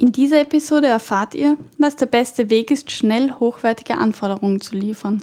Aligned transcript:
In 0.00 0.12
dieser 0.12 0.40
Episode 0.40 0.86
erfahrt 0.86 1.34
ihr, 1.34 1.58
was 1.76 1.94
der 1.94 2.06
beste 2.06 2.48
Weg 2.48 2.70
ist, 2.70 2.90
schnell 2.90 3.32
hochwertige 3.32 3.98
Anforderungen 3.98 4.58
zu 4.62 4.74
liefern. 4.74 5.22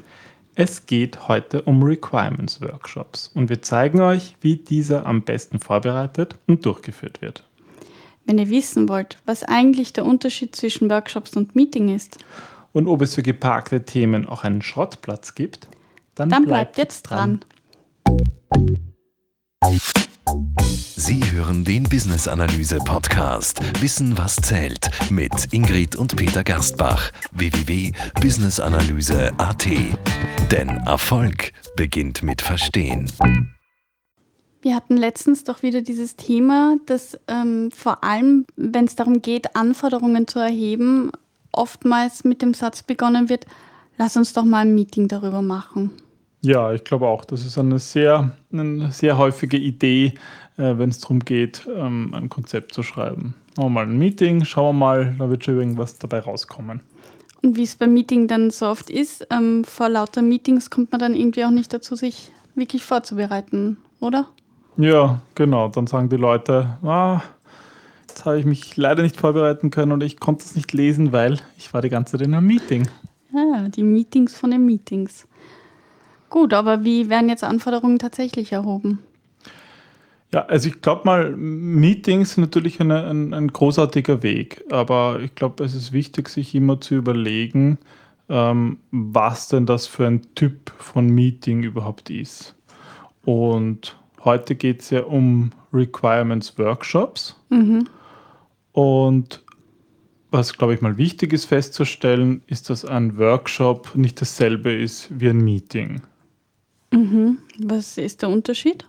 Es 0.54 0.86
geht 0.86 1.28
heute 1.28 1.64
um 1.64 1.82
Requirements 1.82 2.62
Workshops 2.62 3.32
und 3.34 3.50
wir 3.50 3.64
zeigen 3.64 4.02
euch, 4.02 4.36
wie 4.42 4.58
dieser 4.58 5.08
am 5.08 5.24
besten 5.24 5.60
vorbereitet 5.60 6.36
und 6.46 6.64
durchgeführt 6.64 7.24
wird. 7.24 7.44
Wenn 8.26 8.38
ihr 8.38 8.52
wissen 8.52 8.88
wollt, 8.88 9.18
was 9.26 9.42
eigentlich 9.42 9.94
der 9.94 10.06
Unterschied 10.06 10.56
zwischen 10.56 10.92
Workshops 10.92 11.36
und 11.36 11.56
Meeting 11.56 11.96
ist 11.96 12.20
und 12.72 12.88
ob 12.88 13.02
es 13.02 13.16
für 13.16 13.24
geparkte 13.24 13.84
Themen 13.84 14.28
auch 14.28 14.44
einen 14.44 14.62
Schrottplatz 14.62 15.34
gibt, 15.34 15.68
dann, 16.14 16.30
dann 16.30 16.46
bleibt, 16.46 16.74
bleibt 16.74 16.78
jetzt 16.78 17.02
dran. 17.02 17.40
dran. 18.04 19.98
Sie 21.08 21.24
hören 21.32 21.64
den 21.64 21.84
Business 21.84 22.28
Analyse 22.28 22.80
Podcast 22.80 23.62
Wissen 23.82 24.18
was 24.18 24.36
zählt 24.36 24.90
mit 25.10 25.54
Ingrid 25.54 25.96
und 25.96 26.18
Peter 26.18 26.44
Gerstbach 26.44 27.14
www.businessanalyse.at. 27.32 29.68
Denn 30.52 30.68
Erfolg 30.68 31.54
beginnt 31.78 32.24
mit 32.24 32.42
Verstehen. 32.42 33.10
Wir 34.62 34.76
hatten 34.76 34.98
letztens 34.98 35.46
doch 35.46 35.64
wieder 35.64 35.82
dieses 35.82 36.18
Thema, 36.18 36.76
dass 36.88 37.18
ähm, 37.30 37.72
vor 37.72 38.04
allem, 38.04 38.46
wenn 38.58 38.84
es 38.84 38.98
darum 38.98 39.22
geht, 39.22 39.56
Anforderungen 39.56 40.28
zu 40.28 40.40
erheben, 40.40 41.12
oftmals 41.54 42.26
mit 42.26 42.42
dem 42.42 42.54
Satz 42.54 42.84
begonnen 42.84 43.30
wird, 43.30 43.46
lass 43.98 44.18
uns 44.18 44.34
doch 44.34 44.44
mal 44.44 44.66
ein 44.66 44.76
Meeting 44.76 45.08
darüber 45.08 45.42
machen. 45.42 45.94
Ja, 46.42 46.74
ich 46.74 46.84
glaube 46.84 47.08
auch, 47.08 47.24
das 47.26 47.46
ist 47.46 47.58
eine 47.58 47.80
sehr, 47.80 48.32
eine 48.52 48.92
sehr 48.92 49.18
häufige 49.18 49.58
Idee, 49.58 50.14
äh, 50.58 50.78
wenn 50.78 50.90
es 50.90 51.00
darum 51.00 51.20
geht, 51.20 51.68
ähm, 51.74 52.14
ein 52.14 52.30
Konzept 52.30 52.74
zu 52.74 52.84
schreiben. 52.84 53.36
Machen 53.56 53.68
wir 53.68 53.70
mal 53.70 53.86
ein 53.86 53.98
Meeting, 53.98 54.46
schauen 54.46 54.76
wir 54.76 54.80
mal, 54.80 55.16
da 55.18 55.30
wird 55.30 55.46
schon 55.46 55.58
irgendwas 55.58 55.98
dabei 55.98 56.20
rauskommen. 56.20 56.82
Und 57.44 57.56
wie 57.56 57.64
es 57.64 57.76
beim 57.76 57.94
Meeting 57.94 58.28
dann 58.28 58.50
so 58.50 58.68
oft 58.68 58.90
ist, 58.90 59.28
ähm, 59.30 59.64
vor 59.64 59.90
lauter 59.90 60.22
Meetings 60.22 60.70
kommt 60.70 60.92
man 60.92 61.00
dann 61.00 61.16
irgendwie 61.16 61.46
auch 61.46 61.52
nicht 61.52 61.72
dazu, 61.74 61.96
sich 61.96 62.32
wirklich 62.56 62.84
vorzubereiten, 62.84 63.78
oder? 64.00 64.28
Ja, 64.78 65.22
genau. 65.36 65.70
Dann 65.70 65.88
sagen 65.88 66.10
die 66.10 66.18
Leute, 66.18 66.78
ah, 66.84 67.22
jetzt 68.08 68.26
habe 68.26 68.40
ich 68.40 68.46
mich 68.46 68.78
leider 68.78 69.04
nicht 69.04 69.18
vorbereiten 69.18 69.72
können 69.72 69.92
und 69.92 70.04
ich 70.04 70.20
konnte 70.20 70.46
es 70.46 70.56
nicht 70.56 70.74
lesen, 70.74 71.12
weil 71.12 71.40
ich 71.58 71.74
war 71.74 71.82
die 71.82 71.90
ganze 71.90 72.14
Zeit 72.14 72.28
in 72.28 72.34
einem 72.34 72.48
Meeting. 72.48 72.88
Ja, 73.34 73.68
die 73.70 73.84
Meetings 73.84 74.36
von 74.36 74.52
den 74.52 74.66
Meetings. 74.66 75.28
Gut, 76.30 76.54
aber 76.54 76.84
wie 76.84 77.10
werden 77.10 77.30
jetzt 77.30 77.44
Anforderungen 77.44 78.00
tatsächlich 78.00 78.52
erhoben? 78.52 79.00
Ja, 80.34 80.46
also 80.46 80.68
ich 80.68 80.82
glaube 80.82 81.04
mal, 81.06 81.36
Meetings 81.38 82.34
sind 82.34 82.44
natürlich 82.44 82.82
eine, 82.82 83.06
ein, 83.06 83.34
ein 83.34 83.48
großartiger 83.48 84.24
Weg, 84.24 84.64
aber 84.70 85.22
ich 85.22 85.34
glaube, 85.36 85.64
es 85.64 85.74
ist 85.74 85.94
wichtig, 85.94 86.28
sich 86.28 86.54
immer 86.54 86.82
zu 86.82 86.96
überlegen, 86.96 87.78
ähm, 88.28 88.80
was 88.92 89.48
denn 89.48 89.66
das 89.66 89.88
für 89.88 90.06
ein 90.06 90.22
Typ 90.36 90.72
von 90.78 91.08
Meeting 91.08 91.64
überhaupt 91.64 92.10
ist. 92.10 92.56
Und 93.24 93.98
heute 94.26 94.56
geht 94.56 94.82
es 94.82 94.90
ja 94.90 95.04
um 95.04 95.52
Requirements 95.74 96.58
Workshops. 96.58 97.36
Mhm. 97.50 97.88
Und 98.74 99.44
was, 100.30 100.54
glaube 100.58 100.74
ich, 100.74 100.82
mal 100.82 100.98
wichtig 100.98 101.32
ist 101.32 101.46
festzustellen, 101.46 102.42
ist, 102.48 102.70
dass 102.70 102.84
ein 102.84 103.18
Workshop 103.18 103.96
nicht 103.96 104.20
dasselbe 104.20 104.74
ist 104.74 105.08
wie 105.10 105.30
ein 105.30 105.44
Meeting. 105.44 106.02
Mhm. 106.92 107.38
Was 107.60 107.98
ist 107.98 108.22
der 108.22 108.30
Unterschied? 108.30 108.86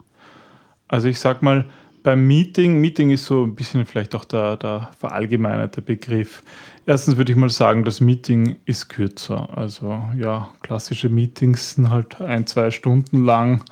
Also 0.89 1.09
ich 1.09 1.21
sag 1.21 1.43
mal, 1.43 1.65
beim 2.03 2.27
Meeting, 2.27 2.81
Meeting 2.81 3.11
ist 3.11 3.27
so 3.27 3.45
ein 3.45 3.55
bisschen 3.55 3.85
vielleicht 3.85 4.15
auch 4.15 4.25
der, 4.25 4.57
der 4.57 4.91
verallgemeinerte 4.99 5.83
Begriff. 5.83 6.43
Erstens 6.87 7.17
würde 7.19 7.33
ich 7.33 7.39
mal 7.39 7.51
sagen, 7.51 7.85
das 7.85 8.01
Meeting 8.01 8.57
ist 8.65 8.89
kürzer. 8.89 9.49
Also 9.57 10.03
ja, 10.17 10.49
klassische 10.63 11.11
Meetings 11.11 11.75
sind 11.75 11.91
halt 11.91 12.21
ein, 12.21 12.47
zwei 12.47 12.71
Stunden 12.71 13.25
lang. 13.25 13.63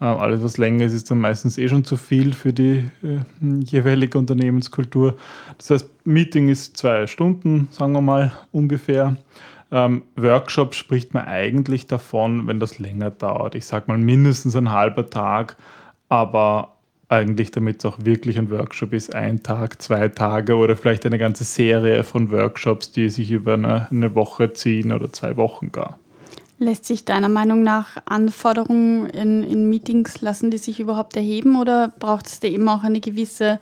Äh, 0.00 0.04
alles, 0.04 0.42
was 0.42 0.58
länger 0.58 0.84
ist, 0.84 0.92
ist 0.92 1.10
dann 1.10 1.18
meistens 1.18 1.58
eh 1.58 1.68
schon 1.68 1.84
zu 1.84 1.96
viel 1.96 2.32
für 2.32 2.52
die 2.52 2.88
äh, 3.02 3.18
jeweilige 3.64 4.18
Unternehmenskultur. 4.18 5.16
Das 5.58 5.70
heißt, 5.70 5.90
Meeting 6.04 6.48
ist 6.48 6.76
zwei 6.76 7.06
Stunden, 7.06 7.68
sagen 7.72 7.92
wir 7.92 8.00
mal 8.00 8.32
ungefähr. 8.52 9.16
Ähm, 9.72 10.02
Workshop 10.16 10.74
spricht 10.74 11.14
man 11.14 11.26
eigentlich 11.26 11.86
davon, 11.86 12.46
wenn 12.46 12.60
das 12.60 12.78
länger 12.78 13.10
dauert. 13.10 13.54
Ich 13.54 13.64
sage 13.64 13.86
mal 13.88 13.98
mindestens 13.98 14.54
ein 14.54 14.70
halber 14.70 15.08
Tag, 15.08 15.56
aber 16.12 16.76
eigentlich, 17.08 17.52
damit 17.52 17.78
es 17.78 17.86
auch 17.86 17.96
wirklich 18.04 18.38
ein 18.38 18.50
Workshop 18.50 18.92
ist, 18.92 19.14
ein 19.14 19.42
Tag, 19.42 19.80
zwei 19.80 20.08
Tage 20.08 20.56
oder 20.56 20.76
vielleicht 20.76 21.06
eine 21.06 21.16
ganze 21.16 21.44
Serie 21.44 22.04
von 22.04 22.30
Workshops, 22.30 22.92
die 22.92 23.08
sich 23.08 23.30
über 23.30 23.54
eine, 23.54 23.88
eine 23.90 24.14
Woche 24.14 24.52
ziehen 24.52 24.92
oder 24.92 25.10
zwei 25.10 25.38
Wochen 25.38 25.72
gar. 25.72 25.98
Lässt 26.58 26.84
sich 26.84 27.06
deiner 27.06 27.30
Meinung 27.30 27.62
nach 27.62 27.96
Anforderungen 28.04 29.06
in, 29.06 29.42
in 29.42 29.70
Meetings, 29.70 30.20
lassen 30.20 30.50
die 30.50 30.58
sich 30.58 30.80
überhaupt 30.80 31.16
erheben 31.16 31.58
oder 31.58 31.88
braucht 31.98 32.26
es 32.26 32.40
da 32.40 32.48
eben 32.48 32.68
auch 32.68 32.84
eine 32.84 33.00
gewisse 33.00 33.58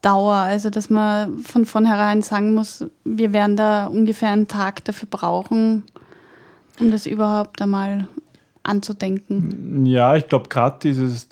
Dauer, 0.00 0.36
also 0.36 0.70
dass 0.70 0.90
man 0.90 1.40
von 1.40 1.66
vornherein 1.66 2.22
sagen 2.22 2.54
muss, 2.54 2.84
wir 3.02 3.32
werden 3.32 3.56
da 3.56 3.86
ungefähr 3.86 4.30
einen 4.30 4.46
Tag 4.46 4.84
dafür 4.84 5.08
brauchen, 5.10 5.82
um 6.78 6.92
das 6.92 7.04
überhaupt 7.04 7.60
einmal 7.60 8.06
anzudenken. 8.68 9.86
Ja, 9.86 10.14
ich 10.16 10.28
glaube 10.28 10.48
gerade 10.48 10.78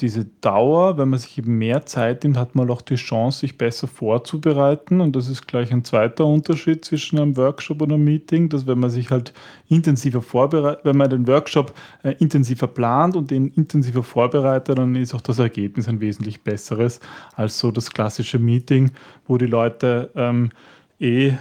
diese 0.01 0.25
Dauer, 0.41 0.97
wenn 0.99 1.11
man 1.11 1.19
sich 1.19 1.39
eben 1.39 1.59
mehr 1.59 1.85
Zeit 1.87 2.25
nimmt, 2.25 2.37
hat 2.37 2.55
man 2.55 2.71
auch 2.71 2.81
die 2.81 2.97
Chance, 2.97 3.41
sich 3.41 3.59
besser 3.59 3.87
vorzubereiten. 3.87 5.01
Und 5.01 5.15
das 5.15 5.29
ist 5.29 5.47
gleich 5.47 5.71
ein 5.73 5.85
zweiter 5.85 6.25
Unterschied 6.25 6.85
zwischen 6.85 7.19
einem 7.19 7.37
Workshop 7.37 7.83
und 7.83 7.93
einem 7.93 8.05
Meeting, 8.05 8.49
dass 8.49 8.67
wenn 8.67 8.79
man 8.79 8.91
sich 8.91 9.11
halt 9.11 9.33
intensiver 9.69 10.23
vorbereitet, 10.23 10.85
wenn 10.85 10.97
man 10.97 11.11
den 11.11 11.27
Workshop 11.27 11.75
äh, 12.03 12.15
intensiver 12.19 12.67
plant 12.67 13.17
und 13.17 13.31
den 13.31 13.49
intensiver 13.49 14.03
vorbereitet, 14.03 14.79
dann 14.79 14.97
ist 14.97 15.15
auch 15.15 15.21
das 15.21 15.39
Ergebnis 15.39 15.89
ein 15.89 16.01
wesentlich 16.01 16.43
besseres 16.43 17.01
als 17.35 17.59
so 17.59 17.71
das 17.71 17.91
klassische 17.91 18.39
Meeting, 18.39 18.93
wo 19.27 19.37
die 19.37 19.47
Leute 19.47 20.11
ähm, 20.15 20.51
eh 20.99 21.29
äh, 21.29 21.35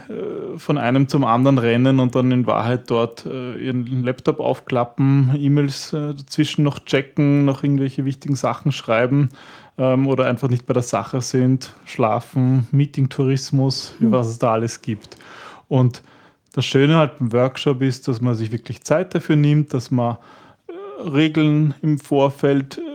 von 0.58 0.78
einem 0.78 1.08
zum 1.08 1.24
anderen 1.24 1.58
rennen 1.58 2.00
und 2.00 2.16
dann 2.16 2.32
in 2.32 2.46
Wahrheit 2.46 2.90
dort 2.90 3.26
äh, 3.26 3.56
ihren 3.58 4.04
Laptop 4.04 4.40
aufklappen, 4.40 5.34
E-Mails 5.38 5.94
äh, 5.94 6.14
dazwischen 6.14 6.64
noch 6.64 6.80
checken, 6.80 7.46
noch 7.46 7.64
irgendwelche 7.64 8.06
wichtigen 8.06 8.36
Sachen 8.36 8.72
schreiben 8.72 9.30
ähm, 9.78 10.08
oder 10.08 10.26
einfach 10.26 10.50
nicht 10.50 10.66
bei 10.66 10.74
der 10.74 10.84
Sache 10.84 11.22
sind, 11.22 11.74
schlafen, 11.86 12.68
Meeting-Tourismus, 12.72 13.96
mhm. 14.00 14.12
was 14.12 14.28
es 14.28 14.40
da 14.40 14.54
alles 14.54 14.82
gibt. 14.82 15.18
Und 15.68 16.04
das 16.54 16.66
Schöne 16.66 16.98
halt 16.98 17.14
im 17.20 17.34
Workshop 17.34 17.82
ist, 17.82 18.08
dass 18.08 18.22
man 18.22 18.36
sich 18.36 18.52
wirklich 18.52 18.84
Zeit 18.84 19.16
dafür 19.16 19.36
nimmt, 19.36 19.74
dass 19.74 19.92
man 19.92 20.18
äh, 20.68 21.10
Regeln 21.10 21.76
im 21.82 21.98
Vorfeld 21.98 22.78
äh, 22.78 22.95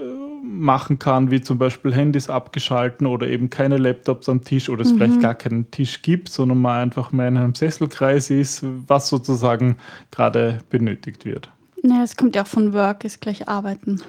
machen 0.51 0.99
kann, 0.99 1.31
wie 1.31 1.41
zum 1.41 1.59
Beispiel 1.59 1.95
Handys 1.95 2.29
abgeschalten 2.29 3.07
oder 3.07 3.29
eben 3.29 3.51
keine 3.51 3.79
Laptops 3.79 4.29
am 4.29 4.43
Tisch 4.43 4.69
oder 4.69 4.83
es 4.83 4.93
mhm. 4.93 4.97
vielleicht 4.97 5.21
gar 5.21 5.35
keinen 5.35 5.71
Tisch 5.71 6.03
gibt, 6.03 6.29
sondern 6.29 6.61
man 6.61 6.83
einfach 6.83 7.13
mehr 7.13 7.29
in 7.29 7.37
einem 7.37 7.55
Sesselkreis 7.55 8.31
ist, 8.31 8.65
was 8.87 9.09
sozusagen 9.09 9.77
gerade 10.11 10.61
benötigt 10.71 11.25
wird. 11.25 11.51
Naja, 11.83 12.03
es 12.03 12.17
kommt 12.17 12.37
ja 12.37 12.43
auch 12.43 12.47
von 12.47 12.73
Work, 12.73 13.05
ist 13.05 13.21
gleich 13.21 13.49
Arbeiten. 13.49 14.03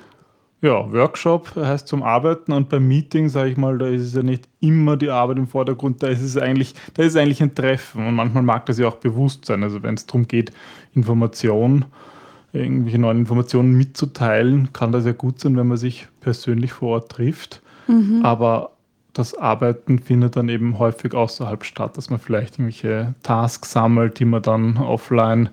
Ja, 0.61 0.91
Workshop 0.91 1.55
heißt 1.55 1.87
zum 1.87 2.03
Arbeiten 2.03 2.51
und 2.51 2.69
beim 2.69 2.87
Meeting, 2.87 3.29
sage 3.29 3.49
ich 3.49 3.57
mal, 3.57 3.79
da 3.79 3.87
ist 3.87 4.03
es 4.03 4.13
ja 4.13 4.21
nicht 4.21 4.47
immer 4.59 4.95
die 4.95 5.09
Arbeit 5.09 5.37
im 5.37 5.47
Vordergrund, 5.47 6.03
da 6.03 6.07
ist 6.07 6.21
es 6.21 6.37
eigentlich, 6.37 6.75
da 6.93 7.01
ist 7.01 7.17
eigentlich 7.17 7.41
ein 7.41 7.55
Treffen 7.55 8.05
und 8.05 8.13
manchmal 8.13 8.43
mag 8.43 8.67
das 8.67 8.77
ja 8.77 8.87
auch 8.87 8.97
bewusst 8.97 9.45
sein. 9.45 9.63
Also 9.63 9.81
wenn 9.81 9.95
es 9.95 10.05
darum 10.05 10.27
geht, 10.27 10.51
Information 10.93 11.85
irgendwelche 12.53 12.99
neuen 12.99 13.19
Informationen 13.19 13.73
mitzuteilen, 13.73 14.73
kann 14.73 14.91
das 14.91 15.05
ja 15.05 15.13
gut 15.13 15.39
sein, 15.39 15.57
wenn 15.57 15.67
man 15.67 15.77
sich 15.77 16.07
persönlich 16.19 16.73
vor 16.73 16.89
Ort 16.95 17.11
trifft. 17.11 17.61
Mhm. 17.87 18.21
Aber 18.23 18.71
das 19.13 19.37
Arbeiten 19.37 19.99
findet 19.99 20.35
dann 20.35 20.49
eben 20.49 20.79
häufig 20.79 21.13
außerhalb 21.13 21.63
statt, 21.63 21.97
dass 21.97 22.09
man 22.09 22.19
vielleicht 22.19 22.55
irgendwelche 22.55 23.13
Tasks 23.23 23.71
sammelt, 23.71 24.19
die 24.19 24.25
man 24.25 24.41
dann 24.41 24.77
offline 24.77 25.49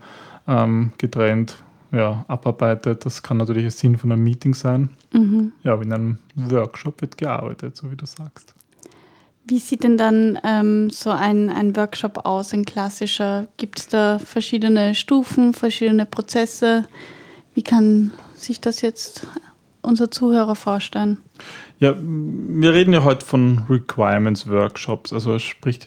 ähm, 0.47 0.93
getrennt 0.99 1.57
ja, 1.93 2.25
abarbeitet. 2.29 3.05
Das 3.05 3.23
kann 3.23 3.37
natürlich 3.37 3.65
ein 3.65 3.71
Sinn 3.71 3.97
von 3.97 4.13
einem 4.13 4.23
Meeting 4.23 4.55
sein. 4.55 4.91
Mhm. 5.13 5.53
Ja, 5.63 5.73
aber 5.73 5.83
in 5.83 5.93
einem 5.93 6.19
Workshop 6.35 7.01
wird 7.01 7.17
gearbeitet, 7.17 7.77
so 7.77 7.91
wie 7.91 7.97
du 7.97 8.07
sagst. 8.07 8.55
Wie 9.49 9.59
sieht 9.59 9.83
denn 9.83 9.97
dann 9.97 10.39
ähm, 10.45 10.91
so 10.91 11.11
ein, 11.11 11.49
ein 11.49 11.75
Workshop 11.75 12.27
aus, 12.27 12.53
ein 12.53 12.67
klassischer? 12.67 13.49
Gibt 13.57 13.79
es 13.79 13.89
da 13.89 14.19
verschiedene 14.19 14.95
Stufen, 14.95 15.55
verschiedene 15.55 16.05
Prozesse? 16.05 16.87
Wie 17.55 17.63
kann 17.63 18.13
sich 18.35 18.61
das 18.61 18.83
jetzt 18.83 19.27
unser 19.81 20.11
Zuhörer 20.11 20.55
vorstellen? 20.55 21.17
Ja, 21.79 21.95
wir 21.99 22.75
reden 22.75 22.93
ja 22.93 23.05
heute 23.05 23.25
von 23.25 23.65
Requirements 23.71 24.47
Workshops. 24.49 25.15
Also 25.15 25.39
sprich, 25.39 25.81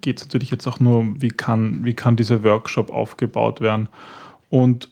geht 0.00 0.18
es 0.18 0.24
natürlich 0.24 0.50
jetzt 0.50 0.66
auch 0.66 0.80
nur, 0.80 1.06
wie 1.20 1.28
kann, 1.28 1.84
wie 1.84 1.94
kann 1.94 2.16
dieser 2.16 2.42
Workshop 2.42 2.90
aufgebaut 2.90 3.60
werden. 3.60 3.88
Und 4.50 4.88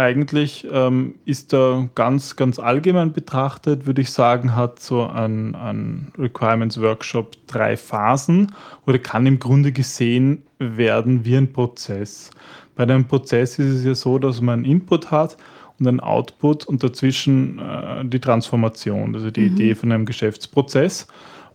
eigentlich 0.00 0.66
ähm, 0.70 1.14
ist 1.24 1.52
da 1.52 1.88
ganz, 1.94 2.36
ganz 2.36 2.58
allgemein 2.58 3.12
betrachtet, 3.12 3.86
würde 3.86 4.02
ich 4.02 4.10
sagen, 4.10 4.56
hat 4.56 4.80
so 4.80 5.06
ein, 5.06 5.54
ein 5.54 6.12
Requirements 6.18 6.80
Workshop 6.80 7.36
drei 7.46 7.76
Phasen 7.76 8.52
oder 8.86 8.98
kann 8.98 9.26
im 9.26 9.38
Grunde 9.38 9.72
gesehen 9.72 10.42
werden 10.58 11.24
wie 11.24 11.36
ein 11.36 11.52
Prozess. 11.52 12.30
Bei 12.74 12.84
einem 12.84 13.06
Prozess 13.06 13.58
ist 13.58 13.74
es 13.74 13.84
ja 13.84 13.94
so, 13.94 14.18
dass 14.18 14.40
man 14.40 14.60
einen 14.60 14.64
Input 14.64 15.10
hat 15.10 15.36
und 15.78 15.86
einen 15.86 16.00
Output 16.00 16.66
und 16.66 16.82
dazwischen 16.82 17.58
äh, 17.58 18.04
die 18.04 18.20
Transformation, 18.20 19.14
also 19.14 19.30
die 19.30 19.48
mhm. 19.48 19.56
Idee 19.56 19.74
von 19.74 19.92
einem 19.92 20.06
Geschäftsprozess. 20.06 21.06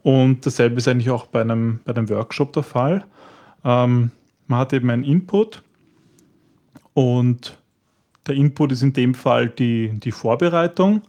Und 0.03 0.45
dasselbe 0.45 0.77
ist 0.77 0.87
eigentlich 0.87 1.09
auch 1.09 1.25
bei 1.25 1.41
einem, 1.41 1.79
bei 1.83 1.95
einem 1.95 2.09
Workshop 2.09 2.53
der 2.53 2.63
Fall. 2.63 3.05
Ähm, 3.63 4.11
man 4.47 4.59
hat 4.59 4.73
eben 4.73 4.89
einen 4.89 5.03
Input 5.03 5.63
und 6.93 7.57
der 8.27 8.35
Input 8.35 8.71
ist 8.71 8.81
in 8.81 8.93
dem 8.93 9.13
Fall 9.13 9.49
die, 9.49 9.91
die 9.99 10.11
Vorbereitung. 10.11 11.01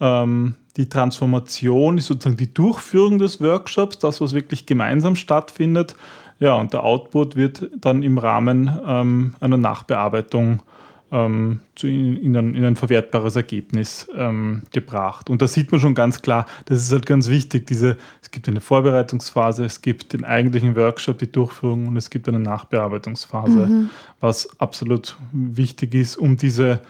Ähm, 0.00 0.54
die 0.76 0.88
Transformation 0.88 1.98
ist 1.98 2.06
sozusagen 2.06 2.36
die 2.36 2.52
Durchführung 2.52 3.18
des 3.18 3.40
Workshops, 3.40 3.98
das, 3.98 4.20
was 4.20 4.32
wirklich 4.32 4.66
gemeinsam 4.66 5.16
stattfindet. 5.16 5.96
Ja, 6.40 6.54
und 6.54 6.72
der 6.72 6.84
Output 6.84 7.34
wird 7.34 7.68
dann 7.76 8.02
im 8.02 8.16
Rahmen 8.16 8.70
ähm, 8.86 9.34
einer 9.40 9.56
Nachbearbeitung 9.56 10.62
ähm, 11.10 11.60
zu, 11.74 11.86
in, 11.86 12.36
ein, 12.36 12.54
in, 12.54 12.64
ein, 12.64 12.76
verwertbares 12.76 13.36
Ergebnis 13.36 14.06
ähm, 14.14 14.62
gebracht. 14.72 15.30
Und 15.30 15.40
da 15.40 15.48
sieht 15.48 15.72
man 15.72 15.80
schon 15.80 15.94
ganz 15.94 16.20
klar, 16.20 16.46
das 16.66 16.82
ist 16.82 16.92
halt 16.92 17.06
ganz 17.06 17.28
wichtig, 17.28 17.66
diese, 17.66 17.96
es 18.22 18.30
gibt 18.30 18.48
eine 18.48 18.60
Vorbereitungsphase, 18.60 19.64
es 19.64 19.80
gibt 19.80 20.12
den 20.12 20.24
eigentlichen 20.24 20.76
Workshop, 20.76 21.18
die 21.18 21.30
Durchführung 21.30 21.88
und 21.88 21.96
es 21.96 22.10
gibt 22.10 22.28
eine 22.28 22.40
Nachbearbeitungsphase, 22.40 23.66
mhm. 23.66 23.90
was 24.20 24.48
absolut 24.60 25.16
wichtig 25.32 25.94
ist, 25.94 26.16
um 26.16 26.36
diese 26.36 26.80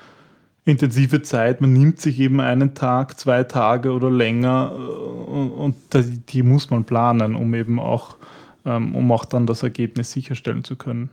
intensive 0.64 1.22
Zeit, 1.22 1.60
man 1.60 1.72
nimmt 1.72 2.00
sich 2.00 2.20
eben 2.20 2.40
einen 2.40 2.74
Tag, 2.74 3.18
zwei 3.18 3.44
Tage 3.44 3.92
oder 3.92 4.10
länger 4.10 4.72
äh, 4.74 4.80
und, 4.80 5.50
und 5.50 5.76
die, 5.94 6.18
die 6.28 6.42
muss 6.42 6.70
man 6.70 6.84
planen, 6.84 7.34
um 7.34 7.54
eben 7.54 7.78
auch, 7.78 8.16
ähm, 8.64 8.94
um 8.94 9.10
auch 9.12 9.24
dann 9.24 9.46
das 9.46 9.62
Ergebnis 9.62 10.12
sicherstellen 10.12 10.64
zu 10.64 10.76
können. 10.76 11.10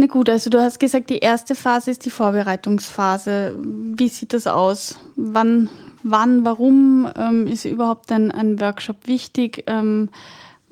Na 0.00 0.06
gut, 0.06 0.30
also 0.30 0.48
du 0.48 0.60
hast 0.60 0.78
gesagt, 0.78 1.10
die 1.10 1.18
erste 1.18 1.56
Phase 1.56 1.90
ist 1.90 2.04
die 2.04 2.10
Vorbereitungsphase. 2.10 3.56
Wie 3.60 4.06
sieht 4.06 4.32
das 4.32 4.46
aus? 4.46 4.96
Wann, 5.16 5.68
wann 6.04 6.44
warum 6.44 7.10
ähm, 7.16 7.48
ist 7.48 7.64
überhaupt 7.64 8.12
ein, 8.12 8.30
ein 8.30 8.60
Workshop 8.60 9.08
wichtig? 9.08 9.64
Ähm, 9.66 10.08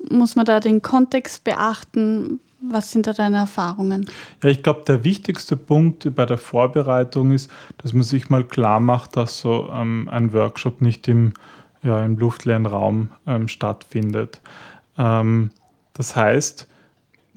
muss 0.09 0.37
man 0.37 0.45
da 0.45 0.61
den 0.61 0.81
Kontext 0.81 1.43
beachten? 1.43 2.39
Was 2.61 2.93
sind 2.93 3.05
da 3.05 3.11
deine 3.11 3.35
Erfahrungen? 3.35 4.09
Ja, 4.41 4.49
ich 4.49 4.63
glaube, 4.63 4.83
der 4.87 5.03
wichtigste 5.03 5.57
Punkt 5.57 6.15
bei 6.15 6.25
der 6.25 6.37
Vorbereitung 6.37 7.33
ist, 7.33 7.51
dass 7.79 7.91
man 7.91 8.03
sich 8.03 8.29
mal 8.29 8.45
klar 8.45 8.79
macht, 8.79 9.17
dass 9.17 9.41
so 9.41 9.67
ähm, 9.73 10.07
ein 10.09 10.31
Workshop 10.31 10.79
nicht 10.79 11.05
im, 11.09 11.33
ja, 11.83 12.01
im 12.05 12.17
luftleeren 12.17 12.65
Raum 12.65 13.09
ähm, 13.27 13.49
stattfindet. 13.49 14.39
Ähm, 14.97 15.51
das 15.95 16.15
heißt, 16.15 16.65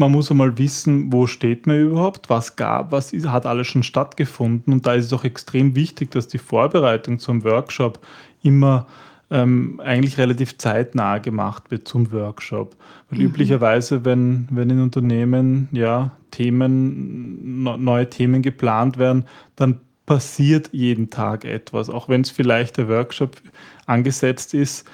man 0.01 0.13
muss 0.13 0.31
einmal 0.31 0.57
wissen, 0.57 1.13
wo 1.13 1.27
steht 1.27 1.67
man 1.67 1.79
überhaupt, 1.79 2.31
was 2.31 2.57
gab, 2.57 2.91
was 2.91 3.13
ist, 3.13 3.29
hat 3.29 3.45
alles 3.45 3.67
schon 3.67 3.83
stattgefunden. 3.83 4.73
Und 4.73 4.87
da 4.87 4.95
ist 4.95 5.05
es 5.07 5.13
auch 5.13 5.25
extrem 5.25 5.77
wichtig, 5.77 6.11
dass 6.11 6.27
die 6.27 6.39
Vorbereitung 6.39 7.19
zum 7.19 7.45
Workshop 7.45 8.01
immer 8.43 8.87
ähm, 9.31 9.79
eigentlich 9.85 10.17
relativ 10.17 10.57
zeitnah 10.57 11.19
gemacht 11.19 11.71
wird 11.71 11.87
zum 11.87 12.11
Workshop. 12.13 12.75
Weil 13.11 13.21
mhm. 13.21 13.27
üblicherweise, 13.27 14.05
wenn, 14.07 14.49
wenn 14.51 14.71
in 14.71 14.81
Unternehmen 14.81 15.69
ja 15.71 16.13
Themen, 16.31 17.63
neue 17.63 18.09
Themen 18.09 18.41
geplant 18.41 18.97
werden, 18.97 19.27
dann 19.55 19.81
passiert 20.07 20.71
jeden 20.73 21.11
Tag 21.11 21.45
etwas, 21.45 21.91
auch 21.91 22.09
wenn 22.09 22.23
es 22.23 22.31
vielleicht 22.31 22.79
der 22.79 22.89
Workshop 22.89 23.37
angesetzt 23.87 24.55
ist 24.55 24.89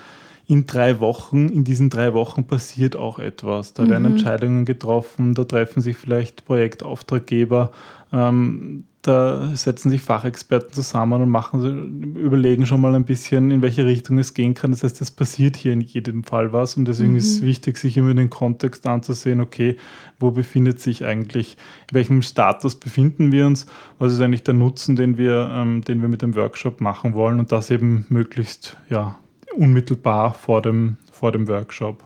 in 0.48 0.66
drei 0.66 1.00
Wochen, 1.00 1.48
in 1.48 1.64
diesen 1.64 1.90
drei 1.90 2.14
Wochen 2.14 2.44
passiert 2.44 2.96
auch 2.96 3.18
etwas. 3.18 3.74
Da 3.74 3.84
mhm. 3.84 3.90
werden 3.90 4.04
Entscheidungen 4.04 4.64
getroffen, 4.64 5.34
da 5.34 5.44
treffen 5.44 5.80
sich 5.80 5.96
vielleicht 5.96 6.44
Projektauftraggeber, 6.44 7.72
ähm, 8.12 8.84
da 9.02 9.54
setzen 9.54 9.90
sich 9.90 10.02
Fachexperten 10.02 10.72
zusammen 10.72 11.22
und 11.22 11.30
machen, 11.30 12.16
überlegen 12.16 12.66
schon 12.66 12.80
mal 12.80 12.94
ein 12.94 13.04
bisschen, 13.04 13.52
in 13.52 13.62
welche 13.62 13.86
Richtung 13.86 14.18
es 14.18 14.34
gehen 14.34 14.54
kann. 14.54 14.72
Das 14.72 14.82
heißt, 14.82 15.00
es 15.00 15.12
passiert 15.12 15.56
hier 15.56 15.72
in 15.72 15.80
jedem 15.80 16.24
Fall 16.24 16.52
was 16.52 16.76
und 16.76 16.86
deswegen 16.86 17.12
mhm. 17.12 17.18
ist 17.18 17.36
es 17.36 17.42
wichtig, 17.42 17.78
sich 17.78 17.96
immer 17.96 18.14
den 18.14 18.30
Kontext 18.30 18.86
anzusehen, 18.86 19.40
okay, 19.40 19.76
wo 20.18 20.30
befindet 20.30 20.80
sich 20.80 21.04
eigentlich, 21.04 21.56
in 21.90 21.94
welchem 21.94 22.22
Status 22.22 22.76
befinden 22.76 23.30
wir 23.30 23.46
uns, 23.46 23.66
was 23.98 24.12
ist 24.12 24.20
eigentlich 24.20 24.42
der 24.42 24.54
Nutzen, 24.54 24.96
den 24.96 25.18
wir, 25.18 25.50
ähm, 25.52 25.82
den 25.82 26.02
wir 26.02 26.08
mit 26.08 26.22
dem 26.22 26.34
Workshop 26.34 26.80
machen 26.80 27.14
wollen 27.14 27.38
und 27.38 27.52
das 27.52 27.70
eben 27.70 28.06
möglichst 28.08 28.76
ja, 28.90 29.16
unmittelbar 29.54 30.34
vor 30.34 30.62
dem, 30.62 30.96
vor 31.12 31.32
dem 31.32 31.48
Workshop. 31.48 32.02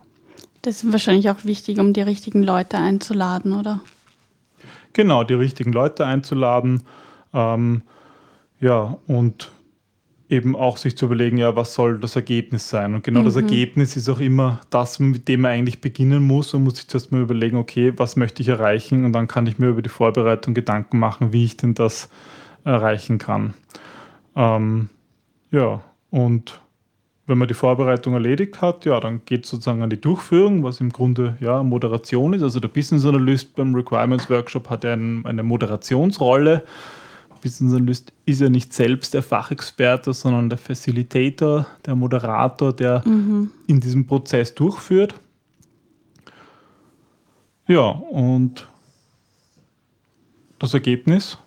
Das 0.61 0.83
ist 0.83 0.91
wahrscheinlich 0.91 1.29
auch 1.29 1.43
wichtig, 1.43 1.79
um 1.79 1.93
die 1.93 2.01
richtigen 2.01 2.43
Leute 2.43 2.77
einzuladen, 2.77 3.53
oder? 3.53 3.81
Genau, 4.93 5.23
die 5.23 5.33
richtigen 5.33 5.71
Leute 5.71 6.05
einzuladen. 6.05 6.83
Ähm, 7.33 7.81
ja, 8.59 8.97
und 9.07 9.51
eben 10.29 10.55
auch 10.55 10.77
sich 10.77 10.95
zu 10.95 11.05
überlegen, 11.05 11.37
ja, 11.37 11.55
was 11.55 11.73
soll 11.73 11.99
das 11.99 12.15
Ergebnis 12.15 12.69
sein? 12.69 12.93
Und 12.93 13.03
genau 13.03 13.19
mhm. 13.19 13.25
das 13.25 13.35
Ergebnis 13.35 13.97
ist 13.97 14.07
auch 14.07 14.19
immer 14.19 14.61
das, 14.69 14.99
mit 14.99 15.27
dem 15.27 15.41
man 15.41 15.51
eigentlich 15.51 15.81
beginnen 15.81 16.25
muss 16.25 16.53
und 16.53 16.63
muss 16.63 16.77
sich 16.77 16.87
zuerst 16.87 17.11
mal 17.11 17.21
überlegen, 17.21 17.57
okay, 17.57 17.93
was 17.97 18.15
möchte 18.15 18.41
ich 18.41 18.47
erreichen? 18.47 19.03
Und 19.03 19.13
dann 19.13 19.27
kann 19.27 19.45
ich 19.45 19.59
mir 19.59 19.67
über 19.67 19.81
die 19.81 19.89
Vorbereitung 19.89 20.53
Gedanken 20.53 20.99
machen, 20.99 21.33
wie 21.33 21.43
ich 21.43 21.57
denn 21.57 21.73
das 21.73 22.09
erreichen 22.63 23.17
kann. 23.17 23.55
Ähm, 24.35 24.89
ja, 25.51 25.81
und 26.11 26.61
wenn 27.27 27.37
man 27.37 27.47
die 27.47 27.53
Vorbereitung 27.53 28.13
erledigt 28.13 28.61
hat, 28.61 28.85
ja, 28.85 28.99
dann 28.99 29.21
geht 29.25 29.45
es 29.45 29.51
sozusagen 29.51 29.83
an 29.83 29.89
die 29.89 30.01
Durchführung, 30.01 30.63
was 30.63 30.81
im 30.81 30.89
Grunde 30.89 31.37
ja 31.39 31.63
Moderation 31.63 32.33
ist. 32.33 32.43
Also 32.43 32.59
der 32.59 32.67
Business 32.67 33.05
Analyst 33.05 33.55
beim 33.55 33.75
Requirements 33.75 34.29
Workshop 34.29 34.69
hat 34.69 34.83
ja 34.83 34.93
ein, 34.93 35.25
eine 35.25 35.43
Moderationsrolle. 35.43 36.63
Business 37.41 37.73
Analyst 37.73 38.13
ist 38.25 38.41
ja 38.41 38.49
nicht 38.49 38.73
selbst 38.73 39.13
der 39.13 39.23
Fachexperte, 39.23 40.13
sondern 40.13 40.49
der 40.49 40.57
Facilitator, 40.57 41.65
der 41.85 41.95
Moderator, 41.95 42.73
der 42.73 43.01
mhm. 43.05 43.51
in 43.67 43.79
diesem 43.79 44.05
Prozess 44.05 44.53
durchführt. 44.53 45.15
Ja, 47.67 47.89
und 47.89 48.67
das 50.59 50.73
Ergebnis 50.73 51.37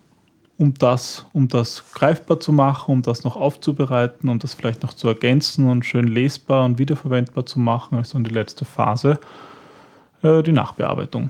um 0.57 0.73
das, 0.73 1.25
um 1.33 1.47
das 1.47 1.83
greifbar 1.93 2.39
zu 2.39 2.51
machen, 2.51 2.91
um 2.91 3.01
das 3.01 3.23
noch 3.23 3.35
aufzubereiten, 3.35 4.29
um 4.29 4.39
das 4.39 4.53
vielleicht 4.53 4.83
noch 4.83 4.93
zu 4.93 5.07
ergänzen 5.07 5.69
und 5.69 5.85
schön 5.85 6.07
lesbar 6.07 6.65
und 6.65 6.79
wiederverwendbar 6.79 7.45
zu 7.45 7.59
machen, 7.59 7.97
also 7.97 8.17
in 8.17 8.23
die 8.23 8.33
letzte 8.33 8.63
Phase, 8.63 9.19
äh, 10.21 10.41
die 10.43 10.53
Nachbearbeitung. 10.53 11.29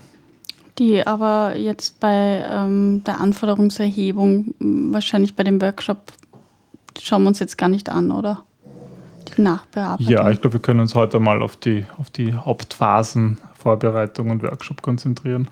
Die 0.77 1.06
aber 1.07 1.56
jetzt 1.56 1.99
bei 1.99 2.45
ähm, 2.49 3.04
der 3.06 3.21
Anforderungserhebung, 3.21 4.54
wahrscheinlich 4.59 5.35
bei 5.35 5.44
dem 5.44 5.61
Workshop, 5.61 6.11
schauen 7.02 7.23
wir 7.23 7.30
uns 7.30 7.40
jetzt 7.40 7.57
gar 7.57 7.69
nicht 7.69 7.90
an, 7.90 8.11
oder? 8.11 8.44
Die 9.35 9.42
Nachbearbeitung. 9.42 10.11
Ja, 10.11 10.30
ich 10.30 10.42
glaube, 10.42 10.56
wir 10.56 10.61
können 10.61 10.81
uns 10.81 10.94
heute 10.94 11.19
mal 11.19 11.42
auf 11.42 11.56
die, 11.56 11.85
auf 11.97 12.09
die 12.09 12.33
Hauptphasen 12.33 13.40
Vorbereitung 13.57 14.30
und 14.30 14.44
Workshop 14.44 14.83
konzentrieren. 14.83 15.47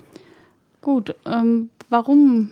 Gut, 0.84 1.16
ähm, 1.26 1.70
warum 1.90 2.52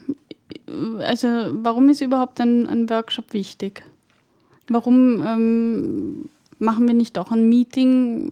also 1.00 1.28
warum 1.52 1.90
ist 1.90 2.02
überhaupt 2.02 2.40
ein, 2.40 2.68
ein 2.68 2.90
Workshop 2.90 3.34
wichtig? 3.34 3.84
Warum 4.70 5.26
ähm, 5.26 6.30
machen 6.60 6.88
wir 6.88 6.94
nicht 6.94 7.18
auch 7.18 7.32
ein 7.32 7.50
Meeting? 7.50 8.32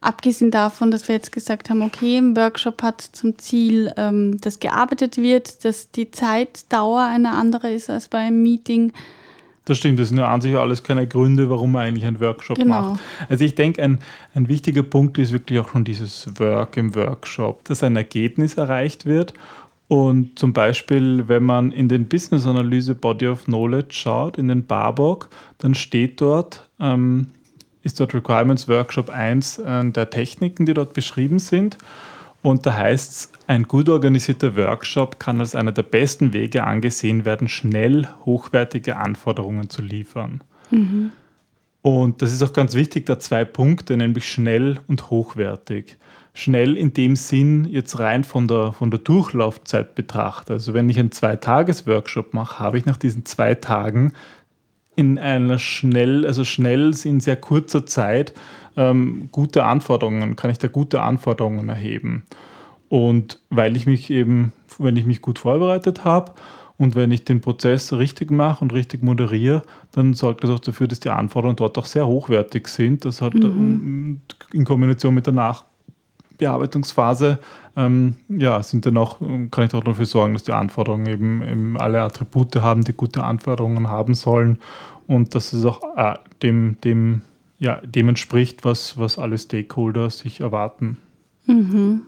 Abgesehen 0.00 0.50
davon, 0.50 0.90
dass 0.90 1.08
wir 1.08 1.16
jetzt 1.16 1.32
gesagt 1.32 1.68
haben, 1.68 1.82
okay, 1.82 2.18
ein 2.18 2.36
Workshop 2.36 2.82
hat 2.82 3.00
zum 3.00 3.38
Ziel, 3.38 3.92
ähm, 3.96 4.40
dass 4.40 4.60
gearbeitet 4.60 5.16
wird, 5.16 5.64
dass 5.64 5.90
die 5.90 6.10
Zeitdauer 6.10 7.02
eine 7.02 7.32
andere 7.32 7.72
ist 7.72 7.90
als 7.90 8.08
bei 8.08 8.18
einem 8.18 8.42
Meeting. 8.42 8.92
Das 9.66 9.78
stimmt, 9.78 9.98
das 9.98 10.08
sind 10.08 10.18
ja 10.18 10.28
an 10.32 10.40
sich 10.40 10.56
alles 10.56 10.82
keine 10.82 11.06
Gründe, 11.06 11.50
warum 11.50 11.72
man 11.72 11.86
eigentlich 11.86 12.06
einen 12.06 12.20
Workshop 12.20 12.56
genau. 12.56 12.92
macht. 12.92 13.00
Also 13.28 13.44
ich 13.44 13.54
denke, 13.54 13.82
ein, 13.82 13.98
ein 14.34 14.48
wichtiger 14.48 14.82
Punkt 14.82 15.18
ist 15.18 15.32
wirklich 15.32 15.58
auch 15.58 15.68
schon 15.68 15.84
dieses 15.84 16.26
Work 16.38 16.76
im 16.78 16.94
Workshop, 16.94 17.64
dass 17.64 17.82
ein 17.82 17.96
Ergebnis 17.96 18.54
erreicht 18.54 19.06
wird 19.06 19.34
und 19.88 20.38
zum 20.38 20.52
Beispiel, 20.52 21.28
wenn 21.28 21.44
man 21.44 21.70
in 21.70 21.88
den 21.88 22.08
Business 22.08 22.46
Analyse 22.46 22.94
Body 22.94 23.28
of 23.28 23.44
Knowledge 23.44 23.94
schaut, 23.94 24.36
in 24.36 24.48
den 24.48 24.66
Barbock, 24.66 25.28
dann 25.58 25.74
steht 25.74 26.20
dort, 26.20 26.68
ähm, 26.80 27.28
ist 27.82 28.00
dort 28.00 28.12
Requirements 28.12 28.66
Workshop 28.68 29.10
1 29.10 29.58
äh, 29.58 29.90
der 29.90 30.10
Techniken, 30.10 30.66
die 30.66 30.74
dort 30.74 30.92
beschrieben 30.92 31.38
sind. 31.38 31.78
Und 32.42 32.66
da 32.66 32.74
heißt 32.74 33.12
es, 33.12 33.32
ein 33.46 33.64
gut 33.64 33.88
organisierter 33.88 34.56
Workshop 34.56 35.20
kann 35.20 35.40
als 35.40 35.54
einer 35.54 35.72
der 35.72 35.84
besten 35.84 36.32
Wege 36.32 36.64
angesehen 36.64 37.24
werden, 37.24 37.48
schnell 37.48 38.08
hochwertige 38.24 38.96
Anforderungen 38.96 39.70
zu 39.70 39.82
liefern. 39.82 40.42
Mhm. 40.70 41.12
Und 41.82 42.22
das 42.22 42.32
ist 42.32 42.42
auch 42.42 42.52
ganz 42.52 42.74
wichtig, 42.74 43.06
da 43.06 43.20
zwei 43.20 43.44
Punkte, 43.44 43.96
nämlich 43.96 44.28
schnell 44.28 44.80
und 44.88 45.10
hochwertig. 45.10 45.96
schnell 46.36 46.76
in 46.76 46.92
dem 46.92 47.16
Sinn 47.16 47.64
jetzt 47.64 47.98
rein 47.98 48.22
von 48.22 48.46
der, 48.46 48.74
von 48.74 48.90
der 48.90 49.00
Durchlaufzeit 49.00 49.94
betrachte. 49.94 50.52
Also 50.54 50.74
wenn 50.74 50.90
ich 50.90 50.98
einen 50.98 51.10
Zwei-Tages-Workshop 51.10 52.34
mache, 52.34 52.58
habe 52.58 52.78
ich 52.78 52.84
nach 52.84 52.98
diesen 52.98 53.24
zwei 53.24 53.54
Tagen 53.54 54.12
in 54.96 55.18
einer 55.18 55.58
schnell, 55.58 56.26
also 56.26 56.44
schnell 56.44 56.94
in 57.04 57.20
sehr 57.20 57.36
kurzer 57.36 57.86
Zeit 57.86 58.34
ähm, 58.76 59.30
gute 59.32 59.64
Anforderungen, 59.64 60.36
kann 60.36 60.50
ich 60.50 60.58
da 60.58 60.68
gute 60.68 61.00
Anforderungen 61.00 61.68
erheben. 61.70 62.24
Und 62.88 63.40
weil 63.50 63.76
ich 63.76 63.86
mich 63.86 64.10
eben, 64.10 64.52
wenn 64.78 64.96
ich 64.96 65.06
mich 65.06 65.22
gut 65.22 65.38
vorbereitet 65.38 66.04
habe 66.04 66.32
und 66.78 66.94
wenn 66.94 67.10
ich 67.10 67.24
den 67.24 67.40
Prozess 67.40 67.92
richtig 67.92 68.30
mache 68.30 68.62
und 68.62 68.72
richtig 68.72 69.02
moderiere, 69.02 69.62
dann 69.92 70.14
sorgt 70.14 70.44
das 70.44 70.50
auch 70.50 70.60
dafür, 70.60 70.86
dass 70.86 71.00
die 71.00 71.10
Anforderungen 71.10 71.56
dort 71.56 71.78
auch 71.78 71.86
sehr 71.86 72.06
hochwertig 72.06 72.68
sind. 72.68 73.04
Das 73.04 73.22
hat 73.22 73.34
mhm. 73.34 74.20
in 74.52 74.64
Kombination 74.64 75.14
mit 75.14 75.26
der 75.26 75.34
Nachbearbeitungsphase 75.34 77.38
ähm, 77.76 78.16
ja, 78.28 78.62
sind 78.62 78.86
dann 78.86 78.96
auch, 78.96 79.20
kann 79.50 79.66
ich 79.66 79.74
auch 79.74 79.84
dafür 79.84 80.06
sorgen, 80.06 80.32
dass 80.32 80.44
die 80.44 80.52
Anforderungen 80.52 81.06
eben, 81.06 81.42
eben 81.42 81.76
alle 81.76 82.00
Attribute 82.00 82.56
haben, 82.56 82.84
die 82.84 82.94
gute 82.94 83.22
Anforderungen 83.22 83.88
haben 83.88 84.14
sollen 84.14 84.58
und 85.06 85.34
dass 85.34 85.52
es 85.52 85.64
auch 85.64 85.82
äh, 85.96 86.14
dem, 86.42 86.78
dem, 86.82 87.20
ja, 87.58 87.80
dem 87.82 88.08
entspricht, 88.08 88.64
was, 88.64 88.98
was 88.98 89.18
alle 89.18 89.36
Stakeholder 89.36 90.08
sich 90.10 90.40
erwarten. 90.40 90.96
Mhm. 91.44 92.02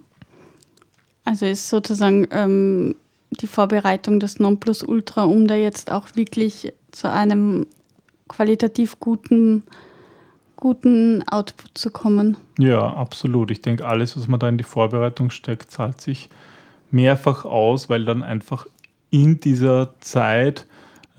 Also 1.29 1.45
ist 1.45 1.69
sozusagen 1.69 2.27
ähm, 2.31 2.97
die 3.33 3.47
Vorbereitung 3.47 4.19
des 4.19 4.41
Nonplusultra, 4.41 5.25
um 5.25 5.47
da 5.47 5.57
jetzt 5.57 5.93
auch 5.93 6.07
wirklich 6.15 6.73
zu 6.91 7.11
einem 7.11 7.67
qualitativ 8.29 8.99
guten, 8.99 9.63
guten 10.57 11.23
Output 11.29 11.77
zu 11.77 11.91
kommen. 11.91 12.39
Ja, 12.59 12.95
absolut. 12.95 13.51
Ich 13.51 13.61
denke, 13.61 13.87
alles, 13.87 14.17
was 14.17 14.27
man 14.27 14.41
da 14.41 14.49
in 14.49 14.57
die 14.57 14.65
Vorbereitung 14.65 15.29
steckt, 15.29 15.71
zahlt 15.71 16.01
sich 16.01 16.31
mehrfach 16.91 17.45
aus, 17.45 17.91
weil 17.91 18.07
dann 18.07 18.23
einfach 18.23 18.67
in 19.11 19.39
dieser 19.39 20.01
Zeit 20.01 20.67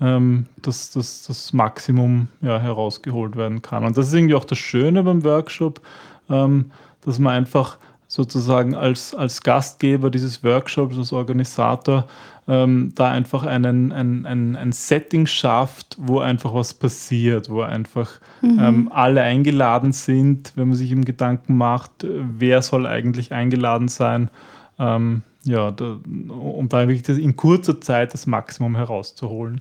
ähm, 0.00 0.46
das, 0.56 0.90
das, 0.90 1.22
das 1.28 1.52
Maximum 1.52 2.26
ja, 2.40 2.58
herausgeholt 2.58 3.36
werden 3.36 3.62
kann. 3.62 3.84
Und 3.84 3.96
das 3.96 4.08
ist 4.08 4.14
irgendwie 4.14 4.34
auch 4.34 4.44
das 4.44 4.58
Schöne 4.58 5.04
beim 5.04 5.22
Workshop, 5.22 5.80
ähm, 6.28 6.72
dass 7.02 7.20
man 7.20 7.34
einfach 7.34 7.78
sozusagen 8.10 8.74
als, 8.74 9.14
als 9.14 9.40
Gastgeber 9.40 10.10
dieses 10.10 10.42
Workshops, 10.42 10.98
als 10.98 11.12
Organisator, 11.12 12.08
ähm, 12.48 12.90
da 12.96 13.08
einfach 13.08 13.46
einen, 13.46 13.92
ein, 13.92 14.26
ein, 14.26 14.56
ein 14.56 14.72
Setting 14.72 15.26
schafft, 15.26 15.96
wo 15.96 16.18
einfach 16.18 16.52
was 16.52 16.74
passiert, 16.74 17.48
wo 17.48 17.60
einfach 17.60 18.10
mhm. 18.42 18.58
ähm, 18.58 18.92
alle 18.92 19.22
eingeladen 19.22 19.92
sind, 19.92 20.52
wenn 20.56 20.66
man 20.70 20.76
sich 20.76 20.90
im 20.90 21.04
Gedanken 21.04 21.56
macht, 21.56 21.92
wer 22.02 22.62
soll 22.62 22.84
eigentlich 22.84 23.32
eingeladen 23.32 23.86
sein, 23.86 24.28
ähm, 24.80 25.22
ja, 25.44 25.70
da, 25.70 26.00
um 26.28 26.68
da 26.68 26.88
wirklich 26.88 27.16
in 27.16 27.36
kurzer 27.36 27.80
Zeit 27.80 28.12
das 28.12 28.26
Maximum 28.26 28.74
herauszuholen. 28.74 29.60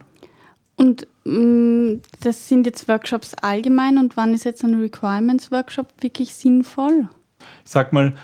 Und 0.75 1.06
mh, 1.24 1.38
mm, 1.38 2.01
das 2.22 2.50
sind 2.50 2.65
jetzt 2.65 2.88
Workshops 2.88 3.36
allgemein 3.36 4.00
und 4.00 4.18
wann 4.18 4.34
ist 4.34 4.44
jetzt 4.44 4.63
ein 4.63 4.74
Requirements-Workshop 4.74 5.88
wirklich 6.01 6.34
sinnvoll? 6.34 7.10
Ich 7.63 7.72
sag 7.72 7.94
mal, 7.94 8.15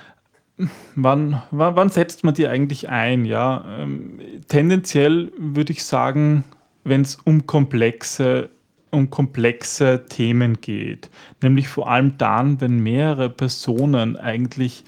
wann, 0.95 1.41
wann, 1.51 1.75
wann, 1.75 1.89
setzt 1.89 2.24
man 2.24 2.33
die 2.33 2.47
eigentlich 2.47 2.89
ein? 2.89 3.25
Ja, 3.25 3.65
ähm, 3.79 4.19
tendenziell 4.47 5.31
würde 5.38 5.74
ich 5.74 5.83
sagen, 5.83 6.43
wenn 6.83 7.01
es 7.01 7.15
um 7.15 7.45
komplexe, 7.45 8.50
um 8.91 9.09
komplexe 9.09 10.05
Themen 10.07 10.62
geht, 10.62 11.09
nämlich 11.41 11.67
vor 11.67 11.89
allem 11.89 12.17
dann, 12.17 12.62
wenn 12.62 12.79
mehrere 12.79 13.29
Personen 13.29 14.15
eigentlich, 14.15 14.83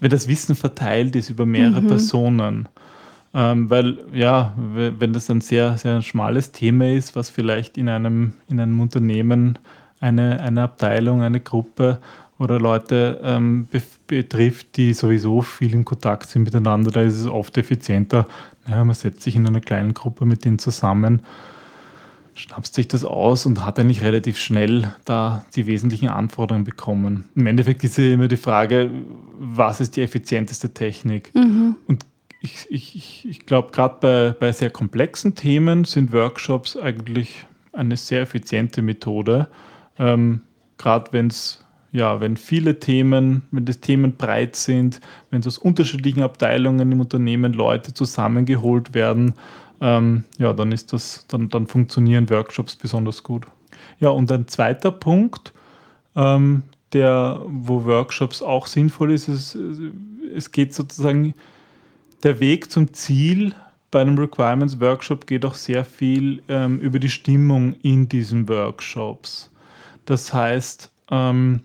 wenn 0.00 0.10
das 0.10 0.28
Wissen 0.28 0.54
verteilt 0.54 1.16
ist 1.16 1.30
über 1.30 1.46
mehrere 1.46 1.80
mhm. 1.80 1.88
Personen. 1.88 2.68
Ähm, 3.36 3.68
weil, 3.68 3.98
ja, 4.12 4.54
wenn 4.56 5.12
das 5.12 5.28
ein 5.28 5.40
sehr, 5.40 5.76
sehr 5.76 6.02
schmales 6.02 6.52
Thema 6.52 6.92
ist, 6.92 7.16
was 7.16 7.30
vielleicht 7.30 7.76
in 7.76 7.88
einem, 7.88 8.34
in 8.48 8.60
einem 8.60 8.80
Unternehmen 8.80 9.58
eine, 9.98 10.40
eine 10.40 10.62
Abteilung, 10.62 11.22
eine 11.22 11.40
Gruppe 11.40 11.98
oder 12.38 12.58
Leute 12.58 13.20
ähm, 13.22 13.68
betrifft, 14.06 14.76
die 14.76 14.92
sowieso 14.92 15.42
viel 15.42 15.72
in 15.72 15.84
Kontakt 15.84 16.28
sind 16.28 16.44
miteinander, 16.44 16.90
da 16.90 17.02
ist 17.02 17.18
es 17.18 17.26
oft 17.26 17.56
effizienter. 17.56 18.26
Naja, 18.66 18.84
man 18.84 18.94
setzt 18.94 19.22
sich 19.22 19.36
in 19.36 19.46
einer 19.46 19.60
kleinen 19.60 19.94
Gruppe 19.94 20.24
mit 20.24 20.44
denen 20.44 20.58
zusammen, 20.58 21.22
schnappt 22.34 22.74
sich 22.74 22.88
das 22.88 23.04
aus 23.04 23.46
und 23.46 23.64
hat 23.64 23.78
eigentlich 23.78 24.02
relativ 24.02 24.38
schnell 24.38 24.94
da 25.04 25.44
die 25.54 25.66
wesentlichen 25.66 26.08
Anforderungen 26.08 26.64
bekommen. 26.64 27.28
Im 27.36 27.46
Endeffekt 27.46 27.84
ist 27.84 27.98
ja 27.98 28.12
immer 28.12 28.28
die 28.28 28.36
Frage, 28.36 28.90
was 29.38 29.80
ist 29.80 29.96
die 29.96 30.02
effizienteste 30.02 30.74
Technik? 30.74 31.32
Mhm. 31.34 31.76
Und 31.86 32.04
ich, 32.40 32.66
ich, 32.68 33.26
ich 33.28 33.46
glaube, 33.46 33.70
gerade 33.70 33.96
bei, 34.00 34.36
bei 34.38 34.52
sehr 34.52 34.70
komplexen 34.70 35.34
Themen 35.34 35.84
sind 35.84 36.12
Workshops 36.12 36.76
eigentlich 36.76 37.46
eine 37.72 37.96
sehr 37.96 38.22
effiziente 38.22 38.82
Methode. 38.82 39.48
Ähm, 39.98 40.42
gerade 40.76 41.12
wenn 41.12 41.28
es 41.28 41.63
ja, 41.94 42.20
wenn 42.20 42.36
viele 42.36 42.80
Themen, 42.80 43.42
wenn 43.52 43.66
die 43.66 43.72
Themen 43.72 44.16
breit 44.16 44.56
sind, 44.56 45.00
wenn 45.30 45.46
aus 45.46 45.58
unterschiedlichen 45.58 46.24
Abteilungen 46.24 46.90
im 46.90 47.00
Unternehmen 47.00 47.52
Leute 47.52 47.94
zusammengeholt 47.94 48.94
werden, 48.94 49.34
ähm, 49.80 50.24
ja, 50.38 50.52
dann 50.52 50.72
ist 50.72 50.92
das, 50.92 51.24
dann, 51.28 51.48
dann 51.50 51.68
funktionieren 51.68 52.28
Workshops 52.30 52.74
besonders 52.74 53.22
gut. 53.22 53.46
Ja, 54.00 54.08
und 54.08 54.30
ein 54.32 54.48
zweiter 54.48 54.90
Punkt, 54.90 55.52
ähm, 56.16 56.64
der, 56.92 57.40
wo 57.46 57.84
Workshops 57.84 58.42
auch 58.42 58.66
sinnvoll 58.66 59.12
ist, 59.12 59.28
ist, 59.28 59.56
es 60.34 60.50
geht 60.50 60.74
sozusagen, 60.74 61.32
der 62.24 62.40
Weg 62.40 62.72
zum 62.72 62.92
Ziel 62.92 63.54
bei 63.92 64.00
einem 64.00 64.18
Requirements 64.18 64.80
Workshop 64.80 65.28
geht 65.28 65.44
auch 65.44 65.54
sehr 65.54 65.84
viel 65.84 66.42
ähm, 66.48 66.80
über 66.80 66.98
die 66.98 67.10
Stimmung 67.10 67.74
in 67.82 68.08
diesen 68.08 68.48
Workshops. 68.48 69.48
Das 70.06 70.34
heißt, 70.34 70.90
ähm, 71.12 71.60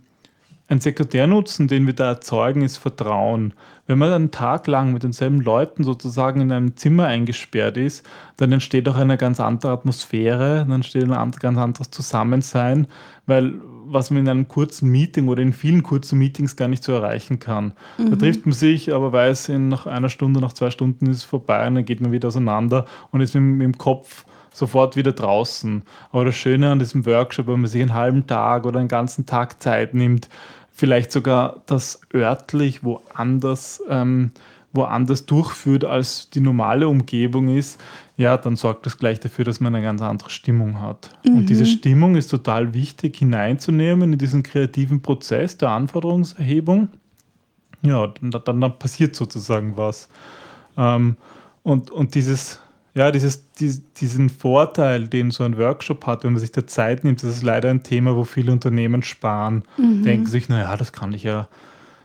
ein 0.69 0.79
Sekundärnutzen, 0.79 1.67
den 1.67 1.87
wir 1.87 1.93
da 1.93 2.09
erzeugen, 2.09 2.61
ist 2.61 2.77
Vertrauen. 2.77 3.53
Wenn 3.87 3.97
man 3.97 4.13
einen 4.13 4.31
Tag 4.31 4.67
lang 4.67 4.93
mit 4.93 5.01
denselben 5.01 5.41
Leuten 5.41 5.83
sozusagen 5.83 6.41
in 6.41 6.51
einem 6.51 6.77
Zimmer 6.77 7.05
eingesperrt 7.05 7.75
ist, 7.75 8.05
dann 8.37 8.51
entsteht 8.51 8.87
auch 8.87 8.95
eine 8.95 9.17
ganz 9.17 9.39
andere 9.39 9.71
Atmosphäre, 9.71 10.59
dann 10.59 10.71
entsteht 10.73 11.09
ein 11.09 11.31
ganz 11.31 11.57
anderes 11.57 11.89
Zusammensein, 11.89 12.87
weil 13.25 13.55
was 13.91 14.11
man 14.11 14.19
in 14.21 14.29
einem 14.29 14.47
kurzen 14.47 14.89
Meeting 14.89 15.27
oder 15.27 15.41
in 15.41 15.53
vielen 15.53 15.81
kurzen 15.81 16.19
Meetings 16.19 16.55
gar 16.55 16.67
nicht 16.67 16.83
so 16.83 16.91
erreichen 16.91 17.39
kann. 17.39 17.73
Mhm. 17.97 18.11
Da 18.11 18.15
trifft 18.17 18.45
man 18.45 18.53
sich, 18.53 18.93
aber 18.93 19.11
weiß, 19.11 19.49
in 19.49 19.69
nach 19.69 19.87
einer 19.87 20.09
Stunde, 20.09 20.39
nach 20.39 20.53
zwei 20.53 20.69
Stunden 20.69 21.07
ist 21.07 21.17
es 21.17 21.23
vorbei 21.23 21.65
und 21.67 21.73
dann 21.73 21.85
geht 21.85 21.99
man 21.99 22.11
wieder 22.11 22.27
auseinander 22.27 22.85
und 23.09 23.21
ist 23.21 23.33
mit, 23.33 23.43
mit 23.43 23.65
dem 23.65 23.77
Kopf 23.79 24.25
sofort 24.53 24.95
wieder 24.95 25.13
draußen. 25.13 25.83
Aber 26.11 26.25
das 26.25 26.35
Schöne 26.35 26.69
an 26.69 26.79
diesem 26.79 27.05
Workshop, 27.05 27.47
wenn 27.47 27.61
man 27.61 27.69
sich 27.69 27.81
einen 27.81 27.93
halben 27.93 28.27
Tag 28.27 28.65
oder 28.65 28.79
einen 28.79 28.87
ganzen 28.87 29.25
Tag 29.25 29.61
Zeit 29.61 29.93
nimmt, 29.93 30.29
vielleicht 30.79 31.11
sogar 31.11 31.61
das 31.65 31.99
örtlich 32.15 32.83
woanders, 32.83 33.83
ähm, 33.89 34.31
woanders 34.71 35.25
durchführt, 35.25 35.83
als 35.83 36.29
die 36.29 36.39
normale 36.39 36.87
Umgebung 36.87 37.49
ist, 37.49 37.81
ja, 38.15 38.37
dann 38.37 38.55
sorgt 38.55 38.85
das 38.85 38.97
gleich 38.97 39.19
dafür, 39.19 39.43
dass 39.43 39.59
man 39.59 39.75
eine 39.75 39.83
ganz 39.83 40.01
andere 40.01 40.29
Stimmung 40.29 40.79
hat. 40.81 41.09
Mhm. 41.25 41.37
Und 41.37 41.49
diese 41.49 41.65
Stimmung 41.65 42.15
ist 42.15 42.27
total 42.29 42.73
wichtig 42.73 43.17
hineinzunehmen 43.17 44.13
in 44.13 44.19
diesen 44.19 44.41
kreativen 44.41 45.01
Prozess 45.01 45.57
der 45.57 45.71
Anforderungserhebung. 45.71 46.89
Ja, 47.81 48.07
dann, 48.07 48.31
dann, 48.31 48.61
dann 48.61 48.79
passiert 48.79 49.15
sozusagen 49.15 49.75
was. 49.75 50.07
Ähm, 50.77 51.17
und, 51.63 51.91
und 51.91 52.15
dieses 52.15 52.61
ja, 52.95 53.11
dieses, 53.11 53.43
diesen 53.53 54.29
Vorteil, 54.29 55.07
den 55.07 55.31
so 55.31 55.43
ein 55.43 55.57
Workshop 55.57 56.05
hat, 56.05 56.23
wenn 56.23 56.33
man 56.33 56.39
sich 56.39 56.51
da 56.51 56.65
Zeit 56.65 57.03
nimmt, 57.03 57.21
das 57.21 57.29
ist 57.29 57.43
leider 57.43 57.69
ein 57.69 57.83
Thema, 57.83 58.15
wo 58.15 58.23
viele 58.23 58.51
Unternehmen 58.51 59.03
sparen. 59.03 59.63
Mhm. 59.77 60.03
Denken 60.03 60.25
sich, 60.25 60.49
naja, 60.49 60.75
das 60.75 60.91
kann 60.91 61.13
ich 61.13 61.23
ja, 61.23 61.47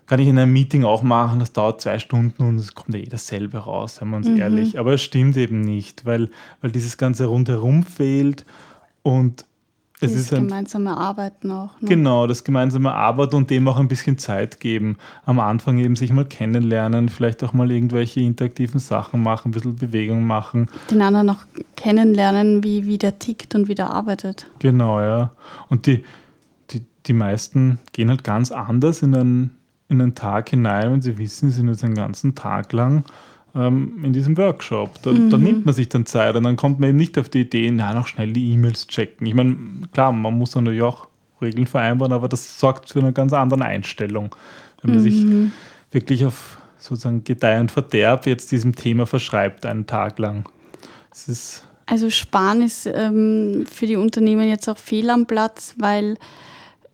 kann 0.06 0.20
ich 0.20 0.28
in 0.28 0.38
einem 0.38 0.52
Meeting 0.52 0.84
auch 0.84 1.02
machen, 1.02 1.40
das 1.40 1.52
dauert 1.52 1.80
zwei 1.80 1.98
Stunden 1.98 2.42
und 2.42 2.56
es 2.56 2.74
kommt 2.74 2.94
ja 2.94 3.02
eh 3.02 3.08
dasselbe 3.08 3.58
raus, 3.58 3.96
seien 3.96 4.10
wir 4.10 4.18
uns 4.18 4.28
mhm. 4.28 4.38
ehrlich. 4.38 4.78
Aber 4.78 4.92
es 4.92 5.02
stimmt 5.02 5.36
eben 5.36 5.62
nicht, 5.62 6.04
weil, 6.04 6.30
weil 6.60 6.70
dieses 6.70 6.98
ganze 6.98 7.26
Rundherum 7.26 7.84
fehlt 7.84 8.44
und 9.02 9.46
das 10.00 10.12
ist 10.12 10.34
ein, 10.34 10.48
gemeinsame 10.48 10.96
Arbeiten 10.96 11.50
auch. 11.50 11.80
Ne? 11.80 11.88
Genau, 11.88 12.26
das 12.26 12.42
gemeinsame 12.44 12.92
Arbeiten 12.92 13.36
und 13.36 13.50
dem 13.50 13.66
auch 13.68 13.78
ein 13.78 13.88
bisschen 13.88 14.18
Zeit 14.18 14.60
geben. 14.60 14.96
Am 15.24 15.38
Anfang 15.38 15.78
eben 15.78 15.94
sich 15.94 16.12
mal 16.12 16.24
kennenlernen, 16.24 17.08
vielleicht 17.08 17.44
auch 17.44 17.52
mal 17.52 17.70
irgendwelche 17.70 18.20
interaktiven 18.20 18.80
Sachen 18.80 19.22
machen, 19.22 19.48
ein 19.48 19.52
bisschen 19.52 19.76
Bewegung 19.76 20.26
machen. 20.26 20.68
Den 20.90 21.00
anderen 21.00 21.26
noch 21.26 21.44
kennenlernen, 21.76 22.64
wie, 22.64 22.86
wie 22.86 22.98
der 22.98 23.18
tickt 23.18 23.54
und 23.54 23.68
wie 23.68 23.74
der 23.74 23.90
arbeitet. 23.90 24.50
Genau, 24.58 25.00
ja. 25.00 25.30
Und 25.68 25.86
die, 25.86 26.04
die, 26.70 26.82
die 27.06 27.12
meisten 27.12 27.78
gehen 27.92 28.10
halt 28.10 28.24
ganz 28.24 28.50
anders 28.50 29.02
in 29.02 29.14
einen, 29.14 29.56
in 29.88 30.00
einen 30.00 30.14
Tag 30.14 30.50
hinein, 30.50 30.92
wenn 30.92 31.02
sie 31.02 31.18
wissen, 31.18 31.50
sie 31.50 31.56
sind 31.56 31.68
jetzt 31.68 31.84
einen 31.84 31.94
ganzen 31.94 32.34
Tag 32.34 32.72
lang 32.72 33.04
ähm, 33.54 34.00
in 34.04 34.12
diesem 34.12 34.36
Workshop. 34.36 35.02
Da, 35.02 35.12
mhm. 35.12 35.30
da, 35.30 35.38
nimmt 35.38 35.66
man 35.66 35.74
sich 35.74 35.88
dann 35.88 36.06
Zeit 36.06 36.34
und 36.36 36.44
dann 36.44 36.56
kommt 36.56 36.80
man 36.80 36.90
eben 36.90 36.98
nicht 36.98 37.18
auf 37.18 37.28
die 37.28 37.42
Idee, 37.42 37.70
na, 37.70 37.94
noch 37.94 38.06
schnell 38.06 38.32
die 38.32 38.52
E-Mails 38.52 38.86
checken. 38.86 39.26
Ich 39.26 39.34
meine, 39.34 39.56
klar, 39.92 40.12
man 40.12 40.36
muss 40.36 40.52
dann 40.52 40.64
natürlich 40.64 40.82
auch 40.82 41.08
Regeln 41.40 41.66
vereinbaren, 41.66 42.12
aber 42.12 42.28
das 42.28 42.58
sorgt 42.58 42.90
für 42.90 43.00
eine 43.00 43.12
ganz 43.12 43.32
andere 43.32 43.64
Einstellung. 43.64 44.34
Wenn 44.82 44.94
man 44.94 45.00
mhm. 45.00 45.04
sich 45.04 45.26
wirklich 45.92 46.24
auf 46.24 46.58
sozusagen 46.78 47.24
Gedeih 47.24 47.60
und 47.60 47.70
Verderb 47.70 48.26
jetzt 48.26 48.52
diesem 48.52 48.74
Thema 48.74 49.06
verschreibt, 49.06 49.64
einen 49.64 49.86
Tag 49.86 50.18
lang. 50.18 50.48
Es 51.10 51.28
ist 51.28 51.64
also 51.86 52.10
Sparen 52.10 52.62
ist 52.62 52.86
ähm, 52.86 53.66
für 53.70 53.86
die 53.86 53.96
Unternehmen 53.96 54.48
jetzt 54.48 54.68
auch 54.68 54.78
fehl 54.78 55.10
am 55.10 55.26
Platz, 55.26 55.74
weil 55.78 56.16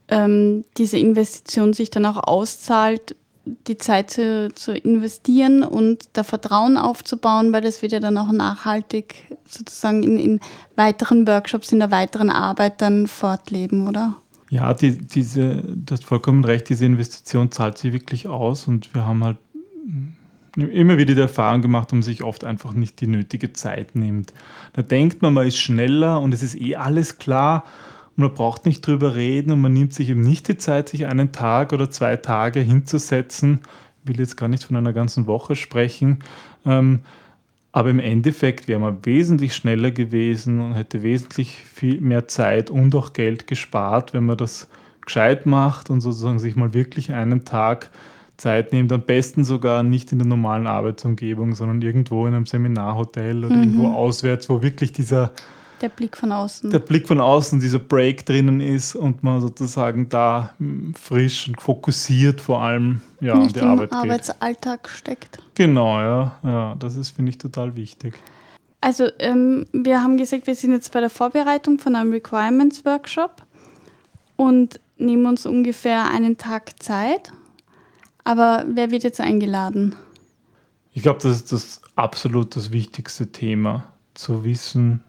ähm, 0.08 0.64
diese 0.76 0.98
Investition 0.98 1.72
sich 1.72 1.90
dann 1.90 2.06
auch 2.06 2.16
auszahlt, 2.24 3.14
die 3.44 3.78
Zeit 3.78 4.10
zu, 4.10 4.52
zu 4.54 4.72
investieren 4.72 5.62
und 5.62 6.04
da 6.12 6.24
Vertrauen 6.24 6.76
aufzubauen, 6.76 7.52
weil 7.52 7.62
das 7.62 7.82
wird 7.82 7.92
ja 7.92 8.00
dann 8.00 8.18
auch 8.18 8.32
nachhaltig 8.32 9.36
sozusagen 9.48 10.02
in, 10.02 10.18
in 10.18 10.40
weiteren 10.76 11.26
Workshops, 11.26 11.72
in 11.72 11.78
der 11.78 11.90
weiteren 11.90 12.30
Arbeit 12.30 12.80
dann 12.82 13.06
fortleben, 13.06 13.88
oder? 13.88 14.16
Ja, 14.50 14.74
die, 14.74 14.98
diese, 14.98 15.62
du 15.62 15.92
hast 15.92 16.04
vollkommen 16.04 16.44
recht, 16.44 16.68
diese 16.68 16.84
Investition 16.84 17.50
zahlt 17.50 17.78
sich 17.78 17.92
wirklich 17.92 18.26
aus 18.26 18.66
und 18.66 18.92
wir 18.94 19.06
haben 19.06 19.24
halt 19.24 19.38
immer 20.56 20.98
wieder 20.98 21.14
die 21.14 21.20
Erfahrung 21.20 21.62
gemacht, 21.62 21.92
man 21.92 22.02
sich 22.02 22.22
oft 22.22 22.44
einfach 22.44 22.72
nicht 22.72 23.00
die 23.00 23.06
nötige 23.06 23.52
Zeit 23.52 23.94
nimmt. 23.94 24.34
Da 24.72 24.82
denkt 24.82 25.22
man, 25.22 25.34
man 25.34 25.46
ist 25.46 25.58
schneller 25.58 26.20
und 26.20 26.34
es 26.34 26.42
ist 26.42 26.60
eh 26.60 26.76
alles 26.76 27.18
klar 27.18 27.64
und 28.16 28.24
man 28.24 28.34
braucht 28.34 28.66
nicht 28.66 28.86
drüber 28.86 29.14
reden 29.14 29.52
und 29.52 29.60
man 29.60 29.72
nimmt 29.72 29.94
sich 29.94 30.10
eben 30.10 30.20
nicht 30.22 30.48
die 30.48 30.58
Zeit, 30.58 30.88
sich 30.88 31.06
einen 31.06 31.32
Tag 31.32 31.72
oder 31.72 31.90
zwei 31.90 32.16
Tage 32.16 32.60
hinzusetzen. 32.60 33.60
Ich 34.02 34.08
will 34.08 34.20
jetzt 34.20 34.36
gar 34.36 34.48
nicht 34.48 34.64
von 34.64 34.76
einer 34.76 34.92
ganzen 34.92 35.26
Woche 35.26 35.56
sprechen. 35.56 36.20
Ähm, 36.66 37.00
aber 37.72 37.90
im 37.90 38.00
Endeffekt 38.00 38.66
wäre 38.66 38.80
man 38.80 39.04
wesentlich 39.04 39.54
schneller 39.54 39.92
gewesen 39.92 40.60
und 40.60 40.74
hätte 40.74 41.02
wesentlich 41.02 41.56
viel 41.56 42.00
mehr 42.00 42.26
Zeit 42.26 42.68
und 42.68 42.94
auch 42.94 43.12
Geld 43.12 43.46
gespart, 43.46 44.12
wenn 44.12 44.26
man 44.26 44.36
das 44.36 44.68
gescheit 45.04 45.46
macht 45.46 45.88
und 45.88 46.00
sozusagen 46.00 46.40
sich 46.40 46.56
mal 46.56 46.74
wirklich 46.74 47.12
einen 47.12 47.44
Tag 47.44 47.90
Zeit 48.36 48.72
nimmt. 48.72 48.92
Am 48.92 49.02
besten 49.02 49.44
sogar 49.44 49.82
nicht 49.82 50.10
in 50.10 50.18
der 50.18 50.26
normalen 50.26 50.66
Arbeitsumgebung, 50.66 51.54
sondern 51.54 51.80
irgendwo 51.80 52.26
in 52.26 52.34
einem 52.34 52.46
Seminarhotel 52.46 53.44
oder 53.44 53.54
mhm. 53.54 53.62
irgendwo 53.62 53.88
auswärts, 53.88 54.48
wo 54.48 54.62
wirklich 54.62 54.92
dieser 54.92 55.32
der 55.80 55.88
Blick 55.88 56.16
von 56.16 56.32
außen. 56.32 56.70
Der 56.70 56.78
Blick 56.78 57.08
von 57.08 57.20
außen, 57.20 57.60
dieser 57.60 57.78
Break 57.78 58.26
drinnen 58.26 58.60
ist 58.60 58.94
und 58.94 59.22
man 59.22 59.40
sozusagen 59.40 60.08
da 60.08 60.54
frisch 61.00 61.48
und 61.48 61.60
fokussiert 61.60 62.40
vor 62.40 62.62
allem 62.62 63.00
ja, 63.20 63.34
an 63.34 63.48
die 63.48 63.60
Arbeit 63.60 63.92
Arbeitsalltag 63.92 64.82
geht. 64.84 64.92
steckt. 64.92 65.38
Genau, 65.54 66.00
ja. 66.00 66.38
ja 66.42 66.74
das 66.78 66.96
ist, 66.96 67.10
finde 67.10 67.30
ich, 67.30 67.38
total 67.38 67.74
wichtig. 67.76 68.14
Also 68.80 69.08
ähm, 69.18 69.66
wir 69.72 70.02
haben 70.02 70.16
gesagt, 70.16 70.46
wir 70.46 70.54
sind 70.54 70.72
jetzt 70.72 70.92
bei 70.92 71.00
der 71.00 71.10
Vorbereitung 71.10 71.78
von 71.78 71.96
einem 71.96 72.12
Requirements-Workshop 72.12 73.42
und 74.36 74.80
nehmen 74.96 75.26
uns 75.26 75.44
ungefähr 75.44 76.10
einen 76.10 76.38
Tag 76.38 76.82
Zeit. 76.82 77.30
Aber 78.24 78.64
wer 78.68 78.90
wird 78.90 79.02
jetzt 79.02 79.20
eingeladen? 79.20 79.96
Ich 80.92 81.02
glaube, 81.02 81.20
das 81.22 81.36
ist 81.36 81.52
das 81.52 81.82
absolut 81.94 82.56
das 82.56 82.70
wichtigste 82.70 83.30
Thema, 83.30 83.92
zu 84.14 84.44
wissen, 84.44 85.04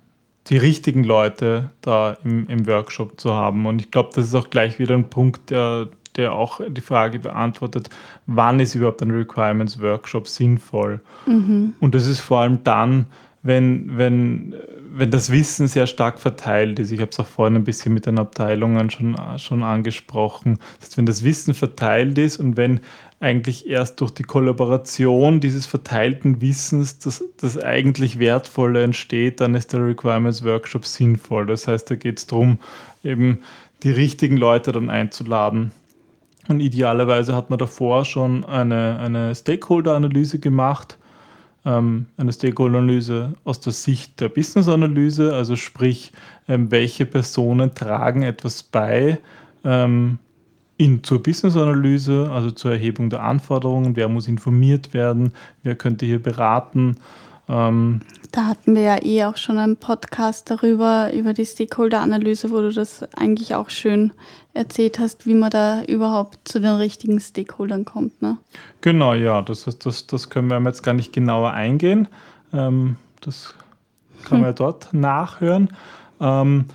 die 0.48 0.58
richtigen 0.58 1.04
Leute 1.04 1.70
da 1.82 2.18
im, 2.24 2.48
im 2.48 2.68
Workshop 2.68 3.20
zu 3.20 3.34
haben. 3.34 3.66
Und 3.66 3.82
ich 3.82 3.92
glaube, 3.92 4.10
das 4.16 4.26
ist 4.26 4.36
auch 4.36 4.50
gleich 4.50 4.80
wieder 4.80 4.96
ein 4.96 5.10
Punkt, 5.10 5.50
der, 5.50 5.88
der 6.16 6.34
auch 6.34 6.62
die 6.68 6.82
Frage 6.82 7.20
beantwortet, 7.20 7.90
wann 8.26 8.60
ist 8.60 8.76
überhaupt 8.76 9.02
ein 9.02 9.12
Requirements 9.12 9.80
Workshop 9.80 10.28
sinnvoll? 10.28 11.00
Mhm. 11.26 11.76
Und 11.80 11.96
das 11.96 12.08
ist 12.08 12.20
vor 12.20 12.40
allem 12.40 12.64
dann, 12.64 13.06
wenn, 13.44 13.98
wenn, 13.98 14.56
wenn 14.94 15.12
das 15.12 15.32
Wissen 15.32 15.68
sehr 15.68 15.88
stark 15.88 16.20
verteilt 16.20 16.80
ist. 16.80 16.92
Ich 16.92 17.00
habe 17.00 17.12
es 17.12 17.20
auch 17.20 17.28
vorhin 17.28 17.56
ein 17.56 17.64
bisschen 17.64 17.94
mit 17.94 18.06
den 18.06 18.20
Abteilungen 18.20 18.90
schon, 18.90 19.16
schon 19.38 19.64
angesprochen. 19.64 20.60
Das 20.80 20.98
wenn 20.98 21.06
das 21.06 21.24
Wissen 21.24 21.54
verteilt 21.54 22.18
ist 22.18 22.38
und 22.38 22.58
wenn 22.58 22.82
eigentlich 23.22 23.70
erst 23.70 24.02
durch 24.02 24.12
die 24.12 24.24
Kollaboration 24.24 25.40
dieses 25.40 25.66
verteilten 25.66 26.42
Wissens 26.42 27.00
das, 27.00 27.24
das 27.38 27.58
eigentlich 27.58 28.20
Wertvolle 28.20 28.84
entsteht, 28.84 29.40
dann 29.40 29.56
ist 29.56 29.72
der 29.74 29.86
Requirements 29.86 30.44
Workshop 30.44 30.86
sinnvoll. 30.86 31.46
Das 31.46 31.68
heißt, 31.68 31.90
da 31.90 31.96
geht 31.96 32.20
es 32.20 32.28
darum, 32.28 32.58
eben 33.04 33.40
die 33.84 33.92
richtigen 33.92 34.38
Leute 34.38 34.72
dann 34.72 34.90
einzuladen. 34.90 35.72
Und 36.48 36.60
idealerweise 36.60 37.36
hat 37.36 37.50
man 37.50 37.60
davor 37.60 38.04
schon 38.06 38.44
eine, 38.44 39.00
eine 39.00 39.36
Stakeholder-Analyse 39.36 40.40
gemacht, 40.40 40.98
ähm, 41.65 42.08
eine 42.18 42.34
Stakeholder-Analyse 42.34 43.33
aus 43.44 43.59
der 43.59 43.74
Sicht 43.74 44.20
der 44.20 44.29
Business-Analyse, 44.29 45.33
also 45.33 45.55
sprich, 45.55 46.12
ähm, 46.48 46.72
welche 46.72 47.05
Personen 47.05 47.74
tragen 47.74 48.24
etwas 48.24 48.64
bei, 48.64 49.20
ähm, 49.64 50.18
in, 50.77 51.03
zur 51.03 51.22
Business-Analyse, 51.22 52.29
also 52.31 52.50
zur 52.50 52.72
Erhebung 52.72 53.12
der 53.12 53.22
Anforderungen, 53.22 53.96
wer 53.96 54.09
muss 54.09 54.27
informiert 54.27 54.94
werden, 54.94 55.33
wer 55.62 55.75
könnte 55.75 56.07
hier 56.07 56.22
beraten. 56.22 56.98
Ähm, 57.51 58.00
da 58.31 58.46
hatten 58.46 58.75
wir 58.75 58.81
ja 58.81 59.03
eh 59.03 59.25
auch 59.25 59.35
schon 59.35 59.57
einen 59.57 59.75
Podcast 59.75 60.50
darüber, 60.50 61.11
über 61.14 61.33
die 61.33 61.46
Stakeholder-Analyse, 61.46 62.50
wo 62.50 62.61
du 62.61 62.72
das 62.72 63.03
eigentlich 63.16 63.55
auch 63.55 63.70
schön 63.70 64.14
erzählt 64.53 65.00
hast, 65.00 65.25
wie 65.25 65.33
man 65.33 65.50
da 65.50 65.83
überhaupt 65.83 66.40
zu 66.48 66.59
den 66.59 66.75
richtigen 66.75 67.20
Stakeholdern 67.20 67.83
kommt. 67.83 68.22
Ne? 68.22 68.37
Genau, 68.79 69.14
ja, 69.14 69.42
das, 69.42 69.66
das, 69.79 70.07
das 70.07 70.29
können 70.29 70.50
wir 70.50 70.61
jetzt 70.61 70.81
gar 70.81 70.94
nicht 70.94 71.11
genauer 71.11 71.51
eingehen. 71.51 72.07
Ähm, 72.53 72.96
das 73.20 73.53
kann 74.24 74.40
man 74.40 74.42
hm. 74.42 74.46
ja 74.48 74.53
dort 74.53 74.94
nachhören. 74.94 75.70
Ähm, 76.22 76.66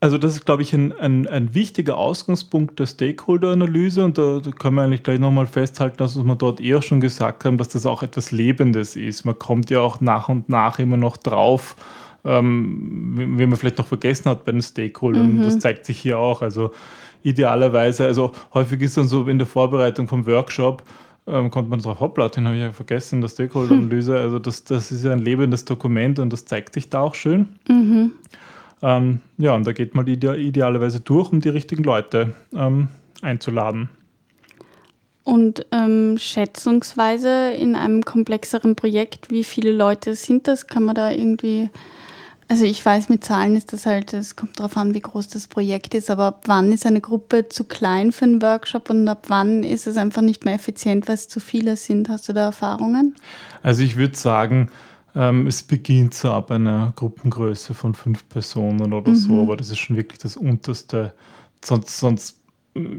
also 0.00 0.16
das 0.16 0.34
ist, 0.34 0.46
glaube 0.46 0.62
ich, 0.62 0.72
ein, 0.72 0.92
ein, 0.92 1.26
ein 1.26 1.54
wichtiger 1.54 1.96
Ausgangspunkt 1.96 2.78
der 2.78 2.86
Stakeholder-Analyse 2.86 4.04
und 4.04 4.16
da, 4.16 4.38
da 4.38 4.50
können 4.52 4.76
wir 4.76 4.82
eigentlich 4.82 5.02
gleich 5.02 5.18
nochmal 5.18 5.46
festhalten, 5.46 5.96
dass 5.96 6.16
wir 6.16 6.34
dort 6.36 6.60
eher 6.60 6.82
schon 6.82 7.00
gesagt 7.00 7.44
haben, 7.44 7.58
dass 7.58 7.68
das 7.68 7.84
auch 7.84 8.02
etwas 8.02 8.30
Lebendes 8.30 8.94
ist. 8.94 9.24
Man 9.24 9.38
kommt 9.38 9.70
ja 9.70 9.80
auch 9.80 10.00
nach 10.00 10.28
und 10.28 10.48
nach 10.48 10.78
immer 10.78 10.96
noch 10.96 11.16
drauf, 11.16 11.74
ähm, 12.24 13.14
wie 13.16 13.46
man 13.46 13.56
vielleicht 13.56 13.78
noch 13.78 13.88
vergessen 13.88 14.30
hat 14.30 14.44
bei 14.44 14.52
den 14.52 14.62
Stakeholdern. 14.62 15.38
Mhm. 15.38 15.42
Das 15.42 15.58
zeigt 15.58 15.84
sich 15.84 15.98
hier 15.98 16.18
auch. 16.18 16.42
Also 16.42 16.72
idealerweise, 17.24 18.04
also 18.04 18.32
häufig 18.54 18.80
ist 18.82 18.96
dann 18.96 19.08
so 19.08 19.26
in 19.26 19.38
der 19.38 19.48
Vorbereitung 19.48 20.06
vom 20.06 20.26
Workshop, 20.26 20.84
ähm, 21.26 21.50
kommt 21.50 21.70
man 21.70 21.80
drauf, 21.80 21.98
hoppla, 21.98 22.28
den 22.28 22.46
habe 22.46 22.56
ich 22.56 22.62
ja 22.62 22.72
vergessen, 22.72 23.20
der 23.20 23.28
Stakeholder-Analyse. 23.28 24.16
Also 24.16 24.38
das, 24.38 24.62
das 24.62 24.92
ist 24.92 25.04
ja 25.04 25.10
ein 25.10 25.18
lebendes 25.18 25.64
Dokument 25.64 26.20
und 26.20 26.32
das 26.32 26.44
zeigt 26.44 26.74
sich 26.74 26.88
da 26.88 27.00
auch 27.00 27.16
schön. 27.16 27.48
Mhm. 27.68 28.12
Ähm, 28.82 29.20
ja, 29.38 29.54
und 29.54 29.66
da 29.66 29.72
geht 29.72 29.94
man 29.94 30.06
ide 30.06 30.36
idealerweise 30.36 31.00
durch, 31.00 31.32
um 31.32 31.40
die 31.40 31.48
richtigen 31.48 31.82
Leute 31.82 32.34
ähm, 32.54 32.88
einzuladen. 33.22 33.88
Und 35.24 35.66
ähm, 35.72 36.16
schätzungsweise 36.16 37.50
in 37.50 37.76
einem 37.76 38.02
komplexeren 38.02 38.76
Projekt, 38.76 39.30
wie 39.30 39.44
viele 39.44 39.72
Leute 39.72 40.14
sind 40.14 40.48
das? 40.48 40.66
Kann 40.68 40.84
man 40.84 40.94
da 40.94 41.10
irgendwie, 41.10 41.68
also 42.48 42.64
ich 42.64 42.82
weiß, 42.82 43.10
mit 43.10 43.24
Zahlen 43.24 43.54
ist 43.54 43.74
das 43.74 43.84
halt, 43.84 44.14
es 44.14 44.36
kommt 44.36 44.58
darauf 44.58 44.78
an, 44.78 44.94
wie 44.94 45.00
groß 45.00 45.28
das 45.28 45.46
Projekt 45.46 45.94
ist, 45.94 46.10
aber 46.10 46.24
ab 46.28 46.44
wann 46.46 46.72
ist 46.72 46.86
eine 46.86 47.02
Gruppe 47.02 47.46
zu 47.46 47.64
klein 47.64 48.10
für 48.10 48.24
einen 48.24 48.40
Workshop 48.40 48.88
und 48.88 49.06
ab 49.06 49.24
wann 49.28 49.64
ist 49.64 49.86
es 49.86 49.98
einfach 49.98 50.22
nicht 50.22 50.46
mehr 50.46 50.54
effizient, 50.54 51.08
weil 51.08 51.16
es 51.16 51.28
zu 51.28 51.40
viele 51.40 51.76
sind? 51.76 52.08
Hast 52.08 52.26
du 52.30 52.32
da 52.32 52.44
Erfahrungen? 52.46 53.14
Also 53.62 53.82
ich 53.82 53.96
würde 53.96 54.16
sagen, 54.16 54.70
ähm, 55.14 55.46
es 55.46 55.62
beginnt 55.62 56.14
so 56.14 56.32
ab 56.32 56.50
einer 56.50 56.92
Gruppengröße 56.96 57.74
von 57.74 57.94
fünf 57.94 58.28
Personen 58.28 58.92
oder 58.92 59.10
mhm. 59.10 59.16
so, 59.16 59.42
aber 59.42 59.56
das 59.56 59.70
ist 59.70 59.78
schon 59.78 59.96
wirklich 59.96 60.18
das 60.18 60.36
Unterste. 60.36 61.14
Sonst, 61.64 61.98
sonst 61.98 62.38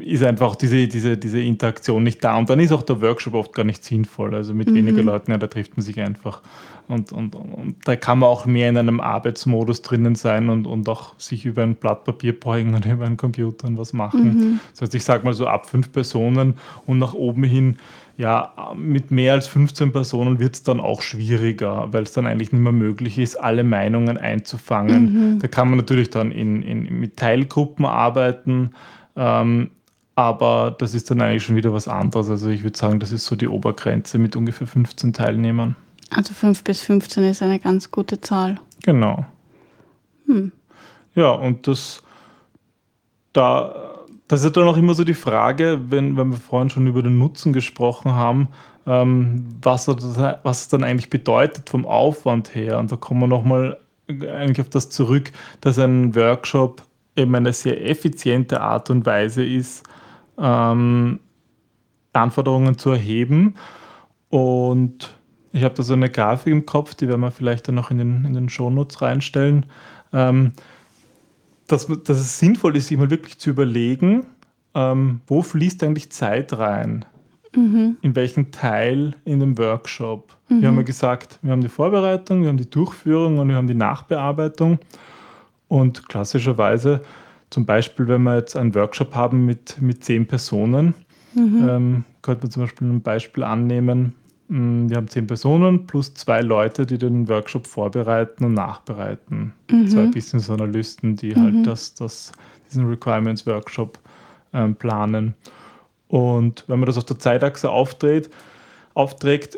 ist 0.02 0.24
einfach 0.24 0.56
diese, 0.56 0.88
diese, 0.88 1.18
diese 1.18 1.40
Interaktion 1.40 2.04
nicht 2.04 2.24
da. 2.24 2.38
Und 2.38 2.50
dann 2.50 2.60
ist 2.60 2.72
auch 2.72 2.84
der 2.84 3.02
Workshop 3.02 3.34
oft 3.34 3.54
gar 3.54 3.64
nicht 3.64 3.84
sinnvoll. 3.84 4.36
Also 4.36 4.54
mit 4.54 4.70
mhm. 4.70 4.76
weniger 4.76 5.04
Leuten, 5.04 5.32
ja, 5.32 5.38
da 5.38 5.48
trifft 5.48 5.78
man 5.78 5.86
sich 5.86 6.00
einfach. 6.00 6.42
Und, 6.88 7.12
und, 7.12 7.36
und 7.36 7.76
da 7.86 7.96
kann 7.96 8.20
man 8.20 8.30
auch 8.30 8.46
mehr 8.46 8.68
in 8.68 8.78
einem 8.78 9.00
Arbeitsmodus 9.00 9.84
drinnen 9.84 10.16
sein 10.16 10.50
und, 10.50 10.66
und 10.66 10.90
auch 10.90 11.14
sich 11.20 11.46
über 11.46 11.62
ein 11.62 11.76
Blatt 11.76 12.04
Papier 12.04 12.38
beugen 12.38 12.76
oder 12.76 12.92
über 12.92 13.06
einen 13.06 13.18
Computer 13.18 13.68
und 13.68 13.78
was 13.78 13.94
machen. 13.94 14.24
Mhm. 14.24 14.60
Das 14.72 14.82
heißt, 14.82 14.96
ich 14.96 15.04
sage 15.04 15.24
mal 15.24 15.34
so 15.34 15.48
ab 15.48 15.70
fünf 15.70 15.92
Personen 15.92 16.56
und 16.86 17.00
nach 17.00 17.14
oben 17.14 17.44
hin 17.44 17.78
ja, 18.20 18.74
mit 18.76 19.12
mehr 19.12 19.32
als 19.32 19.48
15 19.48 19.94
Personen 19.94 20.40
wird 20.40 20.56
es 20.56 20.64
dann 20.64 20.82
auch 20.82 21.02
schwieriger, 21.02 21.88
weil 21.94 22.04
es 22.04 22.12
dann 22.12 22.28
eigentlich 22.28 22.52
nicht 22.52 22.62
mehr 22.62 22.74
möglich 22.74 23.18
ist, 23.18 23.38
alle 23.38 23.64
Meinungen 23.64 24.18
einzufangen. 24.18 25.36
Mhm. 25.36 25.40
Da 25.40 25.48
kann 25.48 25.70
man 25.70 25.78
natürlich 25.78 26.10
dann 26.10 26.34
in, 26.34 26.62
in, 26.62 27.00
mit 27.00 27.16
Teilgruppen 27.16 27.86
arbeiten, 27.86 28.72
ähm, 29.16 29.72
aber 30.16 30.76
das 30.78 30.96
ist 30.96 31.10
dann 31.10 31.22
eigentlich 31.22 31.44
schon 31.44 31.56
wieder 31.56 31.72
was 31.72 31.88
anderes. 31.88 32.30
Also 32.30 32.50
ich 32.50 32.64
würde 32.64 32.78
sagen, 32.78 33.00
das 33.00 33.14
ist 33.14 33.26
so 33.26 33.38
die 33.38 33.48
Obergrenze 33.48 34.18
mit 34.18 34.36
ungefähr 34.36 34.68
15 34.68 35.14
Teilnehmern. 35.14 35.78
Also 36.10 36.34
5 36.34 36.66
bis 36.66 36.82
15 36.82 37.24
ist 37.24 37.42
eine 37.42 37.58
ganz 37.58 37.90
gute 37.90 38.20
Zahl. 38.20 38.60
Genau. 38.84 39.26
Hm. 40.26 40.52
Ja, 41.16 41.32
und 41.32 41.68
das 41.70 42.04
da 43.32 43.89
das 44.30 44.44
ist 44.44 44.56
dann 44.56 44.68
auch 44.68 44.78
immer 44.78 44.94
so 44.94 45.04
die 45.04 45.16
Frage, 45.16 45.82
wenn, 45.90 46.16
wenn 46.16 46.30
wir 46.30 46.38
vorhin 46.38 46.70
schon 46.70 46.86
über 46.86 47.02
den 47.02 47.18
Nutzen 47.18 47.52
gesprochen 47.52 48.14
haben, 48.14 48.50
ähm, 48.86 49.44
was, 49.62 49.88
was 49.88 50.62
es 50.62 50.68
dann 50.70 50.84
eigentlich 50.84 51.10
bedeutet 51.10 51.68
vom 51.68 51.86
Aufwand 51.86 52.54
her. 52.54 52.78
Und 52.78 52.92
da 52.92 52.96
kommen 52.96 53.22
wir 53.22 53.28
nochmal 53.28 53.80
eigentlich 54.08 54.62
auf 54.62 54.70
das 54.70 54.92
zurück, 54.92 55.32
dass 55.62 55.80
ein 55.80 56.16
Workshop 56.16 56.84
eben 57.16 57.34
eine 57.34 57.54
sehr 57.54 57.84
effiziente 57.90 58.62
Art 58.62 58.92
und 58.92 59.08
Weise 59.08 59.44
ist, 59.44 59.84
ähm, 60.38 61.20
Anforderungen 62.14 62.78
zu 62.78 62.92
erheben. 62.92 63.56
Und 64.30 65.12
ich 65.54 65.64
habe 65.64 65.74
da 65.74 65.82
so 65.82 65.94
eine 65.94 66.12
Grafik 66.12 66.54
im 66.54 66.68
Kopf, 66.68 66.94
die 66.94 67.08
werden 67.08 67.22
wir 67.22 67.32
vielleicht 67.32 67.68
dann 67.68 67.76
noch 67.76 67.90
in 67.90 67.98
den, 67.98 68.26
in 68.26 68.34
den 68.36 68.50
Shownotes 68.50 69.02
reinstellen, 69.02 69.66
ähm, 70.14 70.54
dass, 71.72 71.88
dass 71.88 72.18
es 72.18 72.40
sinnvoll 72.40 72.76
ist, 72.76 72.88
sich 72.88 72.98
mal 72.98 73.10
wirklich 73.10 73.38
zu 73.38 73.52
überlegen, 73.52 74.26
ähm, 74.76 75.22
wo 75.28 75.42
fließt 75.42 75.84
eigentlich 75.84 76.12
Zeit 76.12 76.54
rein? 76.54 77.06
Mhm. 77.56 77.98
In 78.02 78.16
welchen 78.16 78.52
Teil 78.52 79.16
in 79.26 79.40
dem 79.40 79.58
Workshop? 79.58 80.36
Mhm. 80.50 80.62
Wir 80.62 80.68
haben 80.68 80.78
ja 80.78 80.84
gesagt, 80.84 81.40
wir 81.42 81.52
haben 81.52 81.62
die 81.62 81.70
Vorbereitung, 81.70 82.42
wir 82.42 82.50
haben 82.50 82.58
die 82.58 82.70
Durchführung 82.70 83.40
und 83.40 83.50
wir 83.50 83.56
haben 83.56 83.68
die 83.68 83.76
Nachbearbeitung. 83.76 84.80
Und 85.68 86.10
klassischerweise, 86.10 87.02
zum 87.50 87.66
Beispiel, 87.66 88.08
wenn 88.08 88.24
wir 88.24 88.36
jetzt 88.36 88.56
einen 88.56 88.74
Workshop 88.76 89.16
haben 89.16 89.46
mit, 89.46 89.82
mit 89.82 90.04
zehn 90.04 90.28
Personen, 90.28 90.94
mhm. 91.34 91.68
ähm, 91.70 92.06
könnte 92.22 92.44
man 92.44 92.52
zum 92.52 92.64
Beispiel 92.64 92.88
ein 92.88 93.02
Beispiel 93.02 93.44
annehmen. 93.44 94.16
Mm, 94.50 94.90
wir 94.90 94.98
haben 94.98 95.08
zehn 95.08 95.28
Personen 95.28 95.86
plus 95.86 96.14
zwei 96.16 96.42
Leute, 96.42 96.86
die 96.86 96.98
den 96.98 97.28
Workshop 97.30 97.68
vorbereiten 97.68 98.44
und 98.44 98.56
nachbereiten. 98.56 99.54
Mhm. 99.70 99.88
Zwei 99.88 100.08
Business 100.08 100.50
Analysten, 100.50 101.16
die 101.16 101.36
halt 101.36 101.54
mhm. 101.54 101.64
das, 101.64 101.94
das, 101.94 102.32
diesen 102.68 102.88
Requirements 102.90 103.46
Workshop 103.46 104.00
ähm, 104.54 104.76
planen. 104.76 105.36
Und 106.08 106.64
wenn 106.68 106.80
man 106.80 106.88
das 106.88 106.98
auf 106.98 107.06
der 107.06 107.20
Zeitachse 107.20 107.70
aufdreht, 107.70 108.30
aufträgt, 108.96 109.56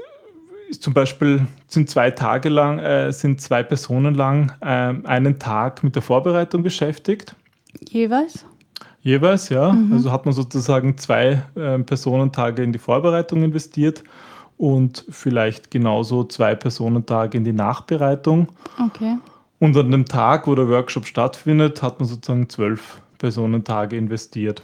ist 0.69 0.83
zum 0.83 0.93
Beispiel 0.93 1.47
sind 1.67 1.89
zwei 1.89 2.11
Tage 2.11 2.49
lang, 2.49 2.79
äh, 2.79 3.11
sind 3.13 3.39
zwei 3.39 3.63
Personen 3.63 4.13
lang 4.15 4.51
äh, 4.59 4.93
einen 5.07 5.39
Tag 5.39 5.83
mit 5.83 5.95
der 5.95 6.01
Vorbereitung 6.01 6.63
beschäftigt. 6.63 7.33
Jeweils? 7.89 8.45
Jeweils, 9.01 9.47
ja. 9.47 9.71
Mhm. 9.71 9.93
Also 9.93 10.11
hat 10.11 10.25
man 10.25 10.33
sozusagen 10.33 10.97
zwei 10.97 11.41
äh, 11.55 11.79
Personentage 11.79 12.61
in 12.61 12.73
die 12.73 12.79
Vorbereitung 12.79 13.43
investiert 13.43 14.03
und 14.61 15.05
vielleicht 15.09 15.71
genauso 15.71 16.23
zwei 16.23 16.53
Personentage 16.53 17.35
in 17.35 17.43
die 17.43 17.51
Nachbereitung. 17.51 18.47
Okay. 18.79 19.17
Und 19.57 19.75
an 19.75 19.89
dem 19.89 20.05
Tag, 20.05 20.45
wo 20.45 20.53
der 20.53 20.69
Workshop 20.69 21.07
stattfindet, 21.07 21.81
hat 21.81 21.99
man 21.99 22.07
sozusagen 22.07 22.47
zwölf 22.47 23.01
Personentage 23.17 23.97
investiert. 23.97 24.61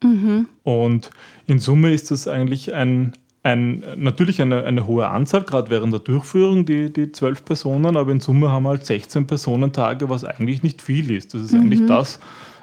Mhm. 0.00 0.46
Und 0.62 1.10
in 1.48 1.58
Summe 1.58 1.92
ist 1.92 2.12
das 2.12 2.28
eigentlich 2.28 2.72
ein, 2.72 3.14
ein, 3.42 3.82
natürlich 3.96 4.40
eine, 4.40 4.62
eine 4.62 4.86
hohe 4.86 5.08
Anzahl, 5.08 5.42
gerade 5.42 5.70
während 5.70 5.92
der 5.92 6.00
Durchführung, 6.00 6.64
die, 6.64 6.92
die 6.92 7.10
zwölf 7.10 7.44
Personen, 7.44 7.96
aber 7.96 8.12
in 8.12 8.20
Summe 8.20 8.48
haben 8.48 8.62
wir 8.62 8.68
halt 8.70 8.86
16 8.86 9.26
Personentage, 9.26 10.08
was 10.08 10.24
eigentlich 10.24 10.62
nicht 10.62 10.80
viel 10.80 11.10
ist. 11.10 11.34
Das 11.34 11.42
ist 11.42 11.52
mhm. 11.52 11.62
eigentlich 11.62 11.86
das, 11.86 12.20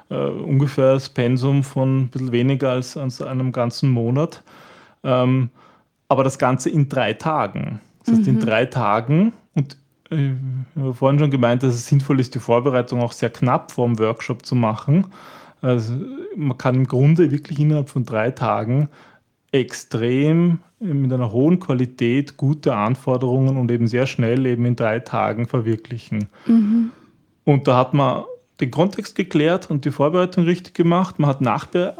äh, 0.08 0.14
ungefähr 0.14 0.94
das 0.94 1.10
Pensum 1.10 1.62
von 1.62 2.04
ein 2.04 2.08
bisschen 2.08 2.32
weniger 2.32 2.70
als, 2.70 2.96
als 2.96 3.20
einem 3.20 3.52
ganzen 3.52 3.90
Monat. 3.90 4.42
Ähm, 5.04 5.50
aber 6.10 6.24
das 6.24 6.38
Ganze 6.38 6.68
in 6.68 6.88
drei 6.88 7.14
Tagen. 7.14 7.80
Das 8.00 8.14
heißt, 8.14 8.26
mhm. 8.26 8.34
in 8.34 8.40
drei 8.40 8.66
Tagen 8.66 9.32
und 9.54 9.76
äh, 10.10 10.32
ich 10.74 10.82
habe 10.82 10.92
vorhin 10.92 11.18
schon 11.18 11.30
gemeint, 11.30 11.62
dass 11.62 11.74
es 11.74 11.86
sinnvoll 11.86 12.20
ist, 12.20 12.34
die 12.34 12.40
Vorbereitung 12.40 13.00
auch 13.00 13.12
sehr 13.12 13.30
knapp 13.30 13.70
vor 13.70 13.86
dem 13.86 13.98
Workshop 13.98 14.44
zu 14.44 14.54
machen. 14.54 15.06
Also 15.62 15.94
man 16.36 16.58
kann 16.58 16.74
im 16.74 16.86
Grunde 16.86 17.30
wirklich 17.30 17.60
innerhalb 17.60 17.88
von 17.88 18.04
drei 18.04 18.30
Tagen 18.30 18.88
extrem 19.52 20.58
mit 20.80 21.12
einer 21.12 21.30
hohen 21.30 21.60
Qualität 21.60 22.36
gute 22.36 22.74
Anforderungen 22.74 23.56
und 23.56 23.70
eben 23.70 23.86
sehr 23.86 24.06
schnell 24.06 24.46
eben 24.46 24.64
in 24.64 24.76
drei 24.76 25.00
Tagen 25.00 25.46
verwirklichen. 25.46 26.28
Mhm. 26.46 26.90
Und 27.44 27.68
da 27.68 27.76
hat 27.76 27.94
man 27.94 28.24
den 28.60 28.70
Kontext 28.70 29.14
geklärt 29.14 29.70
und 29.70 29.84
die 29.84 29.90
Vorbereitung 29.90 30.44
richtig 30.44 30.74
gemacht. 30.74 31.18
Man 31.18 31.30
hat 31.30 31.40
Nachbe 31.40 31.94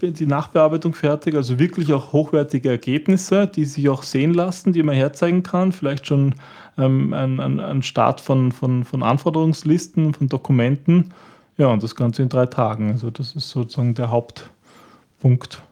die 0.00 0.26
Nachbearbeitung 0.26 0.94
fertig, 0.94 1.34
also 1.34 1.58
wirklich 1.58 1.92
auch 1.92 2.12
hochwertige 2.12 2.70
Ergebnisse, 2.70 3.46
die 3.46 3.64
sich 3.64 3.88
auch 3.88 4.02
sehen 4.02 4.32
lassen, 4.32 4.72
die 4.72 4.82
man 4.82 4.94
herzeigen 4.94 5.42
kann. 5.42 5.72
Vielleicht 5.72 6.06
schon 6.06 6.34
ähm, 6.78 7.12
ein, 7.12 7.40
ein, 7.40 7.60
ein, 7.60 7.82
Start 7.82 8.20
von, 8.20 8.52
von, 8.52 8.84
von 8.84 9.02
Anforderungslisten, 9.02 10.14
von 10.14 10.28
Dokumenten. 10.28 11.12
Ja, 11.58 11.68
und 11.68 11.82
das 11.82 11.94
Ganze 11.94 12.22
in 12.22 12.28
drei 12.28 12.46
Tagen. 12.46 12.92
Also 12.92 13.10
das 13.10 13.34
ist 13.34 13.50
sozusagen 13.50 13.94
der 13.94 14.10
Hauptpunkt. 14.10 15.62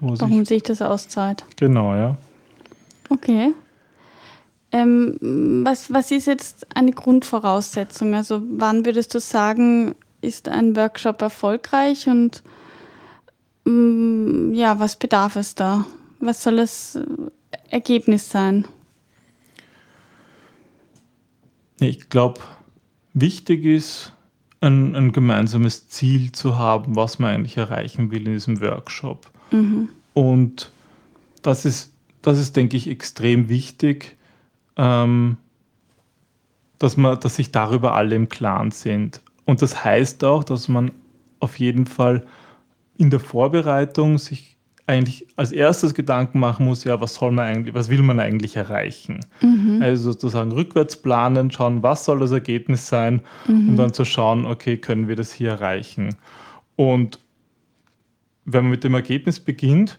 Warum 0.00 0.38
sich, 0.40 0.48
sich 0.48 0.62
das 0.62 0.82
auszahlt. 0.82 1.44
Genau, 1.56 1.94
ja. 1.94 2.16
Okay. 3.08 3.52
Ähm, 4.74 5.62
was, 5.64 5.92
was 5.92 6.10
ist 6.10 6.26
jetzt 6.26 6.66
eine 6.76 6.90
Grundvoraussetzung? 6.90 8.12
Also 8.12 8.42
wann 8.44 8.84
würdest 8.84 9.14
du 9.14 9.20
sagen, 9.20 9.94
ist 10.20 10.48
ein 10.48 10.74
Workshop 10.74 11.22
erfolgreich 11.22 12.08
und 12.08 12.42
ähm, 13.66 14.52
ja, 14.52 14.80
was 14.80 14.96
bedarf 14.96 15.36
es 15.36 15.54
da? 15.54 15.86
Was 16.18 16.42
soll 16.42 16.56
das 16.56 16.98
Ergebnis 17.70 18.28
sein? 18.28 18.66
Ich 21.78 22.08
glaube, 22.08 22.40
wichtig 23.12 23.64
ist, 23.64 24.12
ein, 24.60 24.96
ein, 24.96 25.12
gemeinsames 25.12 25.88
Ziel 25.88 26.32
zu 26.32 26.58
haben, 26.58 26.96
was 26.96 27.20
man 27.20 27.32
eigentlich 27.32 27.58
erreichen 27.58 28.10
will 28.10 28.26
in 28.26 28.32
diesem 28.32 28.60
Workshop. 28.60 29.30
Mhm. 29.52 29.90
Und 30.14 30.72
das 31.42 31.64
ist, 31.64 31.92
das 32.22 32.40
ist, 32.40 32.56
denke 32.56 32.76
ich, 32.76 32.88
extrem 32.88 33.48
wichtig, 33.48 34.16
ähm, 34.76 35.36
dass, 36.78 36.96
man, 36.96 37.18
dass 37.20 37.36
sich 37.36 37.50
darüber 37.50 37.94
alle 37.94 38.14
im 38.14 38.28
Klaren 38.28 38.70
sind. 38.70 39.20
Und 39.44 39.62
das 39.62 39.84
heißt 39.84 40.24
auch, 40.24 40.44
dass 40.44 40.68
man 40.68 40.90
auf 41.40 41.58
jeden 41.58 41.86
Fall 41.86 42.26
in 42.96 43.10
der 43.10 43.20
Vorbereitung 43.20 44.18
sich 44.18 44.54
eigentlich 44.86 45.26
als 45.36 45.50
erstes 45.50 45.94
Gedanken 45.94 46.38
machen 46.38 46.66
muss, 46.66 46.84
ja, 46.84 47.00
was 47.00 47.14
soll 47.14 47.32
man 47.32 47.46
eigentlich, 47.46 47.74
was 47.74 47.88
will 47.88 48.02
man 48.02 48.20
eigentlich 48.20 48.56
erreichen? 48.56 49.20
Mhm. 49.40 49.80
Also 49.82 50.12
sozusagen 50.12 50.52
rückwärts 50.52 50.96
planen, 50.96 51.50
schauen, 51.50 51.82
was 51.82 52.04
soll 52.04 52.20
das 52.20 52.32
Ergebnis 52.32 52.86
sein 52.86 53.22
mhm. 53.46 53.70
und 53.70 53.76
dann 53.76 53.94
zu 53.94 54.04
schauen, 54.04 54.44
okay, 54.44 54.76
können 54.76 55.08
wir 55.08 55.16
das 55.16 55.32
hier 55.32 55.50
erreichen? 55.50 56.16
Und 56.76 57.18
wenn 58.44 58.64
man 58.64 58.72
mit 58.72 58.84
dem 58.84 58.94
Ergebnis 58.94 59.40
beginnt, 59.40 59.98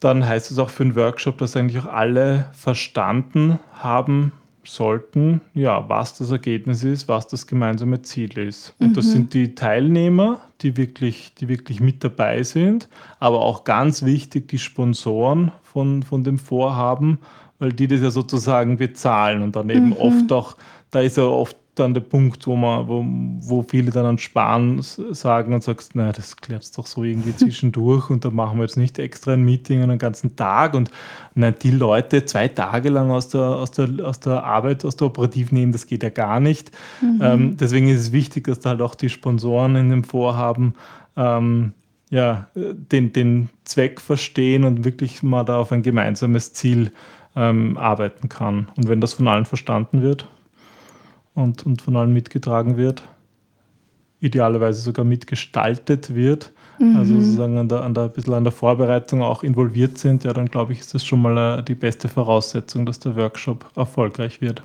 dann 0.00 0.26
heißt 0.26 0.50
es 0.50 0.58
auch 0.58 0.70
für 0.70 0.84
einen 0.84 0.96
Workshop, 0.96 1.38
dass 1.38 1.56
eigentlich 1.56 1.82
auch 1.82 1.92
alle 1.92 2.50
verstanden 2.52 3.58
haben 3.72 4.32
sollten, 4.64 5.40
ja, 5.54 5.88
was 5.88 6.18
das 6.18 6.30
Ergebnis 6.30 6.84
ist, 6.84 7.08
was 7.08 7.26
das 7.26 7.46
gemeinsame 7.46 8.02
Ziel 8.02 8.36
ist. 8.38 8.74
Und 8.78 8.90
mhm. 8.90 8.94
das 8.94 9.06
sind 9.06 9.34
die 9.34 9.54
Teilnehmer, 9.54 10.40
die 10.60 10.76
wirklich, 10.76 11.34
die 11.34 11.48
wirklich 11.48 11.80
mit 11.80 12.04
dabei 12.04 12.42
sind, 12.42 12.88
aber 13.18 13.40
auch 13.40 13.64
ganz 13.64 14.04
wichtig 14.04 14.48
die 14.48 14.58
Sponsoren 14.58 15.52
von, 15.62 16.02
von 16.02 16.22
dem 16.22 16.38
Vorhaben, 16.38 17.18
weil 17.58 17.72
die 17.72 17.88
das 17.88 18.02
ja 18.02 18.10
sozusagen 18.10 18.76
bezahlen 18.76 19.42
und 19.42 19.56
dann 19.56 19.70
eben 19.70 19.88
mhm. 19.90 19.96
oft 19.96 20.32
auch, 20.32 20.56
da 20.90 21.00
ist 21.00 21.16
ja 21.16 21.24
oft 21.24 21.56
dann 21.78 21.94
der 21.94 22.00
Punkt, 22.00 22.46
wo 22.46 22.56
man, 22.56 22.88
wo, 22.88 23.04
wo 23.40 23.62
viele 23.62 23.90
dann 23.90 24.06
an 24.06 24.18
Sparen 24.18 24.80
sagen 24.82 25.54
und 25.54 25.62
sagst, 25.62 25.94
naja, 25.94 26.12
das 26.12 26.36
klärt 26.36 26.62
es 26.62 26.72
doch 26.72 26.86
so 26.86 27.04
irgendwie 27.04 27.36
zwischendurch 27.36 28.10
und 28.10 28.24
da 28.24 28.30
machen 28.30 28.58
wir 28.58 28.64
jetzt 28.64 28.76
nicht 28.76 28.98
extra 28.98 29.32
ein 29.32 29.44
Meeting 29.44 29.82
einen 29.82 29.98
ganzen 29.98 30.36
Tag 30.36 30.74
und 30.74 30.90
nein, 31.34 31.54
die 31.62 31.70
Leute 31.70 32.24
zwei 32.24 32.48
Tage 32.48 32.88
lang 32.88 33.10
aus 33.10 33.28
der, 33.28 33.40
aus 33.40 33.70
der, 33.70 33.88
aus 34.04 34.20
der 34.20 34.44
Arbeit, 34.44 34.84
aus 34.84 34.96
der 34.96 35.06
Operativ 35.06 35.52
nehmen, 35.52 35.72
das 35.72 35.86
geht 35.86 36.02
ja 36.02 36.10
gar 36.10 36.40
nicht. 36.40 36.70
Mhm. 37.00 37.20
Ähm, 37.22 37.56
deswegen 37.56 37.88
ist 37.88 38.00
es 38.00 38.12
wichtig, 38.12 38.46
dass 38.46 38.60
da 38.60 38.70
halt 38.70 38.82
auch 38.82 38.94
die 38.94 39.08
Sponsoren 39.08 39.76
in 39.76 39.90
dem 39.90 40.04
Vorhaben 40.04 40.74
ähm, 41.16 41.72
ja, 42.10 42.48
den, 42.54 43.12
den 43.12 43.50
Zweck 43.64 44.00
verstehen 44.00 44.64
und 44.64 44.84
wirklich 44.84 45.22
mal 45.22 45.44
da 45.44 45.58
auf 45.58 45.72
ein 45.72 45.82
gemeinsames 45.82 46.52
Ziel 46.52 46.92
ähm, 47.36 47.76
arbeiten 47.76 48.28
kann. 48.28 48.68
Und 48.76 48.88
wenn 48.88 49.00
das 49.00 49.14
von 49.14 49.28
allen 49.28 49.44
verstanden 49.44 50.02
wird, 50.02 50.26
und, 51.38 51.64
und 51.64 51.82
von 51.82 51.96
allen 51.96 52.12
mitgetragen 52.12 52.76
wird, 52.76 53.02
idealerweise 54.20 54.80
sogar 54.80 55.04
mitgestaltet 55.04 56.14
wird, 56.14 56.52
mhm. 56.78 56.96
also 56.96 57.14
sozusagen 57.14 57.56
an 57.58 57.68
der, 57.68 57.82
an 57.82 57.94
der, 57.94 58.04
ein 58.04 58.12
bisschen 58.12 58.34
an 58.34 58.44
der 58.44 58.52
Vorbereitung 58.52 59.22
auch 59.22 59.42
involviert 59.42 59.98
sind, 59.98 60.24
ja, 60.24 60.32
dann 60.32 60.46
glaube 60.46 60.72
ich, 60.72 60.80
ist 60.80 60.94
das 60.94 61.04
schon 61.04 61.22
mal 61.22 61.58
äh, 61.58 61.62
die 61.62 61.74
beste 61.74 62.08
Voraussetzung, 62.08 62.84
dass 62.84 62.98
der 62.98 63.16
Workshop 63.16 63.70
erfolgreich 63.76 64.40
wird. 64.40 64.62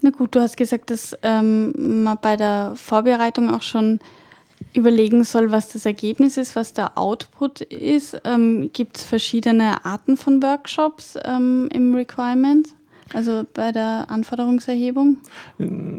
Na 0.00 0.10
gut, 0.10 0.34
du 0.34 0.40
hast 0.40 0.56
gesagt, 0.56 0.90
dass 0.90 1.16
ähm, 1.22 2.02
man 2.04 2.16
bei 2.22 2.36
der 2.36 2.72
Vorbereitung 2.74 3.50
auch 3.50 3.62
schon 3.62 4.00
überlegen 4.72 5.24
soll, 5.24 5.50
was 5.50 5.68
das 5.68 5.84
Ergebnis 5.84 6.36
ist, 6.36 6.56
was 6.56 6.72
der 6.72 6.96
Output 6.96 7.60
ist. 7.62 8.18
Ähm, 8.24 8.70
Gibt 8.72 8.96
es 8.98 9.04
verschiedene 9.04 9.84
Arten 9.84 10.16
von 10.16 10.42
Workshops 10.42 11.18
ähm, 11.24 11.68
im 11.72 11.94
Requirement? 11.94 12.68
Also 13.12 13.44
bei 13.54 13.72
der 13.72 14.06
Anforderungserhebung? 14.08 15.18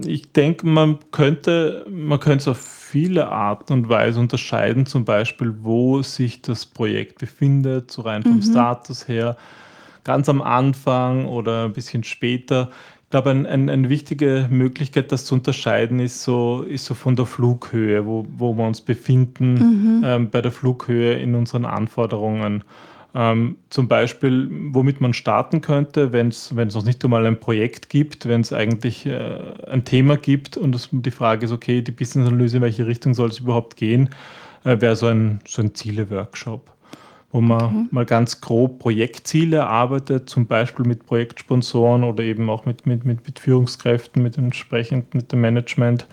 Ich 0.06 0.32
denke, 0.32 0.66
man 0.66 1.00
könnte, 1.12 1.86
man 1.90 2.20
könnte 2.20 2.38
es 2.38 2.48
auf 2.48 2.60
viele 2.60 3.30
Arten 3.30 3.74
und 3.74 3.90
Weisen 3.90 4.22
unterscheiden, 4.22 4.86
zum 4.86 5.06
Beispiel, 5.06 5.56
wo 5.62 6.02
sich 6.02 6.42
das 6.42 6.66
Projekt 6.66 7.20
befindet, 7.20 7.92
so 7.92 8.04
rein 8.04 8.24
vom 8.24 8.36
mhm. 8.36 8.42
Status 8.42 9.08
her, 9.08 9.38
ganz 10.04 10.30
am 10.30 10.42
Anfang 10.42 11.26
oder 11.26 11.66
ein 11.66 11.74
bisschen 11.74 12.04
später. 12.04 12.70
Ich 13.04 13.10
glaube, 13.10 13.32
ein, 13.32 13.46
ein, 13.46 13.70
eine 13.70 13.90
wichtige 13.90 14.48
Möglichkeit, 14.50 15.12
das 15.12 15.26
zu 15.26 15.36
unterscheiden, 15.36 16.00
ist 16.00 16.24
so, 16.24 16.64
ist 16.64 16.86
so 16.86 16.94
von 16.94 17.18
der 17.18 17.26
Flughöhe, 17.26 18.06
wo, 18.06 18.26
wo 18.38 18.54
wir 18.54 18.66
uns 18.66 18.80
befinden, 18.80 19.54
mhm. 20.00 20.04
ähm, 20.06 20.30
bei 20.30 20.42
der 20.42 20.54
Flughöhe 20.54 21.16
in 21.16 21.36
unseren 21.36 21.66
Anforderungen. 21.66 22.64
Ähm, 23.14 23.58
zum 23.70 23.90
Beispiel, 23.90 24.48
womit 24.72 25.02
man 25.02 25.14
starten 25.14 25.60
könnte, 25.60 26.14
wenn 26.14 26.30
es 26.30 26.52
noch 26.52 26.86
nicht 26.86 27.04
einmal 27.04 27.26
ein 27.26 27.40
Projekt 27.40 27.90
gibt, 27.90 28.26
wenn 28.26 28.40
es 28.40 28.54
eigentlich 28.54 29.06
äh, 29.06 29.38
ein 29.70 29.84
Thema 29.84 30.16
gibt 30.16 30.56
und 30.56 30.74
es, 30.74 30.88
die 30.92 31.12
Frage 31.12 31.46
ist, 31.46 31.52
okay, 31.52 31.82
die 31.82 31.92
Business-Analyse, 31.92 32.58
in 32.58 32.64
welche 32.64 32.88
Richtung 32.88 33.14
soll 33.14 33.28
es 33.28 33.40
überhaupt 33.40 33.76
gehen, 33.76 34.10
äh, 34.64 34.80
wäre 34.80 34.96
so 34.96 35.08
ein, 35.08 35.42
so 35.46 35.62
ein 35.62 35.76
Ziele-Workshop, 35.76 36.72
wo 37.34 37.42
man 37.42 37.62
okay. 37.62 37.88
mal 37.92 38.06
ganz 38.06 38.40
grob 38.40 38.80
Projektziele 38.80 39.58
erarbeitet, 39.58 40.30
zum 40.30 40.48
Beispiel 40.48 40.86
mit 40.86 41.06
Projektsponsoren 41.06 42.06
oder 42.06 42.24
eben 42.24 42.50
auch 42.50 42.66
mit, 42.66 42.86
mit, 42.86 43.04
mit, 43.04 43.26
mit 43.26 43.40
Führungskräften, 43.40 44.24
mit 44.24 44.38
entsprechend 44.38 45.14
mit 45.14 45.34
dem 45.34 45.42
Management. 45.42 46.08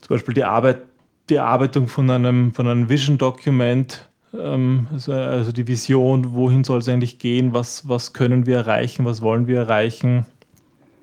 Zum 0.00 0.14
Beispiel 0.14 0.34
die 0.34 0.44
Arbeit, 0.44 0.82
die 1.28 1.36
Erarbeitung 1.36 1.88
von 1.88 2.08
einem, 2.08 2.54
von 2.54 2.68
einem 2.68 2.88
Vision-Document, 2.88 4.08
ähm, 4.38 4.86
also, 4.92 5.12
also, 5.12 5.52
die 5.52 5.66
Vision, 5.66 6.32
wohin 6.32 6.64
soll 6.64 6.78
es 6.78 6.88
eigentlich 6.88 7.18
gehen, 7.18 7.52
was, 7.52 7.88
was 7.88 8.12
können 8.12 8.46
wir 8.46 8.56
erreichen, 8.56 9.04
was 9.04 9.20
wollen 9.22 9.46
wir 9.46 9.58
erreichen. 9.58 10.26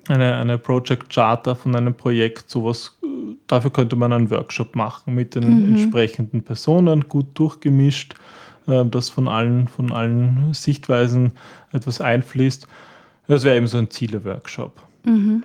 Eine, 0.08 0.36
eine 0.36 0.58
Project 0.58 1.12
Charter 1.12 1.54
von 1.54 1.76
einem 1.76 1.94
Projekt, 1.94 2.50
sowas, 2.50 2.98
dafür 3.46 3.70
könnte 3.70 3.96
man 3.96 4.12
einen 4.12 4.30
Workshop 4.30 4.74
machen 4.74 5.14
mit 5.14 5.34
den 5.34 5.44
mhm. 5.44 5.74
entsprechenden 5.76 6.42
Personen, 6.42 7.08
gut 7.08 7.26
durchgemischt, 7.34 8.14
äh, 8.66 8.84
dass 8.84 9.10
von 9.10 9.28
allen, 9.28 9.68
von 9.68 9.92
allen 9.92 10.52
Sichtweisen 10.52 11.32
etwas 11.72 12.00
einfließt. 12.00 12.66
Das 13.28 13.44
wäre 13.44 13.56
eben 13.56 13.68
so 13.68 13.78
ein 13.78 13.90
Ziele-Workshop. 13.90 14.82
Mhm. 15.04 15.44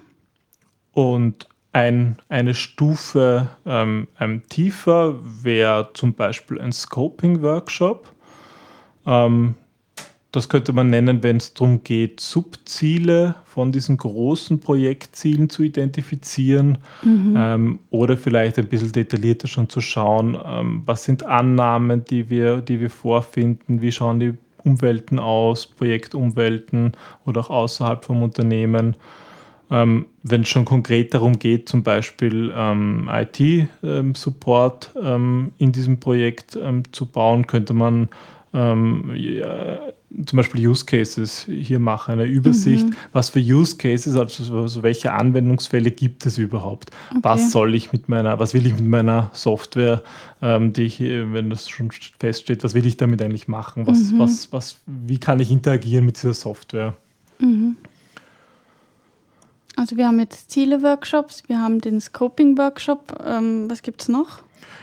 Und 0.93 1.47
ein, 1.75 2.15
eine 2.29 2.53
Stufe 2.53 3.49
ähm, 3.65 4.07
ähm, 4.21 4.43
tiefer 4.47 5.15
wäre 5.21 5.89
zum 5.93 6.13
Beispiel 6.13 6.61
ein 6.61 6.71
Scoping-Workshop. 6.71 8.09
Ähm, 9.05 9.55
das 10.31 10.47
könnte 10.47 10.71
man 10.71 10.89
nennen, 10.89 11.21
wenn 11.21 11.35
es 11.35 11.53
darum 11.53 11.83
geht, 11.83 12.21
Subziele 12.21 13.35
von 13.43 13.73
diesen 13.73 13.97
großen 13.97 14.61
Projektzielen 14.61 15.49
zu 15.49 15.63
identifizieren 15.63 16.77
mhm. 17.03 17.35
ähm, 17.37 17.79
oder 17.89 18.17
vielleicht 18.17 18.57
ein 18.57 18.67
bisschen 18.67 18.93
detaillierter 18.93 19.49
schon 19.49 19.67
zu 19.67 19.81
schauen, 19.81 20.37
ähm, 20.45 20.83
was 20.85 21.03
sind 21.03 21.25
Annahmen, 21.25 22.05
die 22.05 22.29
wir, 22.29 22.61
die 22.61 22.79
wir 22.79 22.89
vorfinden, 22.89 23.81
wie 23.81 23.91
schauen 23.91 24.21
die 24.21 24.33
Umwelten 24.63 25.19
aus, 25.19 25.67
Projektumwelten 25.67 26.93
oder 27.25 27.41
auch 27.41 27.49
außerhalb 27.49 28.05
vom 28.05 28.23
Unternehmen. 28.23 28.95
Ähm, 29.71 30.05
wenn 30.23 30.41
es 30.41 30.49
schon 30.49 30.65
konkret 30.65 31.13
darum 31.13 31.39
geht, 31.39 31.67
zum 31.69 31.81
Beispiel 31.81 32.53
ähm, 32.55 33.09
IT-Support 33.11 34.91
ähm, 34.95 35.03
ähm, 35.05 35.51
in 35.57 35.71
diesem 35.71 35.99
Projekt 35.99 36.57
ähm, 36.61 36.83
zu 36.91 37.07
bauen, 37.07 37.47
könnte 37.47 37.73
man 37.73 38.09
ähm, 38.53 39.11
ja, 39.15 39.79
zum 40.25 40.37
Beispiel 40.37 40.67
Use 40.67 40.85
Cases 40.85 41.45
hier 41.49 41.79
machen, 41.79 42.13
eine 42.13 42.25
Übersicht, 42.25 42.87
mhm. 42.87 42.95
was 43.11 43.29
für 43.29 43.39
Use 43.39 43.75
Cases, 43.75 44.15
also, 44.15 44.83
welche 44.83 45.11
Anwendungsfälle 45.11 45.91
gibt 45.91 46.25
es 46.25 46.37
überhaupt? 46.37 46.91
Okay. 47.09 47.19
Was 47.23 47.51
soll 47.51 47.75
ich 47.75 47.91
mit 47.91 48.07
meiner, 48.07 48.39
was 48.39 48.53
will 48.53 48.65
ich 48.65 48.73
mit 48.73 48.87
meiner 48.87 49.29
Software, 49.33 50.03
die 50.41 50.83
ich, 50.83 51.01
wenn 51.01 51.49
das 51.49 51.67
schon 51.67 51.91
feststeht, 52.19 52.63
was 52.63 52.73
will 52.73 52.85
ich 52.85 52.95
damit 52.95 53.21
eigentlich 53.21 53.49
machen? 53.49 53.87
Was, 53.87 54.11
mhm. 54.11 54.19
was, 54.19 54.53
was, 54.53 54.77
wie 54.85 55.17
kann 55.17 55.41
ich 55.41 55.51
interagieren 55.51 56.05
mit 56.05 56.15
dieser 56.15 56.33
Software? 56.33 56.93
Mhm. 57.39 57.75
Also 59.75 59.97
wir 59.97 60.07
haben 60.07 60.19
jetzt 60.19 60.51
Ziele-Workshops, 60.51 61.43
wir 61.47 61.59
haben 61.59 61.81
den 61.81 61.99
Scoping-Workshop. 61.99 63.23
Ähm, 63.25 63.69
was 63.69 63.81
gibt 63.81 64.01
es 64.01 64.07
noch? 64.07 64.39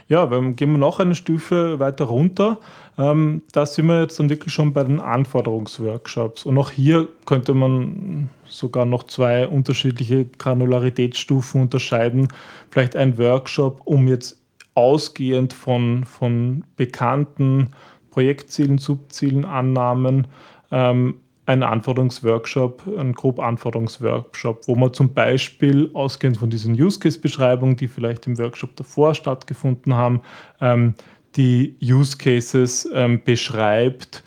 Ja, 0.09 0.26
dann 0.26 0.57
gehen 0.57 0.72
wir 0.72 0.78
noch 0.78 1.00
eine 1.00 1.14
Stufe 1.14 1.78
weiter 1.78 2.05
runter. 2.05 2.59
Ähm, 2.98 3.42
da 3.52 3.64
sind 3.64 3.87
wir 3.87 4.02
jetzt 4.02 4.18
dann 4.18 4.28
wirklich 4.28 4.52
schon 4.52 4.74
bei 4.74 4.85
den 4.85 5.00
Anforderungsworkshops. 5.00 6.44
Und 6.44 6.59
auch 6.59 6.70
hier 6.70 7.09
könnte 7.24 7.55
man 7.55 8.28
sogar 8.46 8.85
noch 8.85 9.05
zwei 9.05 9.48
unterschiedliche 9.48 10.26
Granularitätsstufen 10.26 11.62
unterscheiden. 11.62 12.28
Vielleicht 12.70 12.96
ein 12.96 13.16
Workshop, 13.16 13.81
um 13.85 14.09
jetzt 14.09 14.38
ausgehend 14.74 15.55
von, 15.55 16.05
von 16.05 16.64
bekannten 16.76 17.70
Projektzielen, 18.11 18.76
Subzielen, 18.76 19.46
Annahmen 19.46 20.26
ähm, 20.70 21.14
ein 21.46 21.62
Anforderungsworkshop, 21.62 22.83
ein 22.96 23.12
grob 23.14 23.40
Anforderungsworkshop, 23.40 24.68
wo 24.68 24.76
man 24.76 24.92
zum 24.92 25.12
Beispiel 25.12 25.90
ausgehend 25.92 26.37
von 26.37 26.50
diesen 26.50 26.81
Use 26.81 27.00
Case 27.00 27.18
Beschreibungen, 27.18 27.76
die 27.76 27.88
vielleicht 27.88 28.26
im 28.26 28.38
Workshop 28.38 28.76
davor 28.76 29.14
stattgefunden 29.14 29.94
haben, 29.94 30.22
ähm, 30.61 30.94
die 31.37 31.76
Use 31.83 32.16
Cases 32.16 32.88
ähm, 32.94 33.22
beschreibt, 33.24 34.22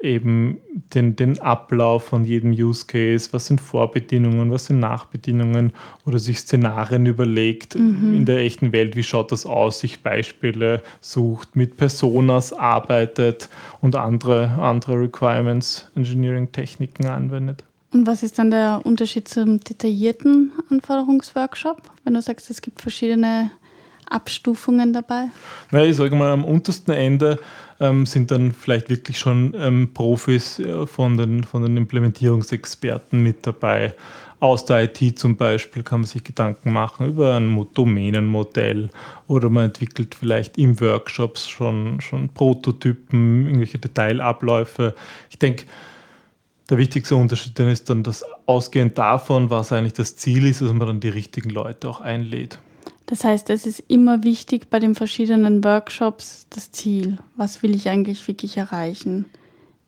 eben 0.00 0.58
den, 0.94 1.16
den 1.16 1.40
Ablauf 1.40 2.04
von 2.04 2.24
jedem 2.24 2.52
Use 2.52 2.86
Case, 2.86 3.28
was 3.32 3.46
sind 3.46 3.60
Vorbedingungen, 3.60 4.50
was 4.50 4.66
sind 4.66 4.78
Nachbedingungen 4.78 5.72
oder 6.06 6.18
sich 6.18 6.38
Szenarien 6.38 7.06
überlegt 7.06 7.74
mhm. 7.74 8.14
in 8.14 8.24
der 8.24 8.38
echten 8.38 8.72
Welt, 8.72 8.94
wie 8.94 9.02
schaut 9.02 9.32
das 9.32 9.44
aus, 9.44 9.80
sich 9.80 10.02
Beispiele 10.02 10.82
sucht, 11.00 11.56
mit 11.56 11.76
Personas 11.76 12.52
arbeitet 12.52 13.48
und 13.80 13.96
andere, 13.96 14.50
andere 14.60 15.00
Requirements, 15.00 15.90
Engineering-Techniken 15.96 17.06
anwendet. 17.06 17.64
Und 17.92 18.06
was 18.06 18.22
ist 18.22 18.38
dann 18.38 18.50
der 18.50 18.82
Unterschied 18.84 19.28
zum 19.28 19.60
detaillierten 19.60 20.52
Anforderungsworkshop, 20.70 21.82
wenn 22.04 22.14
du 22.14 22.22
sagst, 22.22 22.50
es 22.50 22.60
gibt 22.60 22.82
verschiedene 22.82 23.50
Abstufungen 24.08 24.92
dabei? 24.92 25.28
Na, 25.70 25.84
ich 25.84 25.96
sage 25.96 26.14
mal, 26.14 26.30
am 26.30 26.44
untersten 26.44 26.92
Ende 26.92 27.38
ähm, 27.80 28.06
sind 28.06 28.30
dann 28.30 28.52
vielleicht 28.52 28.90
wirklich 28.90 29.18
schon 29.18 29.54
ähm, 29.56 29.90
Profis 29.94 30.58
äh, 30.58 30.86
von, 30.86 31.16
den, 31.16 31.44
von 31.44 31.62
den 31.62 31.76
Implementierungsexperten 31.76 33.22
mit 33.22 33.46
dabei. 33.46 33.94
Aus 34.40 34.64
der 34.64 34.84
IT 34.84 35.18
zum 35.18 35.36
Beispiel 35.36 35.82
kann 35.82 36.00
man 36.00 36.06
sich 36.06 36.22
Gedanken 36.22 36.72
machen 36.72 37.08
über 37.08 37.36
ein 37.36 37.66
Domänenmodell 37.74 38.88
oder 39.26 39.50
man 39.50 39.66
entwickelt 39.66 40.14
vielleicht 40.14 40.58
im 40.58 40.80
Workshops 40.80 41.48
schon, 41.48 42.00
schon 42.00 42.28
Prototypen, 42.28 43.46
irgendwelche 43.46 43.78
Detailabläufe. 43.78 44.94
Ich 45.28 45.40
denke, 45.40 45.64
der 46.70 46.78
wichtigste 46.78 47.16
Unterschied 47.16 47.58
dann 47.58 47.68
ist 47.68 47.90
dann, 47.90 48.04
dass 48.04 48.24
ausgehend 48.46 48.96
davon, 48.96 49.50
was 49.50 49.72
eigentlich 49.72 49.94
das 49.94 50.16
Ziel 50.16 50.46
ist, 50.46 50.60
dass 50.60 50.72
man 50.72 50.86
dann 50.86 51.00
die 51.00 51.08
richtigen 51.08 51.50
Leute 51.50 51.88
auch 51.88 52.00
einlädt. 52.00 52.60
Das 53.08 53.24
heißt, 53.24 53.48
es 53.48 53.64
ist 53.64 53.82
immer 53.88 54.22
wichtig 54.22 54.68
bei 54.68 54.78
den 54.78 54.94
verschiedenen 54.94 55.64
Workshops 55.64 56.46
das 56.50 56.70
Ziel. 56.72 57.16
Was 57.36 57.62
will 57.62 57.74
ich 57.74 57.88
eigentlich 57.88 58.28
wirklich 58.28 58.58
erreichen? 58.58 59.24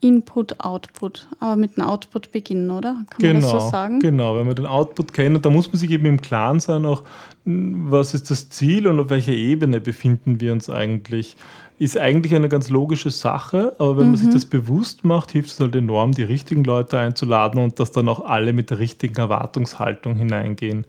Input, 0.01 0.59
Output. 0.61 1.29
Aber 1.39 1.57
mit 1.57 1.77
dem 1.77 1.85
Output 1.85 2.33
beginnen, 2.33 2.71
oder? 2.71 3.05
Kann 3.11 3.19
genau, 3.19 3.33
man 3.35 3.43
das 3.43 3.51
so 3.51 3.59
genau, 3.59 3.71
sagen? 3.71 4.01
Genau, 4.01 4.37
wenn 4.39 4.47
man 4.47 4.57
den 4.57 4.65
Output 4.65 5.13
kennt, 5.13 5.45
da 5.45 5.51
muss 5.51 5.69
man 5.69 5.77
sich 5.77 5.91
eben 5.91 6.07
im 6.07 6.23
Klaren 6.23 6.61
sein, 6.61 6.87
auch 6.87 7.03
was 7.45 8.15
ist 8.15 8.31
das 8.31 8.49
Ziel 8.49 8.87
und 8.87 8.99
auf 8.99 9.11
welcher 9.11 9.33
Ebene 9.33 9.83
befinden 9.83 10.41
wir 10.41 10.55
uns 10.55 10.71
eigentlich. 10.71 11.37
Ist 11.79 11.99
eigentlich 11.99 12.35
eine 12.35 12.49
ganz 12.49 12.71
logische 12.71 13.11
Sache, 13.11 13.77
aber 13.79 13.99
wenn 13.99 14.07
mhm. 14.07 14.11
man 14.13 14.19
sich 14.19 14.29
mhm. 14.29 14.35
das 14.35 14.47
bewusst 14.47 15.05
macht, 15.05 15.33
hilft 15.33 15.51
es 15.51 15.61
halt 15.61 15.77
enorm, 15.77 16.13
die 16.13 16.23
richtigen 16.23 16.65
Leute 16.65 16.99
einzuladen 16.99 17.63
und 17.63 17.79
dass 17.79 17.93
dann 17.93 18.09
auch 18.09 18.25
alle 18.25 18.55
mit 18.55 18.71
der 18.71 18.79
richtigen 18.79 19.17
Erwartungshaltung 19.17 20.17
hineingehen. 20.17 20.87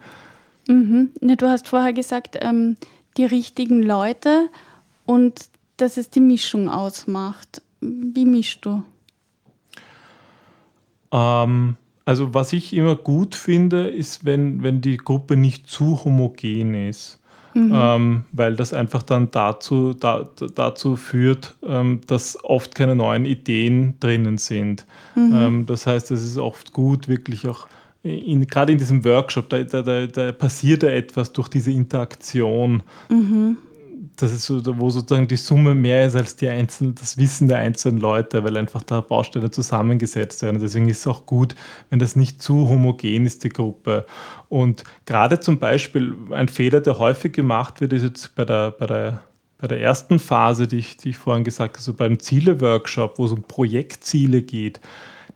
Mhm. 0.72 1.12
Ja, 1.22 1.36
du 1.36 1.48
hast 1.48 1.68
vorher 1.68 1.94
gesagt, 1.94 2.38
ähm, 2.40 2.78
die 3.18 3.26
richtigen 3.26 3.84
Leute 3.84 4.50
und 5.06 5.50
dass 5.78 5.98
es 5.98 6.10
die 6.10 6.22
Mischung 6.22 6.70
ausmacht. 6.70 7.62
Wie 7.82 8.26
mischst 8.26 8.66
du? 8.66 8.84
Ähm, 11.12 11.76
also 12.06 12.34
was 12.34 12.54
ich 12.54 12.74
immer 12.74 12.96
gut 12.96 13.36
finde, 13.36 13.88
ist, 13.88 14.26
wenn, 14.26 14.64
wenn 14.64 14.82
die 14.82 14.98
Gruppe 14.98 15.36
nicht 15.36 15.68
zu 15.68 16.04
homogen 16.04 16.74
ist. 16.74 17.20
Mhm. 17.54 17.72
Ähm, 17.76 18.24
weil 18.32 18.56
das 18.56 18.74
einfach 18.74 19.04
dann 19.04 19.30
dazu, 19.32 19.94
da, 19.94 20.30
dazu 20.56 20.96
führt, 20.96 21.56
ähm, 21.68 22.00
dass 22.08 22.42
oft 22.46 22.76
keine 22.76 22.96
neuen 22.96 23.26
Ideen 23.26 23.96
drinnen 24.00 24.38
sind. 24.38 24.86
Mhm. 25.16 25.34
Ähm, 25.36 25.66
das 25.66 25.86
heißt, 25.86 26.12
es 26.12 26.24
ist 26.24 26.38
oft 26.38 26.72
gut, 26.72 27.10
wirklich 27.10 27.46
auch 27.50 27.68
in, 28.04 28.48
gerade 28.48 28.72
in 28.72 28.78
diesem 28.78 29.04
Workshop, 29.06 29.50
da, 29.50 29.64
da, 29.64 30.08
da, 30.08 30.32
passiert 30.32 30.84
ja 30.84 30.90
etwas 30.90 31.32
durch 31.34 31.48
diese 31.50 31.72
Interaktion. 31.72 32.84
Mhm. 33.10 33.58
Das 34.16 34.32
ist 34.32 34.46
so, 34.46 34.62
wo 34.80 34.90
sozusagen 34.90 35.28
die 35.28 35.38
Summe 35.38 35.74
mehr 35.74 36.06
ist 36.06 36.16
als 36.16 36.36
die 36.36 36.50
einzelnen, 36.50 36.96
das 36.96 37.18
Wissen 37.18 37.48
der 37.48 37.60
einzelnen 37.60 38.00
Leute, 38.00 38.44
weil 38.44 38.58
einfach 38.58 38.84
da 38.84 39.02
Bausteine 39.02 39.52
zusammengesetzt 39.52 40.42
werden. 40.42 40.60
Deswegen 40.60 40.90
ist 40.90 41.00
es 41.00 41.08
auch 41.08 41.26
gut, 41.26 41.56
wenn 41.90 42.00
das 42.00 42.16
nicht 42.16 42.42
zu 42.42 42.68
homogen 42.68 43.26
ist, 43.26 43.44
die 43.44 43.50
Gruppe. 43.50 44.06
Und 44.50 44.84
gerade 45.06 45.40
zum 45.40 45.60
Beispiel 45.60 46.16
ein 46.32 46.48
Fehler, 46.50 46.82
der 46.82 47.00
häufig 47.00 47.34
gemacht 47.34 47.82
wird, 47.82 47.94
ist 47.94 48.04
jetzt 48.04 48.36
bei 48.36 48.46
der, 48.46 48.72
bei 48.72 48.88
der, 48.88 49.24
bei 49.60 49.68
der 49.68 49.80
ersten 49.80 50.20
Phase, 50.20 50.68
die 50.68 50.78
ich, 50.78 50.98
die 50.98 51.10
ich 51.10 51.18
vorhin 51.18 51.44
gesagt 51.44 51.78
habe, 51.78 51.84
so 51.84 51.94
beim 51.94 52.20
Ziele-Workshop, 52.20 53.18
wo 53.18 53.26
es 53.26 53.32
um 53.32 53.44
Projektziele 53.44 54.42
geht, 54.42 54.82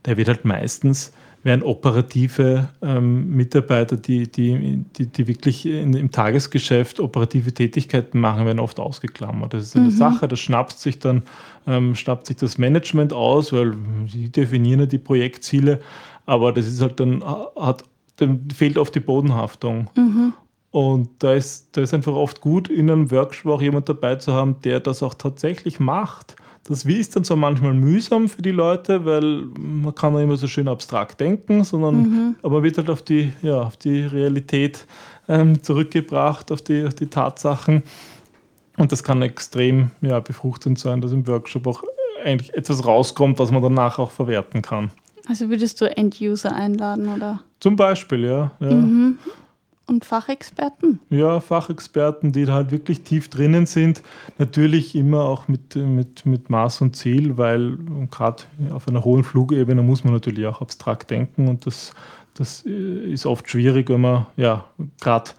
der 0.06 0.17
wird 0.17 0.28
halt 0.28 0.45
meistens 0.45 1.12
wären 1.45 1.62
operative 1.62 2.69
ähm, 2.81 3.29
Mitarbeiter, 3.36 3.97
die, 3.97 4.27
die, 4.27 4.84
die, 4.97 5.05
die 5.05 5.27
wirklich 5.27 5.67
in, 5.67 5.93
im 5.93 6.10
Tagesgeschäft 6.10 6.99
operative 6.99 7.53
Tätigkeiten 7.53 8.19
machen, 8.19 8.47
werden 8.47 8.60
oft 8.60 8.79
ausgeklammert. 8.79 9.53
Das 9.53 9.62
ist 9.62 9.75
eine 9.75 9.86
mhm. 9.86 9.91
Sache, 9.91 10.27
das 10.27 10.39
schnappt 10.39 10.79
sich 10.79 10.97
dann, 10.97 11.21
ähm, 11.67 11.93
schnappt 11.93 12.25
sich 12.25 12.38
das 12.38 12.58
Management 12.58 13.13
aus, 13.13 13.53
weil 13.53 13.75
sie 14.08 14.29
definieren 14.29 14.79
ja 14.79 14.86
die 14.88 14.97
Projektziele, 14.97 15.81
aber 16.25 16.51
das 16.51 16.65
ist 16.65 16.81
halt 16.81 16.99
dann, 16.99 17.23
hat, 17.23 17.84
dann 18.15 18.49
fehlt 18.49 18.79
oft 18.79 18.95
die 18.95 18.99
Bodenhaftung. 18.99 19.91
Mhm. 19.95 20.34
Und 20.71 21.10
da 21.19 21.36
ist, 21.36 21.77
da 21.77 21.81
ist 21.81 21.93
einfach 21.93 22.13
oft 22.13 22.41
gut, 22.41 22.69
in 22.69 22.89
einem 22.89 23.12
Workshop 23.12 23.51
auch 23.51 23.62
jemand 23.62 23.88
dabei 23.88 24.15
zu 24.15 24.34
haben, 24.34 24.55
der 24.63 24.79
das 24.79 25.03
auch 25.03 25.13
tatsächlich 25.13 25.79
macht. 25.79 26.36
Das 26.67 26.88
Wie 26.88 26.95
ist 26.95 27.15
dann 27.15 27.23
zwar 27.23 27.38
manchmal 27.38 27.73
mühsam 27.73 28.28
für 28.28 28.41
die 28.41 28.51
Leute, 28.51 29.06
weil 29.06 29.43
man 29.58 29.93
kann 29.93 30.15
ja 30.15 30.21
immer 30.21 30.36
so 30.36 30.47
schön 30.47 30.67
abstrakt 30.67 31.19
denken, 31.19 31.63
sondern 31.63 31.95
mhm. 31.95 32.36
aber 32.41 32.63
wird 32.63 32.78
halt 32.78 32.89
auf 32.89 33.04
die, 33.04 33.34
ja, 33.43 33.62
auf 33.62 33.78
die 33.78 34.01
Realität 34.01 34.88
ähm, 35.28 35.62
zurückgebracht, 35.62 36.51
auf 36.51 36.63
die, 36.63 36.84
auf 36.84 36.95
die 36.95 37.08
Tatsachen. 37.08 37.84
Und 38.78 38.91
das 38.91 39.04
kann 39.04 39.21
extrem 39.21 39.91
ja, 40.01 40.19
befruchtend 40.19 40.80
sein, 40.80 41.01
dass 41.01 41.12
im 41.12 41.28
Workshop 41.28 41.67
auch 41.67 41.84
eigentlich 42.23 42.54
etwas 42.56 42.84
rauskommt, 42.84 43.38
was 43.38 43.51
man 43.51 43.62
danach 43.62 43.99
auch 43.99 44.10
verwerten 44.10 44.63
kann. 44.63 44.89
Also 45.28 45.49
würdest 45.49 45.80
du 45.82 45.86
End-User 45.86 46.54
einladen, 46.56 47.08
oder? 47.13 47.41
Zum 47.60 47.75
Beispiel, 47.75 48.25
ja. 48.25 48.51
ja. 48.60 48.71
Mhm. 48.71 49.19
Und 49.87 50.03
Fachexperten? 50.03 50.99
Ja, 51.11 51.39
Fachexperten, 51.39 52.31
die 52.31 52.47
halt 52.47 52.71
wirklich 52.71 53.01
tief 53.01 53.29
drinnen 53.29 53.67
sind. 53.67 54.01
Natürlich 54.39 54.95
immer 54.95 55.23
auch 55.23 55.47
mit, 55.47 55.75
mit, 55.75 56.25
mit 56.25 56.49
Maß 56.49 56.81
und 56.81 56.95
Ziel, 56.95 57.37
weil 57.37 57.77
gerade 58.09 58.43
auf 58.73 58.87
einer 58.87 59.03
hohen 59.03 59.23
Flugebene 59.23 59.83
muss 59.83 60.03
man 60.03 60.13
natürlich 60.13 60.47
auch 60.47 60.61
abstrakt 60.61 61.11
denken 61.11 61.47
und 61.47 61.67
das, 61.67 61.93
das 62.33 62.61
ist 62.61 63.27
oft 63.27 63.47
schwierig, 63.47 63.89
wenn 63.89 64.01
man 64.01 64.25
ja 64.37 64.65
gerade 65.01 65.31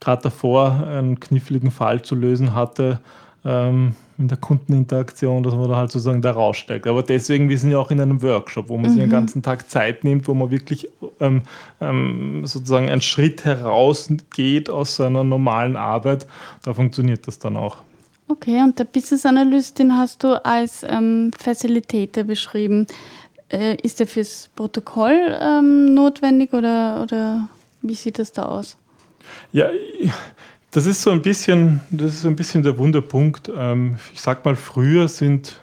davor 0.00 0.86
einen 0.86 1.20
kniffligen 1.20 1.70
Fall 1.70 2.02
zu 2.02 2.14
lösen 2.14 2.54
hatte. 2.54 3.00
Ähm, 3.44 3.96
in 4.18 4.28
der 4.28 4.38
Kundeninteraktion, 4.38 5.42
dass 5.42 5.54
man 5.54 5.68
da 5.68 5.76
halt 5.76 5.90
sozusagen 5.90 6.22
da 6.22 6.32
raussteigt. 6.32 6.86
Aber 6.86 7.02
deswegen, 7.02 7.48
wir 7.48 7.58
sind 7.58 7.70
ja 7.70 7.78
auch 7.78 7.90
in 7.90 8.00
einem 8.00 8.22
Workshop, 8.22 8.68
wo 8.68 8.76
man 8.76 8.90
mhm. 8.90 8.94
sich 8.94 9.02
den 9.02 9.10
ganzen 9.10 9.42
Tag 9.42 9.68
Zeit 9.70 10.04
nimmt, 10.04 10.28
wo 10.28 10.34
man 10.34 10.50
wirklich 10.50 10.88
ähm, 11.20 11.42
ähm, 11.80 12.46
sozusagen 12.46 12.88
einen 12.88 13.00
Schritt 13.00 13.44
herausgeht 13.44 14.70
aus 14.70 14.96
seiner 14.96 15.24
normalen 15.24 15.76
Arbeit. 15.76 16.26
Da 16.62 16.74
funktioniert 16.74 17.26
das 17.26 17.38
dann 17.38 17.56
auch. 17.56 17.78
Okay, 18.28 18.62
und 18.62 18.78
der 18.78 18.84
Business 18.84 19.26
Analyst, 19.26 19.78
den 19.78 19.96
hast 19.96 20.22
du 20.22 20.42
als 20.44 20.84
ähm, 20.88 21.30
Facilitator 21.38 22.24
beschrieben. 22.24 22.86
Äh, 23.50 23.76
ist 23.82 24.00
der 24.00 24.06
fürs 24.06 24.48
Protokoll 24.56 25.36
ähm, 25.40 25.92
notwendig 25.92 26.52
oder, 26.54 27.02
oder 27.02 27.48
wie 27.82 27.94
sieht 27.94 28.18
das 28.18 28.32
da 28.32 28.46
aus? 28.46 28.76
Ja, 29.52 29.68
das 30.74 30.86
ist 30.86 31.02
so 31.02 31.12
ein 31.12 31.22
bisschen, 31.22 31.80
das 31.90 32.14
ist 32.14 32.22
so 32.22 32.28
ein 32.28 32.34
bisschen 32.34 32.64
der 32.64 32.76
Wunderpunkt. 32.76 33.48
Ähm, 33.56 33.96
ich 34.12 34.20
sag 34.20 34.44
mal, 34.44 34.56
früher 34.56 35.06
sind, 35.06 35.60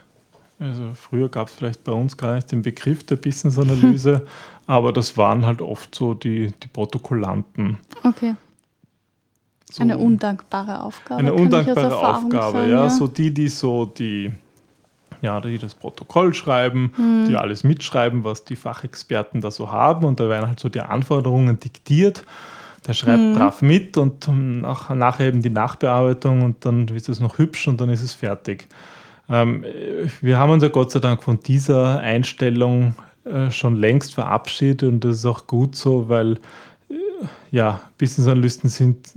also 0.58 0.94
früher 0.94 1.28
gab 1.28 1.48
es 1.48 1.54
vielleicht 1.54 1.84
bei 1.84 1.92
uns 1.92 2.16
gar 2.16 2.36
nicht 2.36 2.50
den 2.50 2.62
Begriff 2.62 3.04
der 3.04 3.16
Business-Analyse, 3.16 4.26
aber 4.66 4.90
das 4.90 5.18
waren 5.18 5.44
halt 5.44 5.60
oft 5.60 5.94
so 5.94 6.14
die, 6.14 6.50
die 6.62 6.68
Protokollanten. 6.68 7.76
Okay. 8.02 8.36
So 9.70 9.82
eine 9.82 9.98
undankbare 9.98 10.82
Aufgabe. 10.82 11.20
Eine 11.20 11.34
undankbare 11.34 11.94
Aufgabe, 11.94 12.58
sagen, 12.58 12.70
ja. 12.70 12.84
ja. 12.84 12.88
So 12.88 13.06
die, 13.06 13.34
die 13.34 13.48
so 13.48 13.84
die, 13.84 14.32
ja, 15.20 15.42
die 15.42 15.58
das 15.58 15.74
Protokoll 15.74 16.32
schreiben, 16.32 16.90
hm. 16.96 17.26
die 17.28 17.36
alles 17.36 17.64
mitschreiben, 17.64 18.24
was 18.24 18.44
die 18.44 18.56
Fachexperten 18.56 19.42
da 19.42 19.50
so 19.50 19.70
haben. 19.70 20.06
Und 20.06 20.20
da 20.20 20.30
werden 20.30 20.48
halt 20.48 20.60
so 20.60 20.70
die 20.70 20.80
Anforderungen 20.80 21.60
diktiert. 21.60 22.24
Der 22.86 22.94
schreibt 22.94 23.20
mhm. 23.20 23.34
brav 23.34 23.62
mit 23.62 23.96
und 23.96 24.28
nach, 24.28 24.90
nachher 24.90 25.28
eben 25.28 25.42
die 25.42 25.50
Nachbearbeitung 25.50 26.42
und 26.42 26.64
dann 26.64 26.88
ist 26.88 27.08
es 27.08 27.20
noch 27.20 27.38
hübsch 27.38 27.68
und 27.68 27.80
dann 27.80 27.90
ist 27.90 28.02
es 28.02 28.12
fertig. 28.12 28.66
Ähm, 29.28 29.64
wir 30.20 30.38
haben 30.38 30.50
uns 30.50 30.62
ja 30.62 30.68
Gott 30.68 30.90
sei 30.90 30.98
Dank 30.98 31.22
von 31.22 31.38
dieser 31.40 32.00
Einstellung 32.00 32.96
äh, 33.24 33.50
schon 33.50 33.76
längst 33.76 34.14
verabschiedet 34.14 34.82
und 34.82 35.04
das 35.04 35.18
ist 35.18 35.26
auch 35.26 35.46
gut 35.46 35.76
so, 35.76 36.08
weil 36.08 36.40
äh, 36.90 36.94
ja, 37.52 37.80
Business 37.98 38.26
Analysten 38.26 38.68
sind 38.68 39.12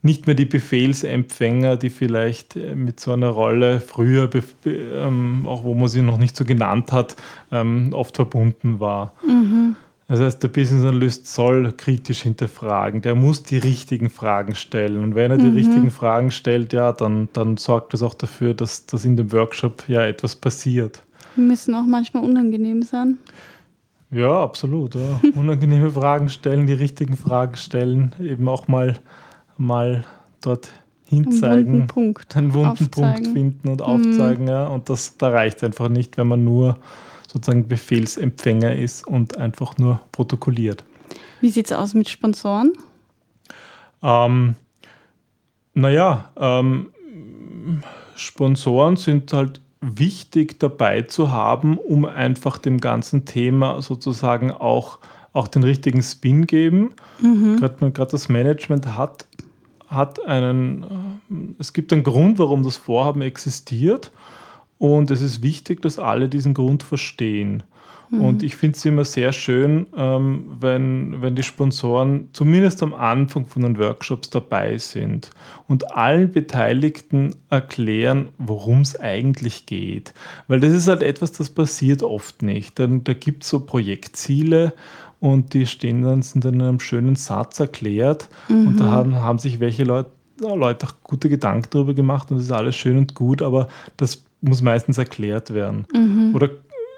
nicht 0.00 0.26
mehr 0.26 0.34
die 0.34 0.44
Befehlsempfänger, 0.44 1.76
die 1.76 1.90
vielleicht 1.90 2.56
äh, 2.56 2.74
mit 2.74 3.00
so 3.00 3.12
einer 3.12 3.28
Rolle 3.28 3.80
früher, 3.80 4.30
ähm, 4.64 5.46
auch 5.46 5.64
wo 5.64 5.74
man 5.74 5.88
sie 5.88 6.02
noch 6.02 6.18
nicht 6.18 6.36
so 6.36 6.44
genannt 6.44 6.92
hat, 6.92 7.16
ähm, 7.52 7.92
oft 7.92 8.16
verbunden 8.16 8.80
war. 8.80 9.12
Mhm. 9.26 9.76
Das 10.06 10.20
heißt, 10.20 10.42
der 10.42 10.48
Business 10.48 10.84
Analyst 10.84 11.26
soll 11.26 11.72
kritisch 11.72 12.22
hinterfragen, 12.22 13.00
der 13.00 13.14
muss 13.14 13.42
die 13.42 13.56
richtigen 13.56 14.10
Fragen 14.10 14.54
stellen. 14.54 15.02
Und 15.02 15.14
wenn 15.14 15.30
er 15.30 15.38
die 15.38 15.46
mhm. 15.46 15.56
richtigen 15.56 15.90
Fragen 15.90 16.30
stellt, 16.30 16.74
ja, 16.74 16.92
dann, 16.92 17.28
dann 17.32 17.56
sorgt 17.56 17.94
das 17.94 18.02
auch 18.02 18.14
dafür, 18.14 18.52
dass, 18.52 18.84
dass 18.84 19.04
in 19.06 19.16
dem 19.16 19.32
Workshop 19.32 19.84
ja 19.88 20.04
etwas 20.04 20.36
passiert. 20.36 21.02
Die 21.36 21.40
müssen 21.40 21.74
auch 21.74 21.86
manchmal 21.86 22.22
unangenehm 22.22 22.82
sein. 22.82 23.18
Ja, 24.10 24.42
absolut. 24.42 24.94
Ja. 24.94 25.20
Unangenehme 25.34 25.90
Fragen 25.90 26.28
stellen, 26.28 26.66
die 26.66 26.74
richtigen 26.74 27.16
Fragen 27.16 27.56
stellen, 27.56 28.14
eben 28.20 28.46
auch 28.48 28.68
mal, 28.68 28.98
mal 29.56 30.04
dort 30.42 30.68
hinzeigen, 31.06 31.50
einen 31.50 31.66
wunden 31.66 31.86
Punkt, 31.86 32.36
einen 32.36 32.54
wunden 32.54 32.90
Punkt 32.90 33.26
finden 33.26 33.68
und 33.68 33.82
aufzeigen. 33.82 34.44
Mhm. 34.44 34.50
Ja. 34.50 34.66
Und 34.66 34.90
das, 34.90 35.16
da 35.16 35.30
reicht 35.30 35.64
einfach 35.64 35.88
nicht, 35.88 36.18
wenn 36.18 36.28
man 36.28 36.44
nur 36.44 36.76
sozusagen 37.34 37.66
Befehlsempfänger 37.66 38.76
ist 38.76 39.06
und 39.06 39.36
einfach 39.36 39.76
nur 39.76 40.00
protokolliert. 40.12 40.84
Wie 41.40 41.50
sieht 41.50 41.66
es 41.66 41.72
aus 41.72 41.92
mit 41.92 42.08
Sponsoren? 42.08 42.72
Ähm, 44.02 44.54
naja, 45.74 46.30
ähm, 46.36 46.90
Sponsoren 48.14 48.96
sind 48.96 49.32
halt 49.32 49.60
wichtig 49.80 50.60
dabei 50.60 51.02
zu 51.02 51.32
haben, 51.32 51.76
um 51.76 52.04
einfach 52.04 52.58
dem 52.58 52.80
ganzen 52.80 53.24
Thema 53.24 53.82
sozusagen 53.82 54.52
auch, 54.52 55.00
auch 55.32 55.48
den 55.48 55.64
richtigen 55.64 56.02
Spin 56.04 56.46
geben. 56.46 56.92
Mhm. 57.20 57.58
Gerade 57.58 58.10
das 58.12 58.28
Management 58.28 58.86
hat, 58.96 59.26
hat 59.88 60.24
einen, 60.24 60.84
äh, 61.28 61.34
es 61.58 61.72
gibt 61.72 61.92
einen 61.92 62.04
Grund, 62.04 62.38
warum 62.38 62.62
das 62.62 62.76
Vorhaben 62.76 63.22
existiert. 63.22 64.12
Und 64.84 65.10
es 65.10 65.22
ist 65.22 65.42
wichtig, 65.42 65.80
dass 65.80 65.98
alle 65.98 66.28
diesen 66.28 66.52
Grund 66.52 66.82
verstehen. 66.82 67.62
Mhm. 68.10 68.20
Und 68.20 68.42
ich 68.42 68.54
finde 68.54 68.76
es 68.76 68.84
immer 68.84 69.06
sehr 69.06 69.32
schön, 69.32 69.86
ähm, 69.96 70.44
wenn, 70.60 71.22
wenn 71.22 71.34
die 71.34 71.42
Sponsoren 71.42 72.28
zumindest 72.34 72.82
am 72.82 72.92
Anfang 72.92 73.46
von 73.46 73.62
den 73.62 73.78
Workshops 73.78 74.28
dabei 74.28 74.76
sind 74.76 75.30
und 75.68 75.96
allen 75.96 76.32
Beteiligten 76.32 77.34
erklären, 77.48 78.28
worum 78.36 78.82
es 78.82 79.00
eigentlich 79.00 79.64
geht. 79.64 80.12
Weil 80.48 80.60
das 80.60 80.74
ist 80.74 80.86
halt 80.86 81.02
etwas, 81.02 81.32
das 81.32 81.48
passiert 81.48 82.02
oft 82.02 82.42
nicht. 82.42 82.78
Dann, 82.78 83.04
da 83.04 83.14
gibt 83.14 83.44
es 83.44 83.48
so 83.48 83.60
Projektziele 83.60 84.74
und 85.18 85.54
die 85.54 85.64
stehen 85.64 86.02
dann, 86.02 86.20
sind 86.20 86.44
dann 86.44 86.56
in 86.56 86.60
einem 86.60 86.80
schönen 86.80 87.16
Satz 87.16 87.58
erklärt. 87.58 88.28
Mhm. 88.50 88.66
Und 88.66 88.80
da 88.80 88.90
haben, 88.90 89.14
haben 89.14 89.38
sich 89.38 89.60
welche 89.60 89.84
Leute, 89.84 90.10
Leute 90.40 90.88
auch 90.88 90.92
gute 91.02 91.30
Gedanken 91.30 91.68
darüber 91.70 91.94
gemacht 91.94 92.30
und 92.30 92.36
das 92.36 92.44
ist 92.44 92.52
alles 92.52 92.76
schön 92.76 92.98
und 92.98 93.14
gut, 93.14 93.40
aber 93.40 93.68
das 93.96 94.24
muss 94.44 94.62
meistens 94.62 94.98
erklärt 94.98 95.52
werden. 95.52 95.86
Mhm. 95.92 96.34
Oder 96.34 96.50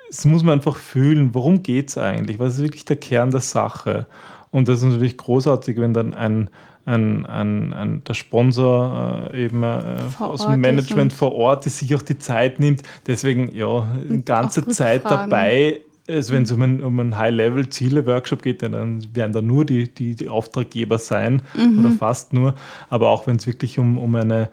es 0.09 0.25
muss 0.25 0.43
man 0.43 0.55
einfach 0.55 0.77
fühlen, 0.77 1.31
worum 1.33 1.63
geht 1.63 1.89
es 1.89 1.99
eigentlich? 1.99 2.39
Was 2.39 2.55
ist 2.55 2.63
wirklich 2.63 2.85
der 2.85 2.97
Kern 2.97 3.31
der 3.31 3.41
Sache? 3.41 4.07
Und 4.51 4.69
das 4.69 4.79
ist 4.79 4.85
natürlich 4.85 5.17
großartig, 5.17 5.77
wenn 5.79 5.93
dann 5.93 6.15
ein, 6.15 6.51
ein, 6.85 7.27
ein, 7.27 7.73
ein 7.73 8.05
der 8.05 8.15
Sponsor 8.15 9.31
äh, 9.33 9.45
eben 9.45 9.63
äh, 9.63 9.97
aus 10.19 10.47
dem 10.47 10.61
Management 10.61 11.13
vor 11.13 11.35
Ort 11.35 11.67
ist, 11.67 11.79
sich 11.79 11.95
auch 11.95 12.03
die 12.03 12.17
die 12.17 12.59
nimmt. 12.59 12.83
Deswegen 13.07 13.55
ja, 13.55 13.87
eine 14.09 14.23
ganze 14.23 14.67
Zeit 14.69 15.03
Fragen. 15.03 15.31
dabei. 15.31 15.81
Also 16.09 16.35
wenn 16.35 16.45
es 16.45 16.53
um 16.53 16.63
einen, 16.63 16.85
um 16.85 17.01
einen 17.01 17.19
High-Level-Ziele-Workshop 17.19 18.43
geht, 18.43 18.63
dann 18.63 19.05
werden 19.13 19.33
da 19.33 19.43
nur 19.43 19.65
die, 19.65 19.93
die, 19.93 20.15
die 20.15 20.29
Auftraggeber 20.29 20.99
sein 20.99 21.43
mhm. 21.55 21.81
oder 21.81 21.91
fast 21.97 22.33
nur. 22.33 22.55
Aber 22.89 23.09
auch 23.09 23.27
wenn 23.27 23.37
es 23.37 23.47
wirklich 23.49 23.81
um, 23.81 23.99
um 23.99 24.15
eine 24.15 24.49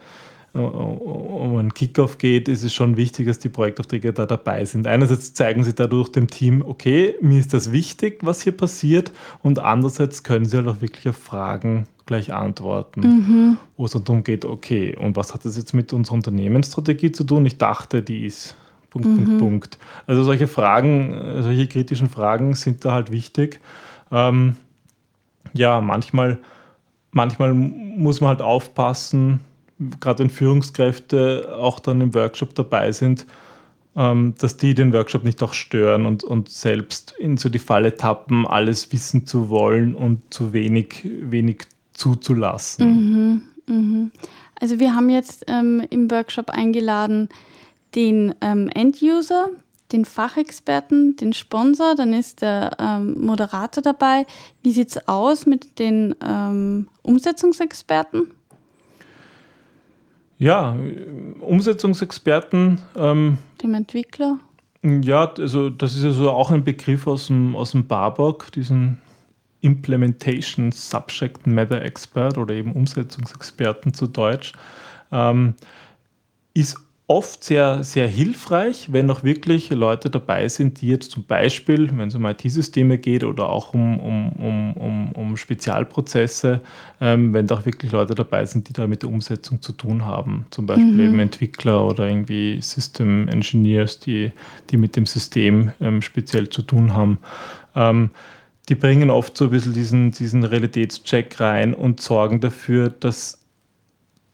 um 0.54 1.58
einen 1.58 1.74
Kickoff 1.74 2.18
geht, 2.18 2.48
ist 2.48 2.62
es 2.62 2.72
schon 2.72 2.96
wichtig, 2.96 3.26
dass 3.26 3.40
die 3.40 3.48
Projektaufträge 3.48 4.12
da 4.12 4.24
dabei 4.24 4.64
sind. 4.64 4.86
Einerseits 4.86 5.34
zeigen 5.34 5.64
sie 5.64 5.74
dadurch 5.74 6.10
dem 6.10 6.28
Team, 6.28 6.62
okay, 6.64 7.16
mir 7.20 7.40
ist 7.40 7.52
das 7.52 7.72
wichtig, 7.72 8.20
was 8.22 8.42
hier 8.42 8.56
passiert, 8.56 9.12
und 9.42 9.58
andererseits 9.58 10.22
können 10.22 10.44
sie 10.44 10.56
halt 10.56 10.68
auch 10.68 10.80
wirklich 10.80 11.08
auf 11.08 11.16
Fragen 11.16 11.88
gleich 12.06 12.32
antworten, 12.32 13.00
mhm. 13.00 13.58
wo 13.76 13.86
es 13.86 13.92
darum 13.92 14.22
geht, 14.22 14.44
okay, 14.44 14.96
und 14.96 15.16
was 15.16 15.34
hat 15.34 15.44
das 15.44 15.56
jetzt 15.56 15.74
mit 15.74 15.92
unserer 15.92 16.14
Unternehmensstrategie 16.14 17.10
zu 17.10 17.24
tun? 17.24 17.46
Ich 17.46 17.58
dachte, 17.58 18.02
die 18.02 18.26
ist 18.26 18.56
Punkt, 18.90 19.08
mhm. 19.08 19.24
Punkt, 19.24 19.38
Punkt. 19.40 19.78
Also 20.06 20.22
solche 20.22 20.46
Fragen, 20.46 21.42
solche 21.42 21.66
kritischen 21.66 22.08
Fragen 22.08 22.54
sind 22.54 22.84
da 22.84 22.92
halt 22.92 23.10
wichtig. 23.10 23.58
Ähm, 24.12 24.56
ja, 25.52 25.80
manchmal, 25.80 26.38
manchmal 27.10 27.54
muss 27.54 28.20
man 28.20 28.28
halt 28.28 28.42
aufpassen, 28.42 29.40
gerade 30.00 30.20
wenn 30.20 30.30
Führungskräfte 30.30 31.56
auch 31.58 31.80
dann 31.80 32.00
im 32.00 32.14
Workshop 32.14 32.54
dabei 32.54 32.92
sind, 32.92 33.26
ähm, 33.96 34.34
dass 34.38 34.56
die 34.56 34.74
den 34.74 34.92
Workshop 34.92 35.24
nicht 35.24 35.42
auch 35.42 35.54
stören 35.54 36.06
und, 36.06 36.24
und 36.24 36.48
selbst 36.48 37.14
in 37.18 37.36
so 37.36 37.48
die 37.48 37.58
Falle 37.58 37.96
tappen, 37.96 38.46
alles 38.46 38.92
wissen 38.92 39.26
zu 39.26 39.48
wollen 39.48 39.94
und 39.94 40.22
zu 40.32 40.52
wenig, 40.52 41.02
wenig 41.04 41.62
zuzulassen. 41.92 43.42
Mhm, 43.66 43.74
mhm. 43.74 44.10
Also 44.60 44.78
wir 44.78 44.94
haben 44.94 45.10
jetzt 45.10 45.44
ähm, 45.48 45.82
im 45.90 46.10
Workshop 46.10 46.50
eingeladen 46.50 47.28
den 47.94 48.34
ähm, 48.40 48.68
End-User, 48.68 49.50
den 49.92 50.04
Fachexperten, 50.04 51.16
den 51.16 51.32
Sponsor, 51.32 51.94
dann 51.94 52.12
ist 52.12 52.42
der 52.42 52.76
ähm, 52.80 53.24
Moderator 53.24 53.82
dabei. 53.82 54.26
Wie 54.62 54.72
sieht 54.72 54.88
es 54.88 55.08
aus 55.08 55.46
mit 55.46 55.78
den 55.78 56.14
ähm, 56.24 56.88
Umsetzungsexperten? 57.02 58.32
Ja, 60.38 60.76
Umsetzungsexperten. 61.40 62.80
Ähm, 62.96 63.38
dem 63.62 63.74
Entwickler? 63.74 64.38
Ja, 64.82 65.32
also 65.38 65.70
das 65.70 65.94
ist 65.94 66.04
ja 66.04 66.10
so 66.10 66.30
auch 66.30 66.50
ein 66.50 66.64
Begriff 66.64 67.06
aus 67.06 67.28
dem, 67.28 67.56
aus 67.56 67.70
dem 67.70 67.86
BABOK, 67.86 68.52
diesen 68.52 68.98
Implementation 69.62 70.72
Subject 70.72 71.46
Matter 71.46 71.80
Expert 71.80 72.36
oder 72.36 72.54
eben 72.54 72.72
Umsetzungsexperten 72.72 73.94
zu 73.94 74.06
Deutsch, 74.06 74.52
ähm, 75.10 75.54
ist 76.52 76.76
oft 77.06 77.44
sehr, 77.44 77.84
sehr 77.84 78.08
hilfreich, 78.08 78.90
wenn 78.90 79.10
auch 79.10 79.24
wirklich 79.24 79.68
Leute 79.68 80.08
dabei 80.08 80.48
sind, 80.48 80.80
die 80.80 80.88
jetzt 80.88 81.10
zum 81.10 81.24
Beispiel, 81.24 81.90
wenn 81.94 82.08
es 82.08 82.14
um 82.14 82.24
IT-Systeme 82.24 82.96
geht 82.96 83.24
oder 83.24 83.50
auch 83.50 83.74
um, 83.74 84.00
um, 84.00 84.32
um, 84.32 84.72
um, 84.72 85.12
um 85.12 85.36
Spezialprozesse, 85.36 86.62
ähm, 87.02 87.34
wenn 87.34 87.46
da 87.46 87.56
auch 87.56 87.66
wirklich 87.66 87.92
Leute 87.92 88.14
dabei 88.14 88.46
sind, 88.46 88.68
die 88.68 88.72
da 88.72 88.86
mit 88.86 89.02
der 89.02 89.10
Umsetzung 89.10 89.60
zu 89.60 89.72
tun 89.72 90.06
haben. 90.06 90.46
Zum 90.50 90.64
Beispiel 90.64 90.86
mhm. 90.86 91.00
eben 91.00 91.18
Entwickler 91.20 91.86
oder 91.86 92.08
irgendwie 92.08 92.58
System 92.62 93.28
Engineers, 93.28 94.00
die, 94.00 94.32
die 94.70 94.78
mit 94.78 94.96
dem 94.96 95.04
System 95.04 95.72
ähm, 95.82 96.00
speziell 96.00 96.48
zu 96.48 96.62
tun 96.62 96.94
haben. 96.94 97.18
Ähm, 97.74 98.10
die 98.70 98.74
bringen 98.74 99.10
oft 99.10 99.36
so 99.36 99.44
ein 99.44 99.50
bisschen 99.50 99.74
diesen, 99.74 100.10
diesen 100.12 100.42
Realitätscheck 100.42 101.38
rein 101.38 101.74
und 101.74 102.00
sorgen 102.00 102.40
dafür, 102.40 102.88
dass, 102.88 103.43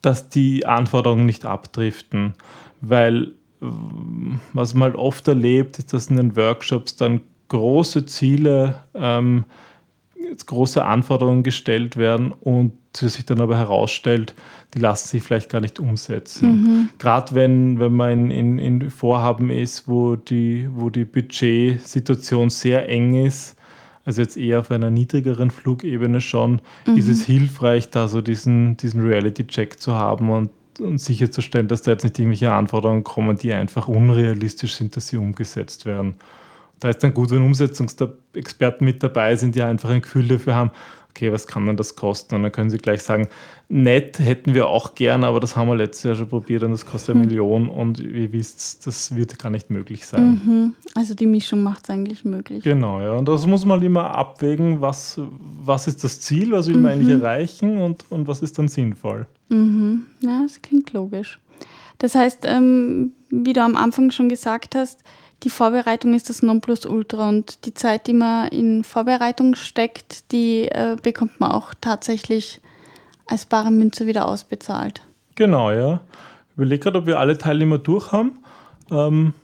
dass 0.03 0.29
die 0.29 0.67
Anforderungen 0.67 1.27
nicht 1.27 1.45
abdriften 1.45 2.35
weil 2.81 3.33
was 3.61 4.75
man 4.75 4.85
halt 4.85 4.97
oft 4.97 5.29
erlebt, 5.29 5.79
ist, 5.79 5.93
dass 5.93 6.07
in 6.07 6.17
den 6.17 6.37
Workshops 6.37 6.97
dann 6.97 7.21
große 7.49 8.07
Ziele, 8.07 8.77
ähm, 8.95 9.45
große 10.47 10.83
Anforderungen 10.83 11.43
gestellt 11.43 11.97
werden 11.97 12.33
und 12.33 12.73
sich 12.95 13.27
dann 13.27 13.41
aber 13.41 13.59
herausstellt, 13.59 14.35
die 14.75 14.79
lassen 14.79 15.09
sich 15.09 15.23
vielleicht 15.23 15.51
gar 15.51 15.61
nicht 15.61 15.79
umsetzen. 15.79 16.49
Mhm. 16.49 16.89
Gerade 16.99 17.35
wenn, 17.35 17.79
wenn 17.79 17.93
man 17.93 18.31
in, 18.31 18.31
in, 18.31 18.59
in 18.59 18.91
Vorhaben 18.91 19.51
ist, 19.51 19.89
wo 19.89 20.17
die, 20.17 20.69
wo 20.73 20.89
die 20.89 21.05
Budgetsituation 21.05 22.49
sehr 22.49 22.89
eng 22.89 23.27
ist, 23.27 23.57
also 24.05 24.23
jetzt 24.23 24.37
eher 24.37 24.61
auf 24.61 24.71
einer 24.71 24.91
niedrigeren 24.91 25.51
Flugebene 25.51 26.21
schon, 26.21 26.61
mhm. 26.87 26.97
ist 26.97 27.09
es 27.09 27.25
hilfreich, 27.25 27.91
da 27.91 28.09
so 28.09 28.21
diesen, 28.21 28.77
diesen 28.77 29.07
Reality-Check 29.07 29.81
zu 29.81 29.95
haben 29.95 30.31
und 30.31 30.51
und 30.81 30.99
sicherzustellen, 30.99 31.69
dass 31.69 31.83
da 31.83 31.93
jetzt 31.93 32.05
nicht 32.05 32.19
irgendwelche 32.19 32.53
Anforderungen 32.53 33.05
kommen, 33.05 33.37
die 33.37 33.53
einfach 33.53 33.89
unrealistisch 33.89 34.75
sind, 34.75 34.97
dass 34.97 35.09
sie 35.09 35.17
umgesetzt 35.17 35.87
werden. 35.87 36.15
Da 36.81 36.89
ist 36.89 37.05
dann 37.05 37.13
gut, 37.13 37.31
wenn 37.31 37.43
Umsetzungsexperten 37.43 38.85
mit 38.85 39.03
dabei 39.03 39.37
sind, 39.37 39.55
die 39.55 39.63
einfach 39.63 39.91
ein 39.91 40.01
Gefühl 40.01 40.29
dafür 40.29 40.55
haben, 40.55 40.71
okay, 41.11 41.33
was 41.33 41.47
kann 41.47 41.67
denn 41.67 41.77
das 41.77 41.97
kosten? 41.97 42.35
Und 42.35 42.43
dann 42.43 42.53
können 42.53 42.71
sie 42.71 42.79
gleich 42.79 43.03
sagen, 43.03 43.29
nett 43.69 44.19
hätten 44.19 44.55
wir 44.55 44.69
auch 44.69 44.95
gern, 44.95 45.23
aber 45.23 45.39
das 45.39 45.57
haben 45.57 45.69
wir 45.69 45.77
letztes 45.77 46.05
Jahr 46.05 46.15
schon 46.17 46.29
probiert 46.29 46.63
und 46.63 46.73
das 46.73 46.85
kostet 46.85 47.15
eine 47.15 47.25
mhm. 47.25 47.29
Million 47.29 47.69
und 47.69 48.03
wie 48.03 48.33
wisst, 48.33 48.87
das 48.87 49.15
wird 49.15 49.39
gar 49.39 49.51
nicht 49.51 49.71
möglich 49.71 50.07
sein. 50.07 50.41
Mhm. 50.45 50.75
Also 50.95 51.15
die 51.15 51.27
Mischung 51.27 51.63
macht 51.63 51.85
es 51.85 51.91
eigentlich 51.91 52.25
möglich. 52.25 52.65
Genau, 52.65 53.01
ja. 53.01 53.13
Und 53.13 53.29
das 53.29 53.47
muss 53.47 53.65
man 53.65 53.81
immer 53.83 54.11
abwägen, 54.11 54.81
was, 54.81 55.21
was 55.63 55.87
ist 55.87 56.03
das 56.03 56.21
Ziel, 56.21 56.53
was 56.53 56.69
will 56.69 56.79
man 56.79 56.93
eigentlich 56.93 57.15
mhm. 57.15 57.23
erreichen 57.23 57.79
und, 57.79 58.05
und 58.11 58.27
was 58.27 58.43
ist 58.43 58.59
dann 58.59 58.69
sinnvoll. 58.69 59.27
Mhm. 59.51 60.07
Ja, 60.21 60.43
das 60.43 60.61
klingt 60.61 60.93
logisch. 60.93 61.39
Das 61.99 62.15
heißt, 62.15 62.41
ähm, 62.45 63.13
wie 63.29 63.53
du 63.53 63.63
am 63.63 63.77
Anfang 63.77 64.11
schon 64.11 64.29
gesagt 64.29 64.75
hast, 64.75 65.05
die 65.43 65.51
Vorbereitung 65.51 66.15
ist 66.15 66.29
das 66.29 66.43
Nonplusultra 66.43 67.29
und 67.29 67.65
die 67.65 67.75
Zeit, 67.75 68.07
die 68.07 68.13
man 68.13 68.49
in 68.49 68.85
Vorbereitung 68.85 69.55
steckt, 69.55 70.31
die 70.33 70.69
äh, 70.69 70.97
bekommt 71.03 71.41
man 71.41 71.53
auch 71.53 71.73
tatsächlich 71.81 72.61
als 73.27 73.47
bare 73.47 73.71
Münze 73.71 74.07
wieder 74.07 74.27
ausbezahlt. 74.27 75.03
Genau, 75.37 75.71
ja. 75.71 76.01
Ich 76.51 76.57
überlege 76.57 76.83
gerade, 76.83 76.99
ob 76.99 77.07
wir 77.07 77.19
alle 77.19 77.39
Teilnehmer 77.39 77.79
durch 77.79 78.13
haben. 78.13 78.45
Ähm, 78.91 79.35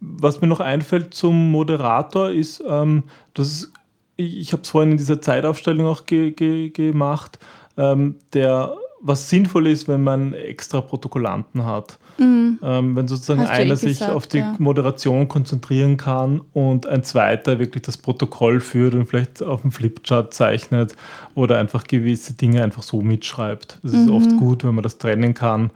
was 0.00 0.40
mir 0.40 0.46
noch 0.46 0.60
einfällt 0.60 1.14
zum 1.14 1.50
Moderator 1.50 2.30
ist, 2.30 2.62
ähm, 2.66 3.04
dass 3.34 3.72
ich, 4.16 4.36
ich 4.36 4.52
habe 4.52 4.62
es 4.62 4.70
vorhin 4.70 4.92
in 4.92 4.98
dieser 4.98 5.20
Zeitaufstellung 5.20 5.86
auch 5.86 6.06
ge, 6.06 6.30
ge, 6.30 6.70
gemacht, 6.70 7.38
ähm, 7.76 8.16
der 8.32 8.76
was 9.00 9.28
sinnvoll 9.30 9.68
ist, 9.68 9.88
wenn 9.88 10.02
man 10.02 10.34
extra 10.34 10.80
Protokollanten 10.80 11.64
hat. 11.64 11.98
Mhm. 12.18 12.58
Ähm, 12.62 12.96
wenn 12.96 13.08
sozusagen 13.08 13.42
Hast 13.42 13.50
einer 13.50 13.74
eh 13.74 13.76
sich 13.76 13.98
gesagt, 13.98 14.12
auf 14.12 14.26
die 14.26 14.38
ja. 14.38 14.54
Moderation 14.58 15.28
konzentrieren 15.28 15.96
kann 15.96 16.40
und 16.52 16.86
ein 16.86 17.04
zweiter 17.04 17.58
wirklich 17.58 17.82
das 17.82 17.96
Protokoll 17.96 18.60
führt 18.60 18.94
und 18.94 19.06
vielleicht 19.06 19.42
auf 19.42 19.62
dem 19.62 19.72
Flipchart 19.72 20.34
zeichnet 20.34 20.94
oder 21.34 21.58
einfach 21.58 21.84
gewisse 21.84 22.34
Dinge 22.34 22.62
einfach 22.62 22.82
so 22.82 23.00
mitschreibt. 23.00 23.78
Das 23.82 23.92
mhm. 23.92 24.04
ist 24.04 24.10
oft 24.10 24.36
gut, 24.36 24.64
wenn 24.64 24.74
man 24.74 24.82
das 24.82 24.98
trennen 24.98 25.34
kann. 25.34 25.70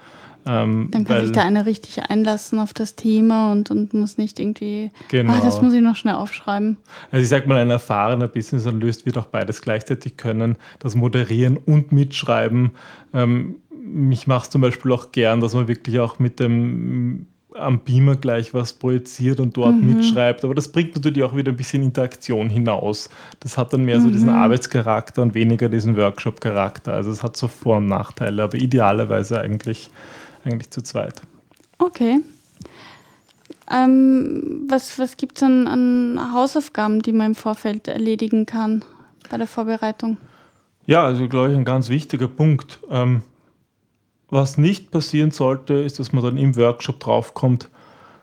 Ähm, 0.45 0.89
Dann 0.91 1.05
kann 1.05 1.17
weil, 1.17 1.23
sich 1.27 1.33
da 1.33 1.43
einer 1.43 1.67
richtig 1.67 2.03
einlassen 2.03 2.59
auf 2.59 2.75
das 2.75 2.97
Thema 2.97 3.53
und, 3.53 3.71
und 3.71 3.95
muss 3.95 4.19
nicht 4.19 4.41
irgendwie, 4.41 4.91
genau. 5.09 5.35
Ah, 5.35 5.41
das 5.43 5.63
muss 5.63 5.73
ich 5.73 5.81
noch 5.81 5.95
schnell 5.95 6.15
aufschreiben. 6.15 6.79
Also 7.13 7.23
ich 7.23 7.29
sag 7.29 7.47
mal, 7.47 7.59
ein 7.59 7.71
erfahrener 7.71 8.27
Business 8.27 8.67
Analyst 8.67 9.07
wird 9.07 9.19
auch 9.19 9.27
beides 9.27 9.63
gleichzeitig 9.63 10.17
können, 10.17 10.57
das 10.81 10.97
Moderieren 10.97 11.59
und 11.59 11.93
Mitschreiben. 11.93 12.73
Ähm, 13.15 13.57
mich 13.93 14.27
macht 14.27 14.45
es 14.45 14.51
zum 14.51 14.61
Beispiel 14.61 14.93
auch 14.93 15.13
gern, 15.13 15.41
dass 15.41 15.55
man 15.55 15.69
wirklich 15.69 16.01
auch 16.01 16.19
mit 16.19 16.41
dem 16.41 17.27
am 17.55 17.81
Beamer 17.81 18.17
gleich 18.17 18.55
was 18.55 18.73
projiziert 18.73 19.39
und 19.39 19.57
dort 19.57 19.75
mhm. 19.75 19.95
mitschreibt. 19.95 20.45
Aber 20.45 20.55
das 20.55 20.73
bringt 20.73 20.95
natürlich 20.95 21.23
auch 21.23 21.37
wieder 21.37 21.53
ein 21.53 21.57
bisschen 21.57 21.83
Interaktion 21.83 22.49
hinaus. 22.49 23.11
Das 23.41 23.59
hat 23.59 23.73
dann 23.73 23.85
mehr 23.85 23.99
mhm. 23.99 24.05
so 24.05 24.11
diesen 24.11 24.31
mhm. 24.31 24.37
Arbeitscharakter 24.37 25.23
und 25.23 25.35
weniger 25.35 25.69
diesen 25.69 25.97
Workshop-Charakter. 25.97 26.95
Also 26.95 27.11
es 27.11 27.23
hat 27.23 27.37
so 27.37 27.49
Vor- 27.49 27.77
und 27.77 27.87
Nachteile, 27.87 28.43
aber 28.43 28.57
idealerweise 28.57 29.41
eigentlich 29.41 29.91
eigentlich 30.45 30.71
zu 30.71 30.83
zweit. 30.83 31.23
Okay. 31.79 32.21
Ähm, 33.71 34.67
was 34.69 34.99
was 34.99 35.17
gibt 35.17 35.37
es 35.37 35.43
an, 35.43 35.67
an 35.69 36.33
Hausaufgaben, 36.33 37.01
die 37.01 37.13
man 37.13 37.29
im 37.29 37.35
Vorfeld 37.35 37.89
erledigen 37.89 38.47
kann 38.47 38.85
bei 39.31 39.39
der 39.39 39.47
Vorbereitung? 39.47 40.17
Ja, 40.87 41.05
also 41.05 41.29
glaube 41.29 41.53
ich, 41.53 41.57
ein 41.57 41.65
ganz 41.65 41.89
wichtiger 41.89 42.29
Punkt. 42.29 42.81
Ähm, 42.91 43.23
was 44.33 44.59
nicht 44.59 44.91
passieren 44.91 45.31
sollte, 45.31 45.75
ist, 45.75 45.99
dass 45.99 46.13
man 46.13 46.25
dann 46.25 46.39
im 46.39 46.57
Workshop 46.57 47.01
draufkommt, 47.01 47.69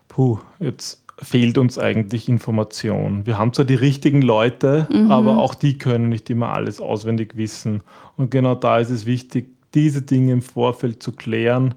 puh, 0.08 0.40
jetzt 0.60 1.04
fehlt 1.22 1.58
uns 1.58 1.78
eigentlich 1.78 2.30
Information. 2.30 3.26
Wir 3.26 3.38
haben 3.38 3.54
zwar 3.54 3.66
die 3.66 3.76
richtigen 3.76 4.22
Leute, 4.22 4.88
mhm. 4.92 5.12
aber 5.12 5.38
auch 5.38 5.54
die 5.54 5.78
können 5.78 6.10
nicht 6.10 6.30
immer 6.30 6.50
alles 6.50 6.80
auswendig 6.82 7.38
wissen. 7.38 7.82
Und 8.18 8.32
genau 8.32 8.56
da 8.56 8.80
ist 8.80 8.90
es 8.90 9.06
wichtig, 9.06 9.50
diese 9.74 10.02
Dinge 10.02 10.34
im 10.34 10.42
Vorfeld 10.42 11.04
zu 11.04 11.12
klären 11.12 11.76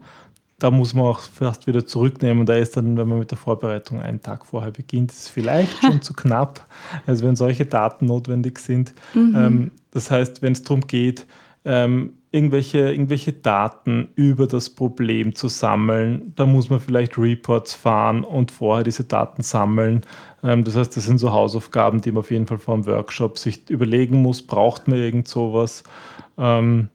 da 0.62 0.70
muss 0.70 0.94
man 0.94 1.06
auch 1.06 1.20
fast 1.20 1.66
wieder 1.66 1.86
zurücknehmen. 1.86 2.46
Da 2.46 2.54
ist 2.54 2.76
dann, 2.76 2.96
wenn 2.96 3.08
man 3.08 3.18
mit 3.18 3.30
der 3.30 3.38
Vorbereitung 3.38 4.00
einen 4.00 4.22
Tag 4.22 4.46
vorher 4.46 4.70
beginnt, 4.70 5.10
ist 5.10 5.20
es 5.22 5.28
vielleicht 5.28 5.80
schon 5.80 6.02
zu 6.02 6.14
knapp, 6.14 6.66
also 7.06 7.26
wenn 7.26 7.34
solche 7.34 7.66
Daten 7.66 8.06
notwendig 8.06 8.58
sind. 8.60 8.94
Mhm. 9.14 9.34
Ähm, 9.36 9.70
das 9.90 10.10
heißt, 10.10 10.40
wenn 10.40 10.52
es 10.52 10.62
darum 10.62 10.82
geht, 10.82 11.26
ähm, 11.64 12.14
irgendwelche, 12.32 12.90
irgendwelche 12.90 13.32
Daten 13.32 14.08
über 14.16 14.46
das 14.46 14.70
Problem 14.70 15.34
zu 15.34 15.48
sammeln, 15.48 16.32
da 16.34 16.46
muss 16.46 16.70
man 16.70 16.80
vielleicht 16.80 17.18
Reports 17.18 17.74
fahren 17.74 18.24
und 18.24 18.50
vorher 18.50 18.82
diese 18.82 19.04
Daten 19.04 19.42
sammeln. 19.42 20.00
Ähm, 20.42 20.64
das 20.64 20.74
heißt, 20.74 20.96
das 20.96 21.04
sind 21.04 21.18
so 21.18 21.30
Hausaufgaben, 21.30 22.00
die 22.00 22.10
man 22.10 22.20
auf 22.20 22.30
jeden 22.30 22.46
Fall 22.46 22.58
vor 22.58 22.74
dem 22.74 22.86
Workshop 22.86 23.38
sich 23.38 23.68
überlegen 23.68 24.22
muss, 24.22 24.42
braucht 24.42 24.88
man 24.88 24.98
irgend 24.98 25.28
sowas. 25.28 25.84
Ähm, 26.38 26.88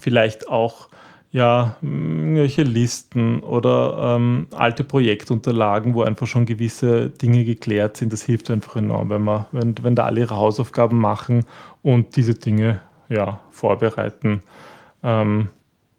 vielleicht 0.00 0.48
auch 0.48 0.88
ja, 1.32 1.76
irgendwelche 1.80 2.64
Listen 2.64 3.40
oder 3.40 4.16
ähm, 4.16 4.48
alte 4.50 4.82
Projektunterlagen, 4.82 5.94
wo 5.94 6.02
einfach 6.02 6.26
schon 6.26 6.44
gewisse 6.44 7.10
Dinge 7.10 7.44
geklärt 7.44 7.96
sind. 7.96 8.12
Das 8.12 8.22
hilft 8.22 8.50
einfach 8.50 8.74
enorm, 8.74 9.10
wenn, 9.10 9.22
man, 9.22 9.46
wenn, 9.52 9.76
wenn 9.80 9.94
da 9.94 10.06
alle 10.06 10.22
ihre 10.22 10.34
Hausaufgaben 10.34 10.98
machen 10.98 11.44
und 11.82 12.16
diese 12.16 12.34
Dinge 12.34 12.80
ja, 13.10 13.40
vorbereiten. 13.50 14.42
Ähm, 15.02 15.48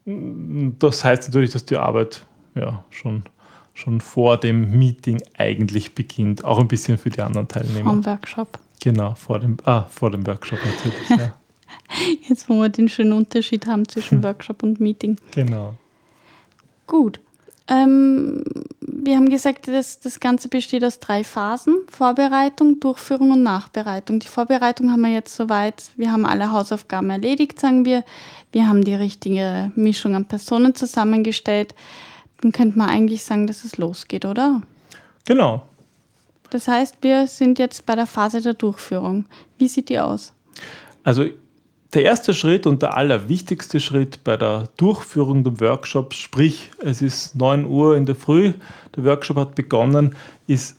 das 0.05 1.03
heißt 1.03 1.28
natürlich, 1.28 1.51
dass 1.51 1.66
die 1.66 1.78
Arbeit 1.78 2.26
ja 2.55 2.84
schon, 2.89 3.24
schon 3.76 4.01
vor 4.01 4.38
dem 4.38 4.72
Meeting 4.72 5.22
eigentlich 5.38 5.93
beginnt. 5.93 6.43
Auch 6.43 6.59
ein 6.59 6.68
bisschen 6.68 6.97
für 6.97 7.12
die 7.12 7.22
anderen 7.22 7.47
Teilnehmer. 7.47 7.91
Vom 7.91 8.05
Workshop. 8.05 8.57
Genau, 8.82 9.14
vor 9.14 9.39
dem, 9.39 9.57
ah, 9.66 9.84
vor 9.84 10.09
dem 10.09 10.26
Workshop 10.26 10.59
natürlich. 10.66 11.09
ja. 11.09 11.34
Jetzt, 12.28 12.49
wo 12.49 12.55
wir 12.55 12.70
den 12.70 12.89
schönen 12.89 13.14
Unterschied 13.14 13.68
haben 13.68 13.88
zwischen 13.88 14.18
hm. 14.18 14.24
Workshop 14.24 14.64
und 14.64 14.80
Meeting. 14.80 15.18
Genau. 15.32 15.76
Gut. 16.88 17.20
Ähm, 17.72 18.44
wir 18.82 19.16
haben 19.16 19.30
gesagt, 19.30 19.70
dass 19.70 20.02
das 20.02 20.20
Ganze 20.20 20.50
besteht 20.50 20.84
aus 20.84 21.00
drei 21.00 21.24
Phasen: 21.24 21.78
Vorbereitung, 21.90 22.82
Durchführung 22.82 23.32
und 23.32 23.44
Nachbereitung. 23.44 24.20
Die 24.20 24.28
Vorbereitung 24.28 24.92
haben 24.92 25.02
wir 25.02 25.14
jetzt 25.14 25.36
soweit, 25.36 25.84
wir 25.96 26.12
haben 26.12 26.26
alle 26.26 26.52
Hausaufgaben 26.52 27.10
erledigt, 27.10 27.60
sagen 27.60 27.86
wir. 27.86 28.04
Wir 28.52 28.68
haben 28.68 28.84
die 28.84 28.96
richtige 28.96 29.72
Mischung 29.76 30.16
an 30.16 30.26
Personen 30.26 30.76
zusammengestellt. 30.76 31.74
Dann 32.42 32.52
könnte 32.52 32.78
man 32.78 32.90
eigentlich 32.90 33.24
sagen, 33.24 33.48
dass 33.48 33.64
es 33.64 33.78
losgeht, 33.78 34.26
oder? 34.26 34.62
Genau. 35.26 35.64
Das 36.50 36.68
heißt, 36.68 36.98
wir 37.02 37.28
sind 37.28 37.58
jetzt 37.58 37.86
bei 37.86 37.96
der 37.96 38.08
Phase 38.08 38.42
der 38.42 38.56
Durchführung. 38.56 39.26
Wie 39.58 39.70
sieht 39.70 39.88
die 39.88 40.00
aus? 40.00 40.34
Also 41.04 41.26
der 41.94 42.04
erste 42.04 42.34
Schritt 42.34 42.66
und 42.66 42.82
der 42.82 42.96
allerwichtigste 42.96 43.80
Schritt 43.80 44.24
bei 44.24 44.38
der 44.38 44.70
Durchführung 44.78 45.44
des 45.44 45.60
Workshops, 45.60 46.18
sprich 46.18 46.72
es 46.80 47.02
ist 47.02 47.36
9 47.36 47.66
Uhr 47.66 47.98
in 47.98 48.06
der 48.06 48.16
Früh, 48.16 48.54
der 48.96 49.04
Workshop 49.04 49.38
hat 49.38 49.56
begonnen, 49.56 50.16
ist 50.48 50.78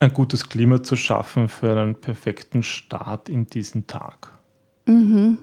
ein 0.00 0.12
gutes 0.12 0.48
Klima 0.48 0.82
zu 0.82 0.96
schaffen 0.96 1.48
für 1.48 1.78
einen 1.78 1.94
perfekten 1.94 2.62
Start 2.62 3.28
in 3.28 3.46
diesen 3.46 3.86
Tag. 3.86 4.32
Mhm. 4.86 5.38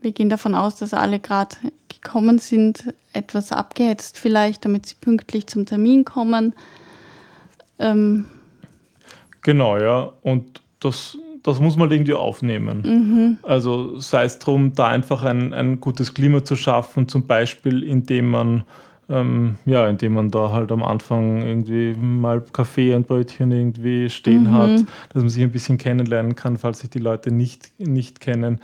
Wir 0.00 0.12
gehen 0.12 0.28
davon 0.28 0.54
aus, 0.54 0.76
dass 0.76 0.92
alle 0.92 1.20
gerade 1.20 1.56
gekommen 1.88 2.38
sind, 2.38 2.92
etwas 3.12 3.52
abgehetzt 3.52 4.18
vielleicht, 4.18 4.64
damit 4.64 4.86
sie 4.86 4.96
pünktlich 4.96 5.46
zum 5.46 5.64
Termin 5.64 6.04
kommen. 6.04 6.54
Ähm, 7.78 8.26
Genau, 9.42 9.76
ja. 9.76 10.12
Und 10.22 10.60
das, 10.80 11.18
das 11.42 11.60
muss 11.60 11.76
man 11.76 11.90
irgendwie 11.90 12.14
aufnehmen. 12.14 12.82
mhm. 12.84 13.38
Also 13.42 13.98
sei 13.98 14.24
es 14.24 14.38
darum, 14.38 14.72
da 14.74 14.88
einfach 14.88 15.24
ein, 15.24 15.52
ein 15.52 15.80
gutes 15.80 16.14
Klima 16.14 16.44
zu 16.44 16.56
schaffen, 16.56 17.08
zum 17.08 17.26
Beispiel 17.26 17.82
indem 17.82 18.30
man 18.30 18.64
ähm, 19.08 19.56
ja, 19.66 19.88
indem 19.88 20.14
man 20.14 20.30
da 20.30 20.52
halt 20.52 20.70
am 20.72 20.82
Anfang 20.82 21.42
irgendwie 21.42 21.94
mal 21.94 22.40
Kaffee 22.52 22.94
und 22.94 23.08
Brötchen 23.08 23.50
irgendwie 23.50 24.08
stehen 24.08 24.44
Mhm. 24.44 24.52
hat, 24.52 24.70
dass 25.12 25.22
man 25.22 25.28
sich 25.28 25.42
ein 25.42 25.50
bisschen 25.50 25.76
kennenlernen 25.76 26.34
kann, 26.34 26.56
falls 26.56 26.78
sich 26.78 26.88
die 26.90 27.00
Leute 27.00 27.30
nicht, 27.32 27.72
nicht 27.78 28.20
kennen. 28.20 28.60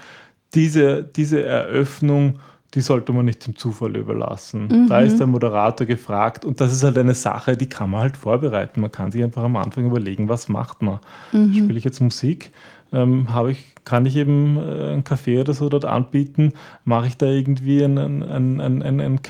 Diese, 0.55 1.03
diese 1.03 1.43
Eröffnung, 1.43 2.39
die 2.75 2.81
sollte 2.83 3.12
man 3.12 3.25
nicht 3.25 3.47
dem 3.47 3.57
Zufall 3.57 3.97
überlassen. 3.97 4.87
Da 4.89 5.01
Mhm. 5.01 5.07
ist 5.07 5.19
der 5.19 5.27
Moderator 5.27 5.87
gefragt 5.87 6.45
und 6.45 6.61
das 6.61 6.73
ist 6.73 6.85
halt 6.85 6.99
eine 6.99 7.14
Sache, 7.14 7.57
die 7.57 7.66
kann 7.69 7.91
man 7.91 8.01
halt 8.03 8.16
vorbereiten. 8.16 8.81
Man 8.83 8.93
kann 8.93 9.11
sich 9.11 9.23
einfach 9.25 9.43
am 9.45 9.57
Anfang 9.57 9.87
überlegen, 9.87 10.29
was 10.29 10.49
macht 10.49 10.83
man. 10.83 10.99
Mhm. 11.33 11.55
Spiele 11.55 11.79
ich 11.79 11.85
jetzt 11.85 12.01
Musik? 12.01 12.51
Ähm, 12.91 13.35
habe 13.35 13.51
ich, 13.53 13.75
kann 13.85 14.07
ich 14.07 14.16
eben 14.16 14.57
äh, 14.57 14.93
einen 14.93 15.05
Kaffee 15.05 15.39
oder 15.39 15.53
so 15.53 15.69
dort 15.69 15.85
anbieten? 15.85 16.55
Mache 16.87 17.09
ich 17.09 17.19
da 17.19 17.27
irgendwie 17.27 17.83
ein, 17.85 17.99
ein, 17.99 18.23
ein, 18.23 18.61
ein, 18.62 18.83
ein, 18.83 19.01
ein 19.01 19.21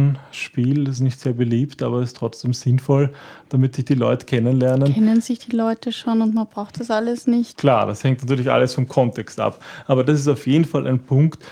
Kennenlernspiel? 0.00 0.84
Das 0.84 0.94
ist 0.96 1.00
nicht 1.00 1.20
sehr 1.20 1.32
beliebt, 1.34 1.82
aber 1.82 2.00
ist 2.02 2.16
trotzdem 2.16 2.52
sinnvoll, 2.54 3.12
damit 3.50 3.74
sich 3.76 3.84
die 3.84 3.94
Leute 3.94 4.24
kennenlernen. 4.26 4.92
Kennen 4.92 5.20
sich 5.20 5.38
die 5.40 5.54
Leute 5.54 5.92
schon 5.92 6.22
und 6.22 6.34
man 6.34 6.46
braucht 6.46 6.80
das 6.80 6.90
alles 6.90 7.26
nicht. 7.26 7.58
Klar, 7.58 7.86
das 7.86 8.02
hängt 8.02 8.22
natürlich 8.22 8.50
alles 8.50 8.74
vom 8.74 8.88
Kontext 8.88 9.40
ab. 9.40 9.62
Aber 9.86 10.02
das 10.04 10.20
ist 10.20 10.28
auf 10.28 10.46
jeden 10.46 10.64
Fall 10.64 10.86
ein 10.86 10.98
Punkt. 11.00 11.44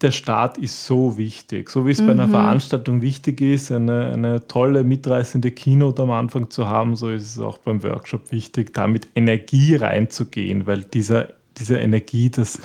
Der 0.00 0.12
Start 0.12 0.58
ist 0.58 0.86
so 0.86 1.18
wichtig. 1.18 1.70
So 1.70 1.86
wie 1.86 1.90
es 1.90 1.98
bei 2.00 2.12
einer 2.12 2.28
Mhm. 2.28 2.32
Veranstaltung 2.32 3.02
wichtig 3.02 3.40
ist, 3.40 3.72
eine, 3.72 4.12
eine 4.12 4.46
tolle, 4.46 4.84
mitreißende 4.84 5.50
Keynote 5.50 6.02
am 6.02 6.12
Anfang 6.12 6.50
zu 6.50 6.68
haben, 6.68 6.94
so 6.94 7.10
ist 7.10 7.24
es 7.24 7.38
auch 7.40 7.58
beim 7.58 7.82
Workshop 7.82 8.30
wichtig, 8.30 8.72
da 8.74 8.86
mit 8.86 9.08
Energie 9.16 9.74
reinzugehen, 9.74 10.66
weil 10.66 10.84
dieser, 10.84 11.28
diese 11.58 11.78
Energie, 11.78 12.30
das, 12.30 12.60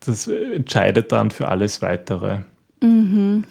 das 0.00 0.26
entscheidet 0.26 1.12
dann 1.12 1.30
für 1.30 1.48
alles 1.48 1.82
Weitere 1.82 2.38
Mhm. 2.82 3.44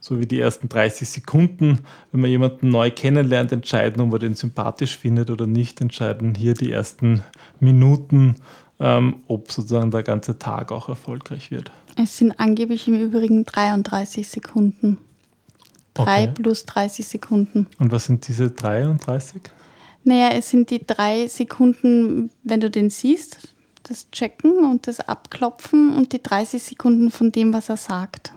so 0.00 0.18
wie 0.18 0.26
die 0.26 0.40
ersten 0.40 0.68
30 0.68 1.08
Sekunden, 1.08 1.78
wenn 2.10 2.20
man 2.22 2.30
jemanden 2.30 2.70
neu 2.70 2.90
kennenlernt, 2.90 3.52
entscheiden, 3.52 4.02
ob 4.02 4.10
man 4.10 4.20
den 4.20 4.34
sympathisch 4.34 4.98
findet 4.98 5.30
oder 5.30 5.46
nicht, 5.46 5.80
entscheiden 5.80 6.34
hier 6.34 6.54
die 6.54 6.72
ersten 6.72 7.22
Minuten, 7.60 8.34
ähm, 8.80 9.16
ob 9.28 9.50
sozusagen 9.52 9.90
der 9.90 10.02
ganze 10.02 10.38
Tag 10.38 10.72
auch 10.72 10.88
erfolgreich 10.88 11.50
wird. 11.50 11.70
Es 11.96 12.18
sind 12.18 12.38
angeblich 12.40 12.88
im 12.88 13.00
Übrigen 13.00 13.44
33 13.44 14.28
Sekunden. 14.28 14.98
Drei 15.94 16.24
Okay. 16.24 16.32
plus 16.34 16.64
30 16.66 17.06
Sekunden. 17.06 17.68
Und 17.78 17.92
was 17.92 18.06
sind 18.06 18.26
diese 18.26 18.50
33? 18.50 19.42
Naja, 20.02 20.30
es 20.30 20.50
sind 20.50 20.70
die 20.70 20.84
drei 20.84 21.28
Sekunden, 21.28 22.30
wenn 22.42 22.60
du 22.60 22.68
den 22.68 22.90
siehst, 22.90 23.54
das 23.84 24.10
Checken 24.10 24.64
und 24.64 24.86
das 24.88 25.00
Abklopfen 25.00 25.94
und 25.96 26.12
die 26.12 26.22
30 26.22 26.62
Sekunden 26.62 27.10
von 27.10 27.30
dem, 27.30 27.52
was 27.52 27.68
er 27.68 27.76
sagt. 27.76 28.32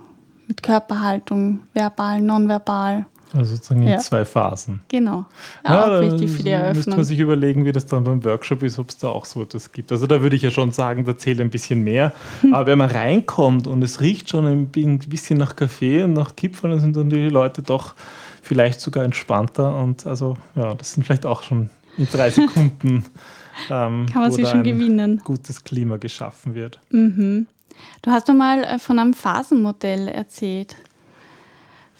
Mit 0.47 0.61
Körperhaltung, 0.61 1.61
verbal, 1.73 2.21
nonverbal. 2.21 3.05
Also 3.33 3.55
sozusagen 3.55 3.83
in 3.83 3.89
Ja. 3.89 3.97
zwei 3.97 4.23
Phasen. 4.25 4.81
Genau. 4.87 5.25
Ja, 5.65 5.83
auch 5.83 5.87
da 5.89 6.01
wichtig 6.01 6.31
für 6.31 6.43
die 6.43 6.55
müsste 6.73 6.91
man 6.91 7.03
sich 7.03 7.19
überlegen, 7.19 7.65
wie 7.65 7.71
das 7.71 7.85
dann 7.85 8.03
beim 8.03 8.23
Workshop 8.23 8.63
ist, 8.63 8.79
ob 8.79 8.89
es 8.89 8.97
da 8.97 9.09
auch 9.09 9.25
so 9.25 9.41
etwas 9.41 9.71
gibt. 9.71 9.91
Also 9.91 10.07
da 10.07 10.21
würde 10.21 10.35
ich 10.35 10.41
ja 10.41 10.51
schon 10.51 10.71
sagen, 10.71 11.05
da 11.05 11.17
zählt 11.17 11.41
ein 11.41 11.49
bisschen 11.49 11.83
mehr. 11.83 12.13
Hm. 12.41 12.53
Aber 12.53 12.67
wenn 12.67 12.77
man 12.77 12.89
reinkommt 12.89 13.67
und 13.67 13.83
es 13.83 13.99
riecht 14.01 14.29
schon 14.29 14.45
ein 14.45 14.67
bisschen 14.67 15.37
nach 15.37 15.55
Kaffee 15.55 16.03
und 16.03 16.13
nach 16.13 16.35
Kipferl, 16.35 16.71
dann 16.71 16.79
sind 16.79 16.95
dann 16.95 17.09
die 17.09 17.29
Leute 17.29 17.61
doch 17.61 17.95
vielleicht 18.41 18.79
sogar 18.79 19.03
entspannter. 19.03 19.77
Und 19.77 20.05
also 20.07 20.37
ja, 20.55 20.73
das 20.75 20.93
sind 20.93 21.03
vielleicht 21.03 21.25
auch 21.25 21.43
schon 21.43 21.69
in 21.97 22.07
drei 22.11 22.29
Sekunden, 22.29 23.05
ähm, 23.69 24.05
Kann 24.11 24.21
man 24.21 24.31
sich 24.31 24.47
schon 24.47 24.59
ein 24.59 24.63
gewinnen. 24.63 25.21
gutes 25.23 25.63
Klima 25.63 25.97
geschaffen 25.97 26.55
wird. 26.55 26.79
Mhm. 26.91 27.47
Du 28.01 28.11
hast 28.11 28.27
mir 28.27 28.33
mal 28.35 28.63
äh, 28.63 28.79
von 28.79 28.97
einem 28.99 29.13
Phasenmodell 29.13 30.07
erzählt. 30.07 30.75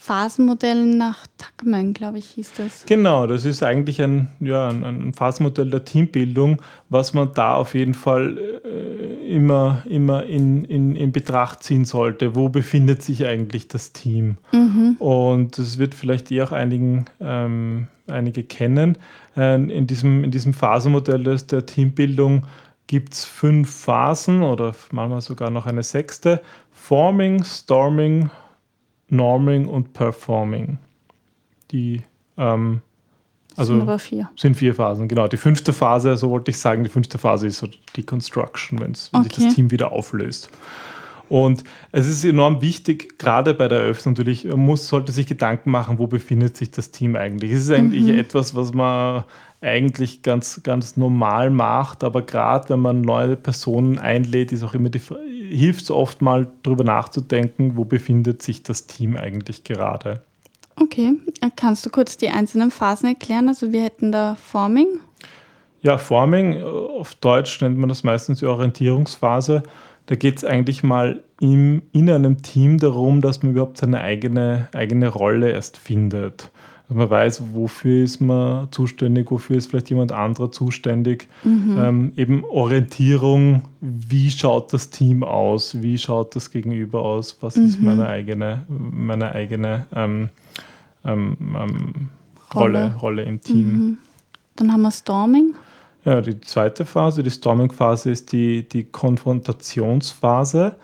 Phasenmodell 0.08 0.86
nach 0.86 1.28
Tuckman, 1.38 1.94
glaube 1.94 2.20
ich, 2.20 2.30
hieß 2.30 2.54
das. 2.56 2.86
Genau, 2.86 3.28
das 3.28 3.44
ist 3.44 3.62
eigentlich 3.62 4.02
ein, 4.02 4.30
ja, 4.40 4.70
ein, 4.70 5.12
Phasenmodell 5.14 5.70
der 5.70 5.84
Teambildung, 5.84 6.62
was 6.88 7.14
man 7.14 7.34
da 7.34 7.56
auf 7.56 7.76
jeden 7.76 7.94
Fall 7.94 8.38
äh, 8.38 9.36
immer, 9.36 9.84
immer 9.90 10.24
in, 10.24 10.64
in, 10.64 10.96
in 10.96 11.12
Betracht 11.12 11.62
ziehen 11.62 11.84
sollte. 11.84 12.36
Wo 12.36 12.48
befindet 12.48 13.04
sich 13.04 13.26
eigentlich 13.26 13.68
das 13.68 13.92
Team? 13.92 14.38
Mhm. 14.54 14.96
Und 15.00 15.58
das 15.58 15.78
wird 15.78 15.94
vielleicht 15.94 16.32
eh 16.32 16.42
auch 16.42 16.54
einigen, 16.54 17.06
ähm, 17.20 17.88
einige 18.08 18.44
kennen. 18.44 18.98
Ähm, 19.36 19.70
in, 19.70 19.88
diesem, 19.88 20.24
in 20.24 20.32
diesem 20.32 20.54
Phasenmodell 20.54 21.24
der 21.24 21.66
Teambildung 21.66 22.44
gibt 22.88 23.14
es 23.14 23.26
fünf 23.26 23.70
Phasen 23.70 24.42
oder 24.42 24.74
manchmal 24.92 25.20
sogar 25.20 25.50
noch 25.50 25.66
eine 25.66 25.84
sechste. 25.84 26.42
Forming, 26.72 27.44
Storming, 27.44 28.30
Norming 29.10 29.68
und 29.68 29.94
Performing. 29.94 30.78
Die 31.72 32.02
ähm, 32.38 32.82
Also 33.56 33.74
sind 33.74 33.82
aber 33.82 34.00
vier. 34.00 34.30
sind 34.36 34.56
vier 34.56 34.76
Phasen, 34.76 35.08
genau. 35.08 35.28
Die 35.28 35.38
fünfte 35.38 35.74
Phase, 35.74 36.16
so 36.18 36.30
wollte 36.30 36.52
ich 36.52 36.58
sagen, 36.60 36.84
die 36.84 36.90
fünfte 36.90 37.18
Phase 37.18 37.48
ist 37.48 37.60
so 37.60 37.68
die 37.96 38.04
Construction, 38.04 38.80
wenn 38.80 38.94
sich 38.94 39.10
Okay. 39.14 39.30
das 39.36 39.56
Team 39.56 39.72
wieder 39.72 39.92
auflöst. 39.92 40.50
Und 41.30 41.66
es 41.92 42.08
ist 42.08 42.24
enorm 42.24 42.62
wichtig, 42.62 43.20
gerade 43.20 43.54
bei 43.54 43.68
der 43.68 43.80
Eröffnung 43.82 44.14
natürlich, 44.14 44.46
man 44.46 44.60
muss, 44.60 44.88
sollte 44.88 45.12
sich 45.12 45.28
Gedanken 45.28 45.72
machen, 45.72 46.00
wo 46.00 46.08
befindet 46.08 46.56
sich 46.56 46.72
das 46.72 46.92
Team 46.92 47.18
eigentlich. 47.18 47.52
Es 47.52 47.64
ist 47.64 47.72
eigentlich 47.72 48.04
Mhm. 48.04 48.18
etwas, 48.18 48.56
was 48.56 48.74
man 48.74 49.26
eigentlich 49.62 50.22
ganz, 50.22 50.62
ganz 50.64 50.98
normal 50.98 51.50
macht, 51.50 52.04
aber 52.04 52.22
gerade 52.22 52.70
wenn 52.70 52.80
man 52.80 53.02
neue 53.02 53.36
Personen 53.36 53.98
einlädt, 53.98 54.52
ist 54.52 54.64
auch 54.64 54.74
immer 54.74 54.90
die, 54.90 55.02
hilft 55.50 55.84
es 55.84 55.92
oft 55.92 56.22
mal 56.22 56.48
drüber 56.64 56.84
nachzudenken, 56.84 57.76
wo 57.76 57.84
befindet 57.84 58.42
sich 58.42 58.64
das 58.64 58.86
Team 58.86 59.18
eigentlich 59.18 59.64
gerade. 59.64 60.22
Okay, 60.80 61.16
äh, 61.42 61.50
kannst 61.56 61.86
du 61.86 61.90
kurz 61.90 62.18
die 62.18 62.30
einzelnen 62.30 62.70
Phasen 62.70 63.10
erklären? 63.10 63.48
Also 63.48 63.72
wir 63.72 63.82
hätten 63.82 64.12
da 64.12 64.36
Forming. 64.36 65.00
Ja, 65.82 65.98
Forming, 65.98 66.54
äh, 66.54 66.64
auf 66.64 67.16
Deutsch 67.16 67.62
nennt 67.62 67.78
man 67.78 67.90
das 67.90 68.04
meistens 68.04 68.40
die 68.40 68.46
Orientierungsphase. 68.46 69.64
Da 70.06 70.16
geht 70.16 70.38
es 70.38 70.46
eigentlich 70.46 70.84
mal 70.84 71.24
im, 71.42 71.82
in 71.94 72.10
einem 72.10 72.42
Team 72.42 72.78
darum, 72.78 73.22
dass 73.22 73.42
man 73.42 73.54
überhaupt 73.54 73.78
seine 73.78 74.02
eigene, 74.02 74.70
eigene 74.74 75.10
Rolle 75.10 75.52
erst 75.52 75.78
findet. 75.78 76.52
Dass 76.88 76.96
man 76.96 77.10
weiß, 77.10 77.44
wofür 77.54 78.04
ist 78.04 78.22
man 78.22 78.72
zuständig, 78.72 79.30
wofür 79.30 79.58
ist 79.58 79.70
vielleicht 79.70 79.90
jemand 79.90 80.14
anderer 80.14 80.52
zuständig. 80.52 81.28
Ähm, 81.46 82.14
eben 82.16 82.46
Orientierung, 82.46 83.64
wie 83.82 84.32
schaut 84.32 84.72
das 84.72 84.90
Team 84.90 85.22
aus, 85.24 85.82
wie 85.82 85.98
schaut 85.98 86.34
das 86.36 86.50
Gegenüber 86.50 87.02
aus, 87.02 87.38
was 87.42 87.58
ist 87.58 87.80
Mhm. 87.80 87.86
meine 87.86 88.08
eigene, 88.08 88.64
meine 88.70 89.34
eigene 89.34 89.86
ähm, 89.94 90.30
ähm, 91.04 91.38
ähm, 91.42 92.10
Rolle, 92.54 92.84
Rolle. 92.84 92.96
Rolle 93.02 93.24
im 93.24 93.42
Team. 93.42 93.68
Mhm. 93.68 93.98
Dann 94.56 94.72
haben 94.72 94.82
wir 94.84 94.92
Storming. 94.92 95.56
Ja, 96.06 96.22
die 96.22 96.40
zweite 96.40 96.86
Phase, 96.86 97.22
die 97.22 97.30
Storming-Phase, 97.32 98.12
ist 98.12 98.32
die, 98.32 98.68
die 98.68 98.86
Konfrontationsphase. 98.86 100.76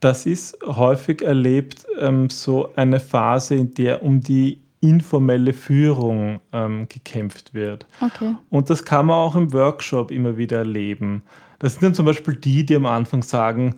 Das 0.00 0.24
ist 0.24 0.56
häufig 0.64 1.20
erlebt 1.20 1.84
ähm, 2.00 2.30
so 2.30 2.70
eine 2.76 2.98
Phase, 2.98 3.56
in 3.56 3.74
der 3.74 4.02
um 4.02 4.22
die 4.22 4.60
informelle 4.80 5.52
Führung 5.52 6.40
ähm, 6.52 6.88
gekämpft 6.88 7.54
wird. 7.54 7.86
Okay. 8.00 8.34
Und 8.50 8.70
das 8.70 8.84
kann 8.84 9.06
man 9.06 9.16
auch 9.16 9.34
im 9.34 9.52
Workshop 9.52 10.10
immer 10.10 10.36
wieder 10.36 10.58
erleben. 10.58 11.22
Das 11.58 11.74
sind 11.74 11.82
dann 11.82 11.94
zum 11.94 12.06
Beispiel 12.06 12.36
die, 12.36 12.64
die 12.64 12.76
am 12.76 12.86
Anfang 12.86 13.22
sagen, 13.22 13.76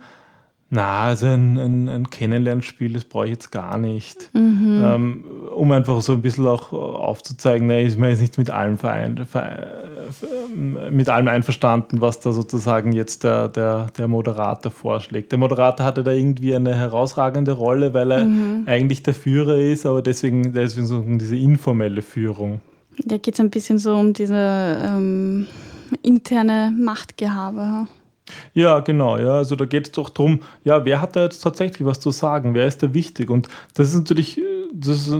Na, 0.73 1.01
also 1.01 1.25
ein, 1.25 1.57
ein, 1.57 1.89
ein 1.89 2.09
Kennenlernspiel, 2.09 2.93
das 2.93 3.03
brauche 3.03 3.25
ich 3.25 3.31
jetzt 3.31 3.51
gar 3.51 3.77
nicht. 3.77 4.29
Mhm. 4.33 4.81
Ähm, 4.81 5.23
um 5.53 5.69
einfach 5.73 6.01
so 6.01 6.13
ein 6.13 6.21
bisschen 6.21 6.47
auch 6.47 6.71
aufzuzeigen, 6.71 7.67
ne, 7.67 7.83
ist 7.83 7.99
man 7.99 8.09
jetzt 8.09 8.21
nicht 8.21 8.37
mit 8.37 8.49
allem, 8.49 8.77
verein, 8.77 9.27
mit 10.89 11.09
allem 11.09 11.27
einverstanden, 11.27 11.99
was 11.99 12.21
da 12.21 12.31
sozusagen 12.31 12.93
jetzt 12.93 13.25
der, 13.25 13.49
der, 13.49 13.87
der 13.97 14.07
Moderator 14.07 14.71
vorschlägt. 14.71 15.33
Der 15.33 15.39
Moderator 15.39 15.85
hatte 15.85 16.05
da 16.05 16.11
irgendwie 16.11 16.55
eine 16.55 16.73
herausragende 16.73 17.51
Rolle, 17.51 17.93
weil 17.93 18.09
er 18.09 18.23
mhm. 18.23 18.63
eigentlich 18.65 19.03
der 19.03 19.13
Führer 19.13 19.57
ist, 19.57 19.85
aber 19.85 20.01
deswegen, 20.01 20.53
deswegen 20.53 20.87
so 20.87 21.01
diese 21.05 21.35
informelle 21.35 22.01
Führung. 22.01 22.61
Da 23.03 23.17
geht 23.17 23.33
es 23.33 23.41
ein 23.41 23.49
bisschen 23.49 23.77
so 23.77 23.93
um 23.93 24.13
diese 24.13 24.37
ähm, 24.37 25.47
interne 26.01 26.73
Machtgehabe. 26.79 27.87
Ja, 28.53 28.79
genau, 28.79 29.17
ja. 29.17 29.35
Also 29.35 29.55
da 29.55 29.65
geht 29.65 29.87
es 29.87 29.91
doch 29.91 30.09
darum, 30.09 30.41
ja, 30.63 30.85
wer 30.85 31.01
hat 31.01 31.15
da 31.15 31.23
jetzt 31.23 31.41
tatsächlich 31.41 31.85
was 31.85 31.99
zu 31.99 32.11
sagen? 32.11 32.53
Wer 32.53 32.67
ist 32.67 32.83
da 32.83 32.93
wichtig? 32.93 33.29
Und 33.29 33.47
das 33.73 33.89
ist 33.89 33.95
natürlich, 33.95 34.37
äh, 34.37 34.41
das 34.73 35.07
ist, 35.07 35.15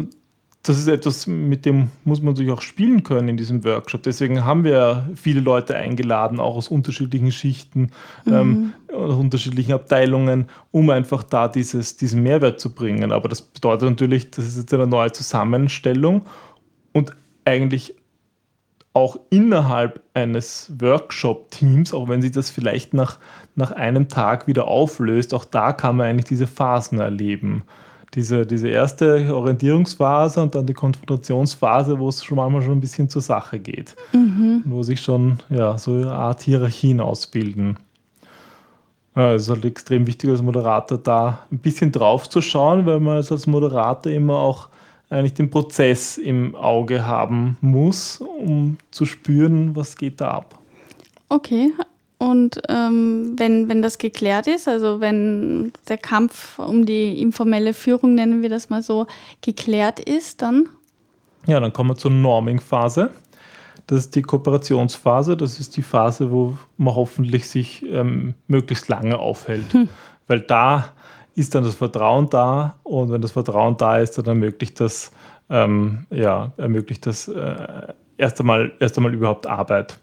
das 0.64 0.78
ist 0.78 0.88
etwas, 0.88 1.26
mit 1.26 1.66
dem 1.66 1.90
muss 2.04 2.22
man 2.22 2.34
natürlich 2.34 2.52
auch 2.52 2.62
spielen 2.62 3.02
können 3.02 3.30
in 3.30 3.38
diesem 3.38 3.64
Workshop. 3.64 4.04
Deswegen 4.04 4.46
haben 4.46 4.64
wir 4.64 5.10
viele 5.16 5.42
Leute 5.42 5.76
eingeladen, 5.76 6.40
auch 6.40 6.56
aus 6.56 6.68
unterschiedlichen 6.68 7.32
Schichten, 7.32 7.92
mhm. 8.26 8.34
ähm, 8.34 8.74
aus 8.94 9.16
unterschiedlichen 9.16 9.74
Abteilungen, 9.74 10.50
um 10.70 10.92
einfach 10.92 11.24
da 11.24 11.48
dieses, 11.48 11.98
diesen 11.98 12.22
Mehrwert 12.22 12.60
zu 12.60 12.74
bringen. 12.74 13.12
Aber 13.12 13.28
das 13.28 13.42
bedeutet 13.42 13.90
natürlich, 13.90 14.30
das 14.30 14.46
ist 14.46 14.58
jetzt 14.58 14.74
eine 14.74 14.86
neue 14.86 15.12
Zusammenstellung 15.12 16.28
und 16.94 17.16
eigentlich 17.44 17.96
auch 18.94 19.18
innerhalb 19.30 20.02
eines 20.14 20.72
Workshop-Teams, 20.80 21.94
auch 21.94 22.10
wenn 22.10 22.22
sich 22.22 22.32
das 22.32 22.50
vielleicht 22.50 22.94
nach, 22.94 23.20
nach 23.56 23.72
einem 23.72 24.10
Tag 24.10 24.48
wieder 24.48 24.68
auflöst, 24.68 25.34
auch 25.34 25.46
da 25.46 25.72
kann 25.72 25.96
man 25.96 26.08
eigentlich 26.08 26.26
diese 26.26 26.48
Phasen 26.48 27.00
erleben. 27.00 27.64
Diese, 28.14 28.46
diese 28.46 28.68
erste 28.68 29.34
Orientierungsphase 29.34 30.42
und 30.42 30.54
dann 30.54 30.66
die 30.66 30.74
Konfrontationsphase, 30.74 31.98
wo 31.98 32.10
es 32.10 32.22
schon 32.26 32.36
manchmal 32.36 32.62
schon 32.62 32.74
ein 32.74 32.82
bisschen 32.82 33.08
zur 33.08 33.22
Sache 33.22 33.58
geht. 33.58 33.96
Mhm. 34.12 34.64
Wo 34.66 34.84
sich 34.84 35.00
schon 35.00 35.38
ja, 35.50 35.78
so 35.78 35.94
eine 35.94 36.12
Art 36.12 36.42
Hierarchien 36.42 37.00
ausbilden. 37.00 37.78
Es 39.16 39.44
ist 39.44 39.50
halt 39.50 39.64
extrem 39.64 40.08
wichtig 40.08 40.30
als 40.30 40.42
Moderator 40.42 40.98
da 40.98 41.40
ein 41.52 41.60
bisschen 41.60 41.92
drauf 41.92 42.30
zu 42.30 42.42
schauen, 42.42 42.86
weil 42.86 43.00
man 43.00 43.18
als 43.18 43.48
Moderator 43.48 44.12
immer 44.12 44.36
auch 44.36 44.70
eigentlich 45.12 45.34
den 45.34 45.50
Prozess 45.50 46.18
im 46.18 46.56
Auge 46.56 47.06
haben 47.06 47.58
muss, 47.62 48.22
um 48.22 48.78
zu 48.92 49.06
spüren, 49.06 49.76
was 49.76 49.98
geht 49.98 50.22
da 50.22 50.32
ab. 50.32 50.58
Okay. 51.30 51.74
Und 52.18 52.62
ähm, 52.70 53.34
wenn, 53.38 53.68
wenn 53.68 53.82
das 53.82 53.98
geklärt 53.98 54.48
ist, 54.48 54.68
also 54.68 55.02
wenn 55.02 55.74
der 55.90 55.98
Kampf 55.98 56.60
um 56.60 56.86
die 56.86 57.20
informelle 57.20 57.74
Führung, 57.74 58.14
nennen 58.14 58.42
wir 58.42 58.50
das 58.50 58.70
mal 58.70 58.84
so, 58.84 59.08
geklärt 59.42 60.00
ist, 60.00 60.42
dann? 60.42 60.70
Ja, 61.48 61.60
dann 61.60 61.74
kommen 61.74 61.90
wir 61.90 61.98
zur 61.98 62.12
Norming-Phase. 62.12 63.10
Das 63.88 64.00
ist 64.00 64.16
die 64.16 64.22
Kooperationsphase. 64.22 65.36
Das 65.36 65.60
ist 65.60 65.76
die 65.76 65.82
Phase, 65.82 66.32
wo 66.32 66.58
man 66.78 66.96
hoffentlich 66.96 67.50
sich 67.50 67.84
ähm, 67.90 68.36
möglichst 68.48 68.88
lange 68.88 69.18
aufhält. 69.18 69.74
Hm. 69.74 69.90
Weil 70.28 70.42
da 70.42 70.94
ist 71.36 71.56
dann 71.56 71.64
das 71.64 71.76
Vertrauen 71.76 72.30
da 72.30 72.76
und 72.84 73.12
wenn 73.12 73.22
das 73.22 73.32
Vertrauen 73.32 73.78
da 73.78 73.98
ist, 73.98 74.18
dann 74.18 74.26
ermöglicht 74.26 74.80
das, 74.80 75.12
ähm, 75.50 76.06
ja, 76.10 76.52
ermöglicht 76.58 77.06
das 77.06 77.28
äh, 77.28 77.94
erst, 78.18 78.40
einmal, 78.40 78.72
erst 78.80 78.98
einmal 78.98 79.14
überhaupt 79.14 79.48
Arbeit. 79.48 79.98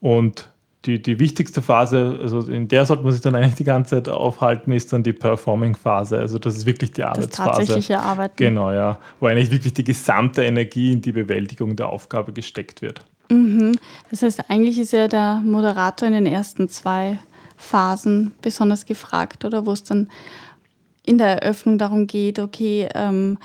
Und 0.00 0.48
die, 0.86 1.02
die 1.02 1.18
wichtigste 1.18 1.62
Phase, 1.62 2.18
also 2.22 2.40
in 2.40 2.68
der 2.68 2.86
sollte 2.86 3.02
man 3.02 3.12
sich 3.12 3.20
dann 3.20 3.34
eigentlich 3.34 3.56
die 3.56 3.64
ganze 3.64 3.96
Zeit 3.96 4.08
aufhalten, 4.08 4.72
ist 4.72 4.92
dann 4.92 5.02
die 5.02 5.12
Performing-Phase. 5.12 6.18
Also 6.18 6.38
das 6.38 6.56
ist 6.56 6.66
wirklich 6.66 6.92
die 6.92 7.02
Arbeitsphase. 7.02 7.48
Das 7.48 7.56
tatsächliche 7.56 7.98
Arbeiten. 7.98 8.36
Genau, 8.36 8.70
ja. 8.70 8.98
Wo 9.18 9.26
eigentlich 9.26 9.50
wirklich 9.50 9.74
die 9.74 9.84
gesamte 9.84 10.44
Energie 10.44 10.92
in 10.92 11.00
die 11.00 11.12
Bewältigung 11.12 11.74
der 11.74 11.88
Aufgabe 11.88 12.32
gesteckt 12.32 12.82
wird. 12.82 13.02
Mhm. 13.30 13.76
Das 14.10 14.22
heißt, 14.22 14.48
eigentlich 14.48 14.78
ist 14.78 14.92
ja 14.92 15.08
der 15.08 15.42
Moderator 15.44 16.06
in 16.06 16.14
den 16.14 16.26
ersten 16.26 16.68
zwei 16.68 17.18
Phasen 17.56 18.32
besonders 18.42 18.86
gefragt, 18.86 19.44
oder 19.44 19.66
wo 19.66 19.72
es 19.72 19.82
dann 19.82 20.08
in 21.06 21.18
der 21.18 21.42
Eröffnung 21.42 21.78
darum 21.78 22.06
geht, 22.06 22.38
okay, 22.38 22.88
ähm, 22.94 23.38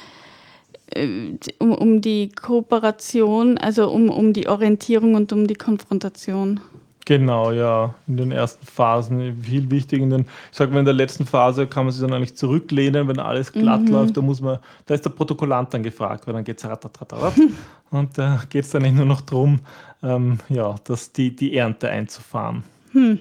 äh, 0.88 1.38
um, 1.59 1.72
um 1.72 2.01
die 2.01 2.30
Kooperation, 2.30 3.57
also 3.57 3.89
um, 3.89 4.09
um 4.09 4.34
die 4.34 4.47
Orientierung 4.47 5.16
und 5.16 5.32
um 5.32 5.47
die 5.47 5.55
Konfrontation. 5.55 6.59
Genau, 7.05 7.51
ja, 7.51 7.95
in 8.07 8.18
den 8.18 8.32
ersten 8.32 8.66
Phasen 8.66 9.41
viel 9.41 9.70
wichtig. 9.72 10.01
In 10.01 10.12
den, 10.12 10.22
ich 10.51 10.57
sage 10.57 10.72
mal, 10.72 10.80
in 10.80 10.86
der 10.86 10.93
letzten 10.93 11.26
Phase 11.26 11.66
kann 11.66 11.86
man 11.86 11.93
sich 11.93 12.01
dann 12.01 12.14
eigentlich 12.14 12.36
zurücklehnen, 12.36 13.07
wenn 13.07 13.20
alles 13.20 13.51
glatt 13.51 13.82
mhm. 13.82 13.88
läuft. 13.88 14.18
Da 14.18 14.22
muss 14.22 14.39
man, 14.39 14.59
da 14.86 14.93
ist 14.93 15.03
der 15.03 15.09
Protokollant 15.09 15.74
dann 15.74 15.84
gefragt, 15.84 16.28
weil 16.28 16.34
dann 16.34 16.43
geht 16.43 16.64
es 16.64 16.70
und 17.91 18.18
da 18.18 18.36
äh, 18.36 18.39
geht 18.49 18.66
es 18.66 18.72
dann 18.72 18.84
nicht 18.84 18.95
nur 18.95 19.05
noch 19.05 19.22
darum, 19.22 19.59
ähm, 20.03 20.39
ja, 20.49 20.76
dass 20.84 21.12
die, 21.12 21.36
die 21.36 21.55
Ernte 21.55 21.89
einzufahren. 21.89 22.64
Hm. 22.91 23.20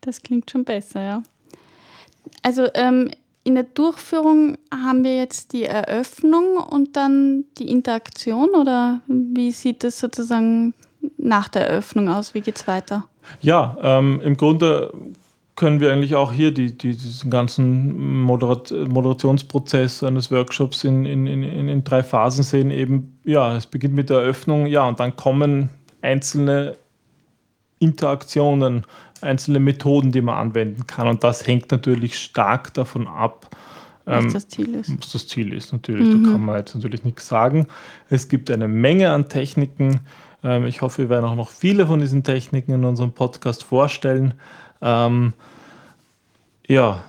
Das 0.00 0.22
klingt 0.22 0.50
schon 0.50 0.64
besser, 0.64 1.02
ja. 1.02 1.22
Also 2.42 2.68
ähm, 2.74 3.10
in 3.44 3.54
der 3.54 3.64
Durchführung 3.64 4.56
haben 4.72 5.04
wir 5.04 5.16
jetzt 5.16 5.52
die 5.52 5.64
Eröffnung 5.64 6.56
und 6.58 6.96
dann 6.96 7.44
die 7.58 7.70
Interaktion 7.70 8.50
oder 8.50 9.00
wie 9.08 9.50
sieht 9.50 9.82
das 9.82 9.98
sozusagen 9.98 10.74
nach 11.18 11.48
der 11.48 11.68
Eröffnung 11.68 12.08
aus? 12.08 12.34
Wie 12.34 12.40
geht 12.40 12.56
es 12.56 12.68
weiter? 12.68 13.04
Ja, 13.40 13.76
ähm, 13.82 14.20
im 14.22 14.36
Grunde 14.36 14.92
können 15.56 15.80
wir 15.80 15.92
eigentlich 15.92 16.14
auch 16.14 16.32
hier 16.32 16.52
die, 16.52 16.76
die, 16.76 16.96
diesen 16.96 17.30
ganzen 17.30 18.22
Moderat 18.22 18.70
Moderationsprozess 18.70 20.02
eines 20.02 20.30
Workshops 20.30 20.84
in, 20.84 21.04
in, 21.04 21.26
in, 21.26 21.68
in 21.68 21.84
drei 21.84 22.02
Phasen 22.02 22.42
sehen. 22.42 22.70
Eben, 22.70 23.18
ja, 23.24 23.56
es 23.56 23.66
beginnt 23.66 23.94
mit 23.94 24.08
der 24.08 24.18
Eröffnung, 24.18 24.66
ja, 24.66 24.86
und 24.88 24.98
dann 24.98 25.14
kommen 25.16 25.68
einzelne 26.00 26.76
Interaktionen 27.80 28.86
einzelne 29.22 29.60
Methoden, 29.60 30.12
die 30.12 30.20
man 30.20 30.36
anwenden 30.36 30.86
kann. 30.86 31.08
Und 31.08 31.24
das 31.24 31.46
hängt 31.46 31.70
natürlich 31.70 32.18
stark 32.18 32.74
davon 32.74 33.06
ab, 33.06 33.48
was 34.04 34.24
ähm, 34.24 34.32
das 34.32 34.48
Ziel 34.48 34.74
ist. 34.74 34.98
Was 34.98 35.12
das 35.12 35.28
Ziel 35.28 35.52
ist, 35.52 35.72
natürlich. 35.72 36.08
Mhm. 36.08 36.24
Da 36.24 36.30
kann 36.32 36.44
man 36.44 36.56
jetzt 36.56 36.74
natürlich 36.74 37.04
nichts 37.04 37.28
sagen. 37.28 37.66
Es 38.10 38.28
gibt 38.28 38.50
eine 38.50 38.68
Menge 38.68 39.10
an 39.10 39.28
Techniken. 39.28 40.00
Ähm, 40.42 40.66
ich 40.66 40.82
hoffe, 40.82 41.02
wir 41.02 41.08
werden 41.08 41.24
auch 41.24 41.36
noch 41.36 41.50
viele 41.50 41.86
von 41.86 42.00
diesen 42.00 42.24
Techniken 42.24 42.72
in 42.72 42.84
unserem 42.84 43.12
Podcast 43.12 43.62
vorstellen. 43.62 44.34
Ähm, 44.80 45.32
ja, 46.66 47.04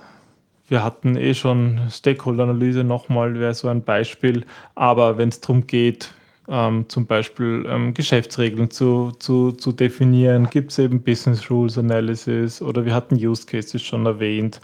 wir 0.68 0.82
hatten 0.82 1.16
eh 1.16 1.34
schon 1.34 1.80
Stakeholder-Analyse 1.90 2.84
nochmal, 2.84 3.38
wäre 3.38 3.54
so 3.54 3.68
ein 3.68 3.82
Beispiel. 3.82 4.44
Aber 4.74 5.18
wenn 5.18 5.28
es 5.28 5.40
darum 5.40 5.66
geht, 5.66 6.14
ähm, 6.48 6.84
zum 6.88 7.06
Beispiel 7.06 7.64
ähm, 7.68 7.94
Geschäftsregeln 7.94 8.70
zu, 8.70 9.12
zu, 9.18 9.52
zu 9.52 9.72
definieren, 9.72 10.48
gibt 10.50 10.72
es 10.72 10.78
eben 10.78 11.02
Business 11.02 11.50
Rules 11.50 11.78
Analysis 11.78 12.60
oder 12.60 12.84
wir 12.84 12.94
hatten 12.94 13.14
Use 13.14 13.46
Cases 13.46 13.80
schon 13.80 14.06
erwähnt, 14.06 14.60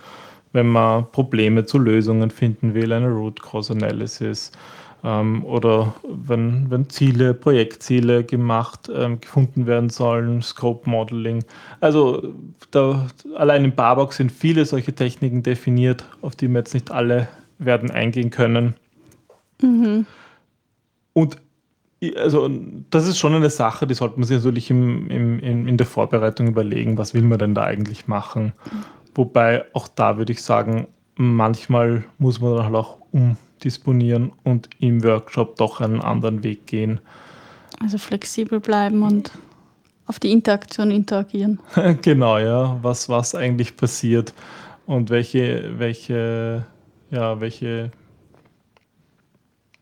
wenn 0.53 0.69
man 0.69 1.11
Probleme 1.11 1.65
zu 1.65 1.79
Lösungen 1.79 2.31
finden 2.31 2.75
will, 2.75 2.93
eine 2.93 3.09
Root 3.09 3.41
Cause 3.41 3.73
Analysis 3.73 4.53
ähm, 5.05 5.45
oder 5.45 5.95
wenn, 6.09 6.71
wenn 6.71 6.89
Ziele, 6.91 7.35
Projektziele 7.35 8.25
gemacht, 8.25 8.91
ähm, 8.95 9.21
gefunden 9.21 9.67
werden 9.67 9.91
sollen, 9.91 10.43
Scope 10.43 10.89
Modeling. 10.89 11.45
Also 11.81 12.35
da, 12.71 13.07
allein 13.37 13.65
im 13.65 13.75
Barbox 13.75 14.17
sind 14.17 14.33
viele 14.33 14.65
solche 14.65 14.95
Techniken 14.95 15.43
definiert, 15.43 16.05
auf 16.21 16.37
die 16.37 16.49
wir 16.49 16.59
jetzt 16.59 16.75
nicht 16.75 16.91
alle 16.91 17.29
werden 17.59 17.91
eingehen 17.91 18.31
können. 18.31 18.75
Mhm. 19.63 20.07
Und 21.13 21.37
also 22.17 22.51
das 22.91 23.07
ist 23.07 23.19
schon 23.19 23.35
eine 23.35 23.51
Sache, 23.51 23.87
die 23.87 23.95
sollte 23.95 24.19
man 24.19 24.27
sich 24.27 24.39
natürlich 24.39 24.71
im, 24.71 25.11
im, 25.11 25.39
in, 25.41 25.69
in 25.69 25.77
der 25.77 25.87
Vorbereitung 25.87 26.49
überlegen, 26.49 26.97
was 26.97 27.15
will 27.15 27.23
man 27.23 27.39
denn 27.39 27.55
da 27.55 27.65
eigentlich 27.65 28.09
machen. 28.09 28.53
Wobei 29.15 29.65
auch 29.75 29.89
da 29.89 30.17
würde 30.17 30.33
ich 30.33 30.43
sagen, 30.43 30.89
manchmal 31.17 32.05
muss 32.19 32.41
man 32.41 32.55
dann 32.55 32.65
halt 32.65 32.75
auch 32.75 32.99
umdisponieren 33.13 34.33
und 34.45 34.71
im 34.79 35.05
Workshop 35.05 35.57
doch 35.57 35.81
einen 35.81 36.01
anderen 36.01 36.43
Weg 36.43 36.67
gehen. 36.67 37.01
Also 37.83 37.99
flexibel 37.99 38.61
bleiben 38.61 39.03
und 39.03 39.33
auf 40.07 40.19
die 40.19 40.33
Interaktion 40.33 40.91
interagieren. 40.91 41.61
genau, 42.03 42.39
ja, 42.39 42.79
was, 42.83 43.09
was 43.09 43.35
eigentlich 43.35 43.77
passiert 43.77 44.33
und 44.87 45.11
welche, 45.11 45.79
welche, 45.79 46.67
ja, 47.11 47.41
welche 47.41 47.93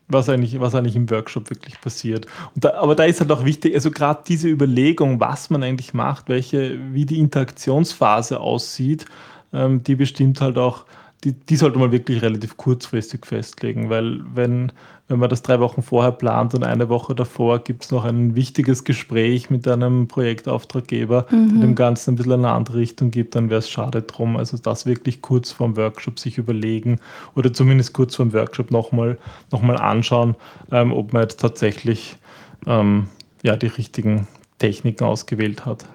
was 0.09 0.27
eigentlich, 0.27 0.59
was 0.59 0.75
eigentlich 0.75 0.95
im 0.95 1.09
Workshop 1.09 1.49
wirklich 1.49 1.79
passiert. 1.79 2.25
Da, 2.55 2.73
aber 2.75 2.95
da 2.95 3.05
ist 3.05 3.21
halt 3.21 3.31
auch 3.31 3.45
wichtig, 3.45 3.75
also 3.75 3.91
gerade 3.91 4.23
diese 4.27 4.49
Überlegung, 4.49 5.19
was 5.19 5.49
man 5.49 5.63
eigentlich 5.63 5.93
macht, 5.93 6.27
welche, 6.29 6.79
wie 6.93 7.05
die 7.05 7.19
Interaktionsphase 7.19 8.39
aussieht, 8.39 9.05
ähm, 9.53 9.83
die 9.83 9.95
bestimmt 9.95 10.41
halt 10.41 10.57
auch 10.57 10.85
die, 11.23 11.33
die 11.33 11.55
sollte 11.57 11.79
man 11.79 11.91
wirklich 11.91 12.21
relativ 12.21 12.55
kurzfristig 12.55 13.25
festlegen, 13.25 13.89
weil 13.89 14.21
wenn, 14.33 14.71
wenn 15.09 15.19
man 15.19 15.29
das 15.29 15.41
drei 15.41 15.59
Wochen 15.59 15.81
vorher 15.81 16.13
plant 16.13 16.53
und 16.55 16.63
eine 16.63 16.87
Woche 16.87 17.13
davor 17.13 17.59
gibt 17.59 17.83
es 17.83 17.91
noch 17.91 18.05
ein 18.05 18.35
wichtiges 18.35 18.85
Gespräch 18.85 19.49
mit 19.49 19.67
einem 19.67 20.07
Projektauftraggeber, 20.07 21.27
mhm. 21.29 21.49
der 21.49 21.67
dem 21.67 21.75
Ganzen 21.75 22.11
ein 22.13 22.15
bisschen 22.15 22.31
eine 22.33 22.51
andere 22.51 22.77
Richtung 22.77 23.11
gibt, 23.11 23.35
dann 23.35 23.49
wäre 23.49 23.59
es 23.59 23.69
schade 23.69 24.01
drum. 24.01 24.37
Also 24.37 24.57
das 24.57 24.85
wirklich 24.85 25.21
kurz 25.21 25.51
vorm 25.51 25.75
Workshop 25.75 26.19
sich 26.19 26.37
überlegen 26.37 26.99
oder 27.35 27.51
zumindest 27.51 27.93
kurz 27.93 28.15
vorm 28.15 28.31
Workshop 28.31 28.71
nochmal 28.71 29.17
noch 29.51 29.61
mal 29.61 29.77
anschauen, 29.77 30.35
ähm, 30.71 30.93
ob 30.93 31.11
man 31.11 31.23
jetzt 31.23 31.41
tatsächlich 31.41 32.15
ähm, 32.65 33.07
ja, 33.43 33.57
die 33.57 33.67
richtigen 33.67 34.27
Techniken 34.57 35.03
ausgewählt 35.03 35.65
hat. 35.65 35.85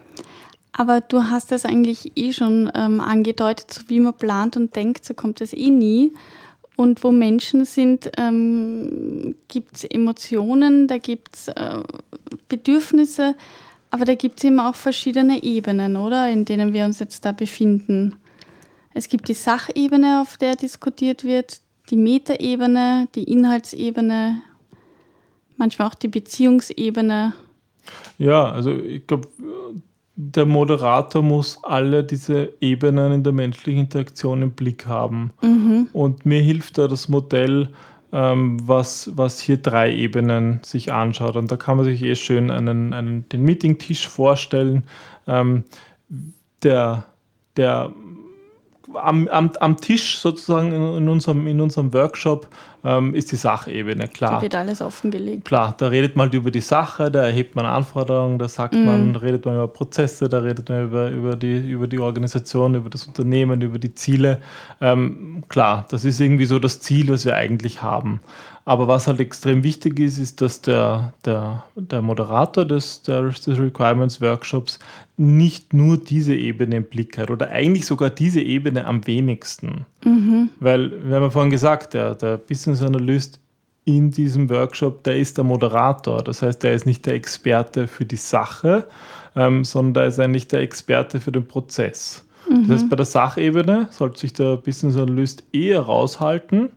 Aber 0.77 1.01
du 1.01 1.23
hast 1.23 1.53
das 1.53 1.65
eigentlich 1.65 2.13
eh 2.17 2.33
schon 2.33 2.71
ähm, 2.75 3.01
angedeutet, 3.01 3.73
so 3.73 3.83
wie 3.87 4.01
man 4.01 4.15
plant 4.15 4.57
und 4.57 4.75
denkt, 4.75 5.05
so 5.05 5.15
kommt 5.15 5.41
es 5.41 5.53
eh 5.53 5.71
nie. 5.71 6.13
Und 6.75 7.05
wo 7.05 7.13
Menschen 7.13 7.65
sind, 7.65 8.11
ähm, 8.19 9.37
gibt 9.47 9.77
es 9.77 9.85
Emotionen, 9.85 10.89
da 10.89 10.99
gibt 10.99 11.37
es 11.37 11.49
äh, 11.49 11.79
Bedürfnisse, 12.49 13.37
aber 13.93 14.05
da 14.05 14.17
gibt 14.17 14.39
es 14.39 14.45
eben 14.45 14.59
auch 14.59 14.75
verschiedene 14.75 15.45
Ebenen, 15.45 15.97
oder? 15.97 16.29
In 16.29 16.45
denen 16.45 16.73
wir 16.73 16.85
uns 16.85 16.99
jetzt 16.99 17.25
da 17.25 17.31
befinden. 17.31 18.17
Es 18.93 19.09
gibt 19.09 19.29
die 19.29 19.35
Sachebene, 19.35 20.23
auf 20.23 20.37
der 20.39 20.57
diskutiert 20.57 21.23
wird, 21.23 21.61
die 21.91 21.97
Metaebene, 21.97 23.07
die 23.15 23.23
Inhaltsebene, 23.23 24.43
manchmal 25.57 25.87
auch 25.87 25.95
die 25.95 26.09
Beziehungsebene. 26.09 27.35
Ja, 28.19 28.51
also 28.51 28.73
ich 28.73 29.07
glaube, 29.07 29.29
der 30.17 30.47
Moderator 30.47 31.23
muss 31.23 31.59
alle 31.63 32.05
diese 32.05 32.53
Ebenen 32.61 33.13
in 33.13 33.25
der 33.25 33.33
menschlichen 33.33 33.83
Interaktion 33.83 34.43
im 34.43 34.53
Blick 34.53 34.87
haben. 34.87 35.33
Mhm. 35.43 35.89
Und 35.93 36.25
mir 36.25 36.41
hilft 36.41 36.79
da 36.79 36.87
das 36.87 37.09
Modell, 37.09 37.69
ähm, 38.13 38.61
was, 38.63 39.11
was 39.17 39.41
hier 39.41 39.57
drei 39.57 39.93
Ebenen 39.93 40.61
sich 40.63 40.93
anschaut. 40.93 41.35
Und 41.35 41.51
da 41.51 41.57
kann 41.57 41.77
man 41.77 41.87
sich 41.87 42.01
eh 42.03 42.15
schön 42.15 42.51
einen, 42.51 42.93
einen, 42.93 43.29
den 43.29 43.43
Meetingtisch 43.43 44.07
vorstellen. 44.07 44.85
Ähm, 45.27 45.65
der, 46.63 47.05
der 47.57 47.93
am, 48.97 49.29
am, 49.29 49.51
am 49.61 49.77
Tisch 49.77 50.19
sozusagen 50.19 50.73
in, 50.73 50.97
in, 50.97 51.09
unserem, 51.09 51.47
in 51.47 51.61
unserem 51.61 51.93
Workshop 51.93 52.49
ähm, 52.85 53.15
ist 53.15 53.33
die 53.33 53.37
Sachebene, 53.37 54.09
klar. 54.09 54.33
Da 54.33 54.43
wird 54.43 54.55
alles 54.55 54.83
offengelegt. 54.83 55.47
Klar, 55.47 55.75
da 55.79 55.89
redet 55.89 56.17
man 56.17 56.31
über 56.33 56.51
die 56.51 56.61
Sache, 56.61 57.11
da 57.11 57.25
erhebt 57.25 57.57
man 57.57 57.65
Anforderungen, 57.65 58.39
da 58.39 58.49
sagt 58.49 58.75
mm. 58.75 58.85
man, 58.85 59.17
redet 59.17 59.47
man 59.47 59.55
über 59.55 59.69
Prozesse, 59.69 60.29
da 60.29 60.41
redet 60.41 60.69
man 60.69 60.85
über, 60.85 61.09
über, 61.11 61.37
die, 61.37 61.59
über 61.59 61.87
die 61.87 61.99
Organisation, 61.99 62.75
über 62.75 62.91
das 62.91 63.07
Unternehmen, 63.07 63.63
über 63.63 63.79
die 63.79 63.95
Ziele. 63.95 64.41
Ähm, 64.83 65.45
klar, 65.49 65.87
das 65.91 66.05
ist 66.05 66.21
irgendwie 66.21 66.45
so 66.45 66.59
das 66.59 66.81
Ziel, 66.81 67.09
was 67.09 67.25
wir 67.25 67.35
eigentlich 67.37 67.83
haben. 67.83 68.21
Aber 68.67 68.89
was 68.89 69.07
halt 69.07 69.21
extrem 69.21 69.63
wichtig 69.63 70.01
ist, 70.01 70.19
ist, 70.19 70.41
dass 70.41 70.63
der, 70.63 71.13
der, 71.25 71.65
der 71.77 72.01
Moderator 72.01 72.65
des, 72.65 73.03
des 73.03 73.47
Requirements 73.47 74.23
Workshops 74.23 74.79
nicht 75.19 75.75
nur 75.75 75.99
diese 75.99 76.35
Ebene 76.35 76.77
im 76.77 76.85
Blick 76.85 77.19
hat 77.19 77.31
oder 77.31 77.51
eigentlich 77.51 77.85
sogar 77.85 78.09
diese 78.09 78.41
Ebene 78.41 78.87
am 78.87 79.07
wenigsten. 79.07 79.85
Mhm. 80.05 80.49
Weil, 80.61 80.91
wir 81.05 81.17
haben 81.17 81.25
ja 81.25 81.31
vorhin 81.31 81.51
gesagt, 81.51 81.93
der, 81.93 82.15
der 82.15 82.39
Business 82.39 82.81
Analyst 82.81 83.39
in 83.85 84.11
diesem 84.11 84.49
Workshop, 84.49 85.05
der 85.05 85.19
ist 85.19 85.37
der 85.37 85.45
Moderator. 85.45 86.23
Das 86.23 86.41
heißt, 86.41 86.63
der 86.63 86.73
ist 86.73 86.87
nicht 86.87 87.05
der 87.05 87.15
Experte 87.15 87.87
für 87.87 88.07
die 88.07 88.17
Sache, 88.17 88.89
ähm, 89.37 89.63
sondern 89.65 89.95
der 89.95 90.07
ist 90.07 90.19
eigentlich 90.19 90.49
der 90.49 90.61
Experte 90.61 91.21
für 91.21 91.33
den 91.33 91.47
Prozess. 91.47 92.25
Mhm. 92.49 92.67
Das 92.69 92.77
heißt, 92.79 92.91
bei 92.91 92.97
der 92.97 93.05
Sachebene 93.05 93.89
sollte 93.91 94.21
sich 94.21 94.33
der 94.33 94.57
Business 94.57 94.97
Analyst 94.97 95.45
eher 95.53 95.81
raushalten 95.81 96.71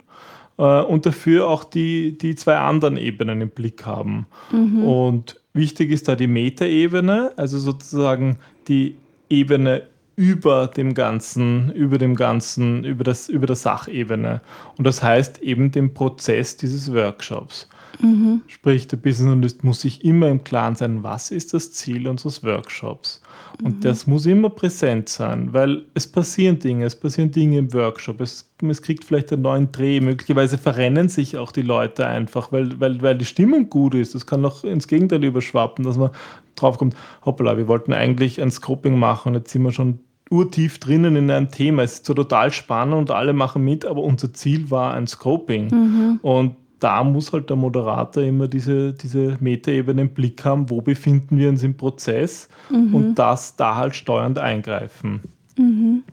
äh, 0.57 0.81
und 0.81 1.05
dafür 1.05 1.47
auch 1.47 1.63
die, 1.63 2.17
die 2.17 2.35
zwei 2.35 2.57
anderen 2.57 2.97
Ebenen 2.97 3.41
im 3.41 3.49
Blick 3.49 3.85
haben. 3.85 4.27
Mhm. 4.51 4.83
Und 4.83 5.41
wichtig 5.53 5.91
ist 5.91 6.07
da 6.07 6.15
die 6.15 6.27
Metaebene, 6.27 7.31
also 7.35 7.57
sozusagen 7.59 8.39
die 8.67 8.97
Ebene 9.29 9.83
über 10.15 10.67
dem 10.67 10.95
Ganzen, 10.95 11.71
über 11.73 11.99
dem 11.99 12.15
Ganzen, 12.15 12.83
über, 12.83 13.03
das, 13.03 13.29
über 13.29 13.45
der 13.45 13.55
Sachebene. 13.55 14.41
Und 14.77 14.85
das 14.85 15.03
heißt 15.03 15.41
eben 15.43 15.71
den 15.71 15.93
Prozess 15.93 16.57
dieses 16.57 16.91
Workshops. 16.91 17.69
Mhm. 17.99 18.41
Sprich, 18.47 18.87
der 18.87 18.97
Business 18.97 19.31
Analyst 19.31 19.63
muss 19.63 19.81
sich 19.81 20.03
immer 20.03 20.27
im 20.29 20.43
Klaren 20.43 20.75
sein, 20.75 21.03
was 21.03 21.31
ist 21.31 21.53
das 21.53 21.71
Ziel 21.71 22.07
unseres 22.07 22.43
Workshops. 22.43 23.21
Und 23.63 23.77
mhm. 23.77 23.81
das 23.81 24.07
muss 24.07 24.25
immer 24.25 24.49
präsent 24.49 25.09
sein, 25.09 25.53
weil 25.53 25.83
es 25.93 26.07
passieren 26.07 26.59
Dinge, 26.59 26.85
es 26.85 26.95
passieren 26.95 27.31
Dinge 27.31 27.57
im 27.57 27.73
Workshop, 27.73 28.21
es, 28.21 28.49
es 28.67 28.81
kriegt 28.81 29.03
vielleicht 29.03 29.31
einen 29.33 29.41
neuen 29.41 29.71
Dreh, 29.71 29.99
möglicherweise 29.99 30.57
verrennen 30.57 31.09
sich 31.09 31.37
auch 31.37 31.51
die 31.51 31.61
Leute 31.61 32.05
einfach, 32.05 32.51
weil, 32.51 32.79
weil, 32.79 33.01
weil 33.01 33.17
die 33.17 33.25
Stimmung 33.25 33.69
gut 33.69 33.95
ist. 33.95 34.15
Das 34.15 34.25
kann 34.25 34.45
auch 34.45 34.63
ins 34.63 34.87
Gegenteil 34.87 35.23
überschwappen, 35.23 35.85
dass 35.85 35.97
man 35.97 36.11
drauf 36.55 36.77
kommt, 36.77 36.95
hoppla, 37.25 37.57
wir 37.57 37.67
wollten 37.67 37.93
eigentlich 37.93 38.41
ein 38.41 38.51
Scoping 38.51 38.97
machen 38.97 39.29
und 39.29 39.35
jetzt 39.35 39.51
sind 39.51 39.63
wir 39.63 39.71
schon 39.71 39.99
urtief 40.29 40.79
drinnen 40.79 41.15
in 41.15 41.31
einem 41.31 41.51
Thema. 41.51 41.83
Es 41.83 41.93
ist 41.93 42.05
so 42.05 42.13
total 42.13 42.51
spannend 42.51 42.95
und 42.95 43.11
alle 43.11 43.33
machen 43.33 43.63
mit, 43.63 43.85
aber 43.85 44.01
unser 44.01 44.33
Ziel 44.33 44.69
war 44.69 44.93
ein 44.93 45.07
Scoping. 45.07 45.67
Mhm. 45.69 46.19
Und 46.21 46.55
da 46.79 47.03
muss 47.03 47.33
halt 47.33 47.49
der 47.49 47.57
Moderator 47.57 48.23
immer 48.23 48.47
diese, 48.47 48.93
diese 48.93 49.37
Metaebene 49.39 50.01
im 50.03 50.09
Blick 50.09 50.43
haben, 50.45 50.69
wo 50.69 50.81
befinden 50.81 51.37
wir 51.37 51.49
uns 51.49 51.63
im 51.63 51.75
Prozess 51.75 52.49
mhm. 52.69 52.93
und 52.93 53.15
das 53.15 53.55
da 53.55 53.75
halt 53.75 53.95
steuernd 53.95 54.37
eingreifen. 54.37 55.21
Mhm. 55.57 56.03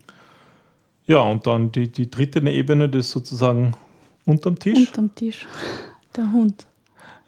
Ja, 1.06 1.20
und 1.20 1.46
dann 1.46 1.70
die, 1.70 1.90
die 1.90 2.10
dritte 2.10 2.40
Ebene, 2.40 2.88
das 2.88 3.10
sozusagen 3.10 3.72
unterm 4.24 4.58
Tisch. 4.58 4.88
Unterm 4.88 5.14
Tisch, 5.14 5.46
der 6.16 6.32
Hund. 6.32 6.66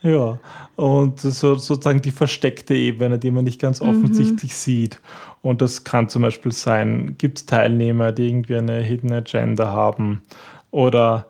Ja, 0.03 0.39
und 0.77 1.21
so, 1.21 1.57
sozusagen 1.57 2.01
die 2.01 2.11
versteckte 2.11 2.75
Ebene, 2.75 3.19
die 3.19 3.31
man 3.31 3.45
nicht 3.45 3.61
ganz 3.61 3.81
mhm. 3.81 3.89
offensichtlich 3.89 4.53
mhm. 4.53 4.57
sieht. 4.57 5.01
Und 5.43 5.61
das 5.61 5.85
kann 5.85 6.09
zum 6.09 6.23
Beispiel 6.23 6.53
sein, 6.53 7.17
gibt 7.19 7.39
es 7.39 7.47
Teilnehmer, 7.47 8.13
die 8.13 8.29
irgendwie 8.29 8.57
eine 8.57 8.81
Hidden 8.81 9.13
Agenda 9.13 9.73
haben 9.73 10.23
oder 10.71 11.27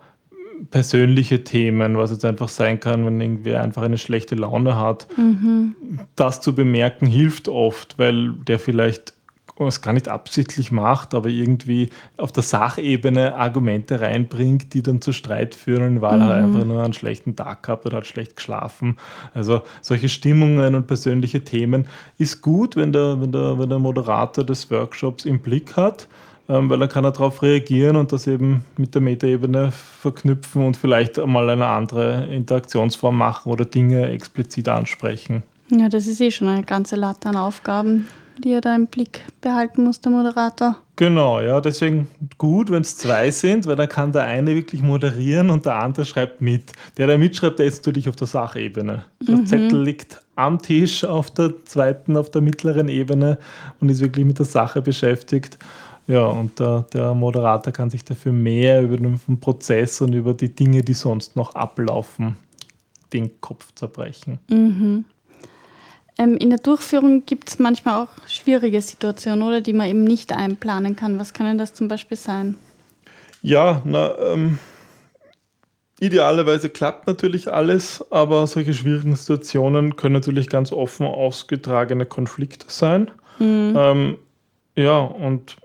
persönliche 0.70 1.44
Themen, 1.44 1.96
was 1.96 2.10
jetzt 2.10 2.24
einfach 2.24 2.48
sein 2.48 2.80
kann, 2.80 3.06
wenn 3.06 3.20
irgendwie 3.20 3.54
einfach 3.54 3.82
eine 3.82 3.98
schlechte 3.98 4.34
Laune 4.34 4.78
hat. 4.78 5.06
Mhm. 5.16 5.76
Das 6.16 6.40
zu 6.40 6.54
bemerken 6.54 7.06
hilft 7.06 7.48
oft, 7.48 7.98
weil 7.98 8.32
der 8.32 8.58
vielleicht 8.58 9.14
es 9.58 9.80
gar 9.80 9.94
nicht 9.94 10.08
absichtlich 10.08 10.70
macht, 10.70 11.14
aber 11.14 11.28
irgendwie 11.28 11.88
auf 12.18 12.30
der 12.30 12.42
Sachebene 12.42 13.36
Argumente 13.36 14.00
reinbringt, 14.00 14.74
die 14.74 14.82
dann 14.82 15.00
zu 15.00 15.12
Streit 15.12 15.54
führen, 15.54 16.02
weil 16.02 16.18
mhm. 16.18 16.22
er 16.22 16.34
einfach 16.34 16.64
nur 16.64 16.82
einen 16.82 16.92
schlechten 16.92 17.36
Tag 17.36 17.62
gehabt 17.62 17.86
oder 17.86 17.98
hat 17.98 18.06
schlecht 18.06 18.36
geschlafen. 18.36 18.98
Also 19.32 19.62
solche 19.80 20.10
Stimmungen 20.10 20.74
und 20.74 20.86
persönliche 20.86 21.42
Themen 21.42 21.88
ist 22.18 22.42
gut, 22.42 22.76
wenn 22.76 22.92
der, 22.92 23.20
wenn 23.20 23.32
der, 23.32 23.58
wenn 23.58 23.70
der 23.70 23.78
Moderator 23.78 24.44
des 24.44 24.70
Workshops 24.70 25.24
im 25.24 25.40
Blick 25.40 25.76
hat 25.76 26.06
weil 26.48 26.78
dann 26.78 26.88
kann 26.88 27.04
er 27.04 27.12
darauf 27.12 27.42
reagieren 27.42 27.96
und 27.96 28.12
das 28.12 28.26
eben 28.26 28.64
mit 28.76 28.94
der 28.94 29.02
Metaebene 29.02 29.72
verknüpfen 29.72 30.64
und 30.64 30.76
vielleicht 30.76 31.18
einmal 31.18 31.50
eine 31.50 31.66
andere 31.66 32.26
Interaktionsform 32.26 33.16
machen 33.16 33.50
oder 33.50 33.64
Dinge 33.64 34.08
explizit 34.10 34.68
ansprechen. 34.68 35.42
Ja, 35.70 35.88
das 35.88 36.06
ist 36.06 36.20
eh 36.20 36.30
schon 36.30 36.48
eine 36.48 36.62
ganze 36.62 36.96
Latte 36.96 37.28
an 37.28 37.36
Aufgaben, 37.36 38.06
die 38.38 38.52
er 38.52 38.60
da 38.60 38.74
im 38.74 38.86
Blick 38.86 39.22
behalten 39.40 39.84
muss, 39.84 40.00
der 40.00 40.12
Moderator. 40.12 40.76
Genau, 40.94 41.40
ja, 41.40 41.60
deswegen 41.60 42.08
gut, 42.38 42.70
wenn 42.70 42.80
es 42.82 42.96
zwei 42.96 43.30
sind, 43.30 43.66
weil 43.66 43.76
dann 43.76 43.88
kann 43.88 44.12
der 44.12 44.22
eine 44.22 44.54
wirklich 44.54 44.80
moderieren 44.80 45.50
und 45.50 45.66
der 45.66 45.76
andere 45.76 46.06
schreibt 46.06 46.40
mit. 46.40 46.72
Der, 46.96 47.06
der 47.06 47.18
mitschreibt, 47.18 47.58
der 47.58 47.66
ist 47.66 47.84
natürlich 47.84 48.08
auf 48.08 48.16
der 48.16 48.26
Sachebene. 48.26 49.04
Der 49.20 49.36
mhm. 49.36 49.46
Zettel 49.46 49.82
liegt 49.82 50.22
am 50.36 50.60
Tisch 50.60 51.04
auf 51.04 51.30
der 51.30 51.52
zweiten, 51.64 52.16
auf 52.16 52.30
der 52.30 52.40
mittleren 52.40 52.88
Ebene 52.88 53.38
und 53.80 53.90
ist 53.90 54.00
wirklich 54.00 54.24
mit 54.24 54.38
der 54.38 54.46
Sache 54.46 54.80
beschäftigt. 54.80 55.58
Ja, 56.08 56.26
und 56.26 56.60
der, 56.60 56.86
der, 56.92 57.14
Moderator 57.14 57.72
kann 57.72 57.90
sich 57.90 58.04
dafür 58.04 58.32
mehr 58.32 58.82
über 58.82 58.96
den 58.96 59.40
Prozess 59.40 60.00
und 60.00 60.12
über 60.12 60.34
die 60.34 60.54
Dinge, 60.54 60.82
die 60.82 60.94
sonst 60.94 61.34
noch 61.34 61.54
ablaufen, 61.54 62.36
den 63.12 63.40
Kopf 63.40 63.72
zerbrechen. 63.74 64.38
Mhm. 64.48 65.04
Ähm, 66.18 66.36
in 66.36 66.50
der 66.50 66.60
Durchführung 66.60 67.26
gibt 67.26 67.48
es 67.48 67.58
manchmal 67.58 68.04
auch 68.04 68.28
schwierige 68.28 68.80
Situationen, 68.80 69.42
oder 69.42 69.60
die 69.60 69.72
man 69.72 69.88
eben 69.88 70.04
nicht 70.04 70.32
einplanen 70.32 70.96
kann. 70.96 71.18
Was 71.18 71.32
kann 71.32 71.46
denn 71.46 71.58
das 71.58 71.74
zum 71.74 71.88
Beispiel 71.88 72.16
sein? 72.16 72.56
Ja, 73.42 73.82
na, 73.84 74.16
ähm, 74.18 74.58
idealerweise 76.00 76.70
klappt 76.70 77.06
natürlich 77.06 77.52
alles, 77.52 78.04
aber 78.10 78.46
solche 78.46 78.74
schwierigen 78.74 79.16
Situationen 79.16 79.96
können 79.96 80.14
natürlich 80.14 80.48
ganz 80.48 80.72
offen 80.72 81.06
ausgetragene 81.06 82.06
Konflikte 82.06 82.66
sein. 82.68 83.10
Mhm. 83.38 83.74
Ähm, 83.76 84.18
ja, 84.76 84.98
und 84.98 85.56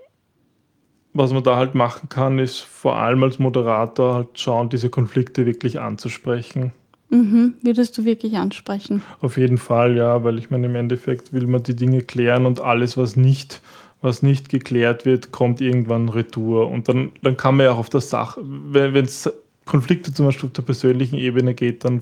was 1.14 1.32
man 1.32 1.42
da 1.42 1.56
halt 1.56 1.74
machen 1.74 2.08
kann, 2.08 2.38
ist 2.38 2.60
vor 2.60 2.96
allem 2.96 3.22
als 3.22 3.38
Moderator 3.38 4.14
halt 4.14 4.38
schauen, 4.38 4.68
diese 4.68 4.90
Konflikte 4.90 5.46
wirklich 5.46 5.80
anzusprechen. 5.80 6.72
Mhm. 7.10 7.54
Würdest 7.60 7.98
du 7.98 8.04
wirklich 8.06 8.36
ansprechen? 8.36 9.02
Auf 9.20 9.36
jeden 9.36 9.58
Fall, 9.58 9.96
ja, 9.96 10.24
weil 10.24 10.38
ich 10.38 10.50
meine, 10.50 10.66
im 10.66 10.74
Endeffekt 10.74 11.32
will 11.34 11.46
man 11.46 11.62
die 11.62 11.76
Dinge 11.76 12.00
klären 12.00 12.46
und 12.46 12.60
alles, 12.60 12.96
was 12.96 13.16
nicht, 13.16 13.60
was 14.00 14.22
nicht 14.22 14.48
geklärt 14.48 15.04
wird, 15.04 15.30
kommt 15.30 15.60
irgendwann 15.60 16.08
Retour. 16.08 16.70
Und 16.70 16.88
dann, 16.88 17.12
dann 17.20 17.36
kann 17.36 17.56
man 17.56 17.66
ja 17.66 17.72
auch 17.72 17.78
auf 17.78 17.90
der 17.90 18.00
Sache, 18.00 18.40
wenn 18.42 19.04
es 19.04 19.30
Konflikte 19.66 20.14
zum 20.14 20.26
Beispiel 20.26 20.48
auf 20.48 20.54
der 20.54 20.62
persönlichen 20.62 21.16
Ebene 21.16 21.54
geht, 21.54 21.84
dann 21.84 22.00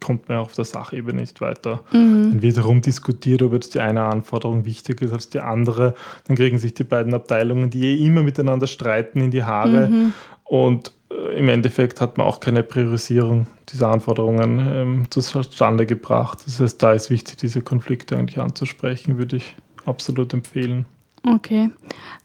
kommt 0.00 0.28
man 0.28 0.38
auf 0.38 0.52
der 0.52 0.64
Sachebene 0.64 1.20
nicht 1.20 1.40
weiter. 1.40 1.84
Mhm. 1.92 2.30
Dann 2.30 2.42
wird 2.42 2.56
darum 2.56 2.80
diskutiert, 2.80 3.42
ob 3.42 3.52
jetzt 3.52 3.74
die 3.74 3.80
eine 3.80 4.02
Anforderung 4.02 4.64
wichtiger 4.64 5.06
ist 5.06 5.12
als 5.12 5.28
die 5.30 5.40
andere. 5.40 5.94
Dann 6.26 6.36
kriegen 6.36 6.58
sich 6.58 6.74
die 6.74 6.84
beiden 6.84 7.14
Abteilungen, 7.14 7.70
die 7.70 7.86
eh 7.86 8.06
immer 8.06 8.22
miteinander 8.22 8.66
streiten, 8.66 9.20
in 9.20 9.30
die 9.30 9.44
Haare. 9.44 9.88
Mhm. 9.88 10.12
Und 10.44 10.92
äh, 11.10 11.38
im 11.38 11.48
Endeffekt 11.48 12.00
hat 12.00 12.16
man 12.18 12.26
auch 12.26 12.40
keine 12.40 12.62
Priorisierung 12.62 13.46
dieser 13.72 13.88
Anforderungen 13.88 14.60
ähm, 14.60 15.10
zustande 15.10 15.84
gebracht. 15.86 16.38
Das 16.46 16.60
heißt, 16.60 16.82
da 16.82 16.92
ist 16.92 17.10
wichtig, 17.10 17.36
diese 17.36 17.60
Konflikte 17.60 18.16
eigentlich 18.16 18.38
anzusprechen, 18.38 19.18
würde 19.18 19.36
ich 19.36 19.56
absolut 19.84 20.32
empfehlen. 20.32 20.86
Okay. 21.26 21.70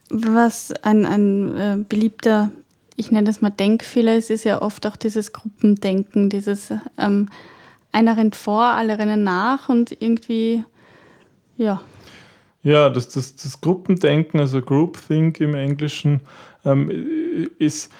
Was 0.09 0.71
ein, 0.83 1.05
ein 1.05 1.57
äh, 1.57 1.77
beliebter, 1.87 2.51
ich 2.95 3.11
nenne 3.11 3.25
das 3.25 3.41
mal 3.41 3.49
Denkfehler 3.49 4.15
ist, 4.15 4.29
ist 4.29 4.43
ja 4.43 4.61
oft 4.61 4.85
auch 4.85 4.95
dieses 4.95 5.33
Gruppendenken, 5.33 6.29
dieses 6.29 6.71
ähm, 6.97 7.29
einer 7.93 8.17
rennt 8.17 8.35
vor, 8.35 8.63
alle 8.63 8.97
rennen 8.97 9.23
nach 9.23 9.69
und 9.69 9.95
irgendwie, 10.01 10.63
ja. 11.57 11.81
Ja, 12.63 12.89
das, 12.89 13.09
das, 13.09 13.35
das 13.35 13.59
Gruppendenken, 13.59 14.39
also 14.39 14.61
Groupthink 14.61 15.39
im 15.39 15.53
Englischen, 15.53 16.21
ähm, 16.65 16.89
ist, 17.59 17.91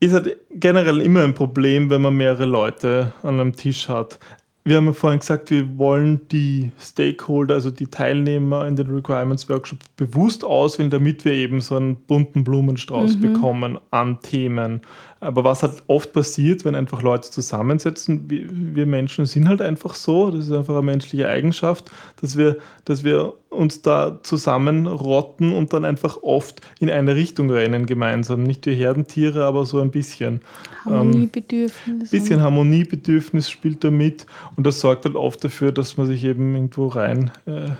ist 0.00 0.14
halt 0.14 0.36
generell 0.50 1.00
immer 1.00 1.22
ein 1.22 1.34
Problem, 1.34 1.90
wenn 1.90 2.02
man 2.02 2.16
mehrere 2.16 2.46
Leute 2.46 3.12
an 3.22 3.40
einem 3.40 3.54
Tisch 3.54 3.88
hat 3.88 4.18
wir 4.64 4.76
haben 4.76 4.86
ja 4.86 4.92
vorhin 4.92 5.20
gesagt, 5.20 5.50
wir 5.50 5.78
wollen 5.78 6.20
die 6.28 6.70
Stakeholder, 6.78 7.54
also 7.54 7.70
die 7.70 7.86
Teilnehmer 7.86 8.66
in 8.66 8.76
den 8.76 8.88
Requirements 8.90 9.48
Workshop 9.48 9.78
bewusst 9.96 10.44
auswählen, 10.44 10.90
damit 10.90 11.24
wir 11.24 11.32
eben 11.32 11.60
so 11.60 11.76
einen 11.76 11.96
bunten 11.96 12.44
Blumenstrauß 12.44 13.16
mhm. 13.16 13.20
bekommen 13.20 13.78
an 13.90 14.20
Themen. 14.20 14.82
Aber 15.22 15.44
was 15.44 15.62
halt 15.62 15.82
oft 15.86 16.14
passiert, 16.14 16.64
wenn 16.64 16.74
einfach 16.74 17.02
Leute 17.02 17.30
zusammensetzen, 17.30 18.30
wir, 18.30 18.46
wir, 18.50 18.86
Menschen 18.86 19.26
sind 19.26 19.48
halt 19.48 19.60
einfach 19.60 19.94
so, 19.94 20.30
das 20.30 20.46
ist 20.46 20.52
einfach 20.52 20.74
eine 20.74 20.82
menschliche 20.82 21.28
Eigenschaft, 21.28 21.90
dass 22.22 22.38
wir, 22.38 22.56
dass 22.86 23.04
wir 23.04 23.34
uns 23.50 23.82
da 23.82 24.18
zusammenrotten 24.22 25.52
und 25.52 25.74
dann 25.74 25.84
einfach 25.84 26.22
oft 26.22 26.62
in 26.78 26.88
eine 26.88 27.16
Richtung 27.16 27.50
rennen 27.50 27.84
gemeinsam. 27.84 28.44
Nicht 28.44 28.64
wie 28.64 28.74
Herdentiere, 28.74 29.44
aber 29.44 29.66
so 29.66 29.80
ein 29.80 29.90
bisschen. 29.90 30.40
Harmoniebedürfnis. 30.86 31.86
Ein 31.86 32.18
bisschen 32.18 32.40
Harmoniebedürfnis 32.40 33.50
spielt 33.50 33.84
da 33.84 33.90
mit 33.90 34.24
und 34.56 34.66
das 34.66 34.80
sorgt 34.80 35.04
halt 35.04 35.16
oft 35.16 35.44
dafür, 35.44 35.70
dass 35.70 35.98
man 35.98 36.06
sich 36.06 36.24
eben 36.24 36.54
irgendwo 36.54 36.86
rein 36.86 37.30
äh, 37.44 37.72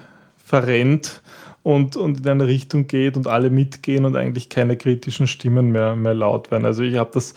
verrennt 0.45 1.23
und, 1.63 1.97
und 1.97 2.21
in 2.21 2.29
eine 2.29 2.47
Richtung 2.47 2.87
geht 2.87 3.17
und 3.17 3.27
alle 3.27 3.51
mitgehen 3.51 4.05
und 4.05 4.17
eigentlich 4.17 4.49
keine 4.49 4.77
kritischen 4.77 5.27
Stimmen 5.27 5.71
mehr, 5.73 5.95
mehr 5.97 6.15
laut 6.15 6.51
werden. 6.51 6.65
Also 6.65 6.83
ich 6.83 6.97
habe 6.97 7.11
das, 7.13 7.35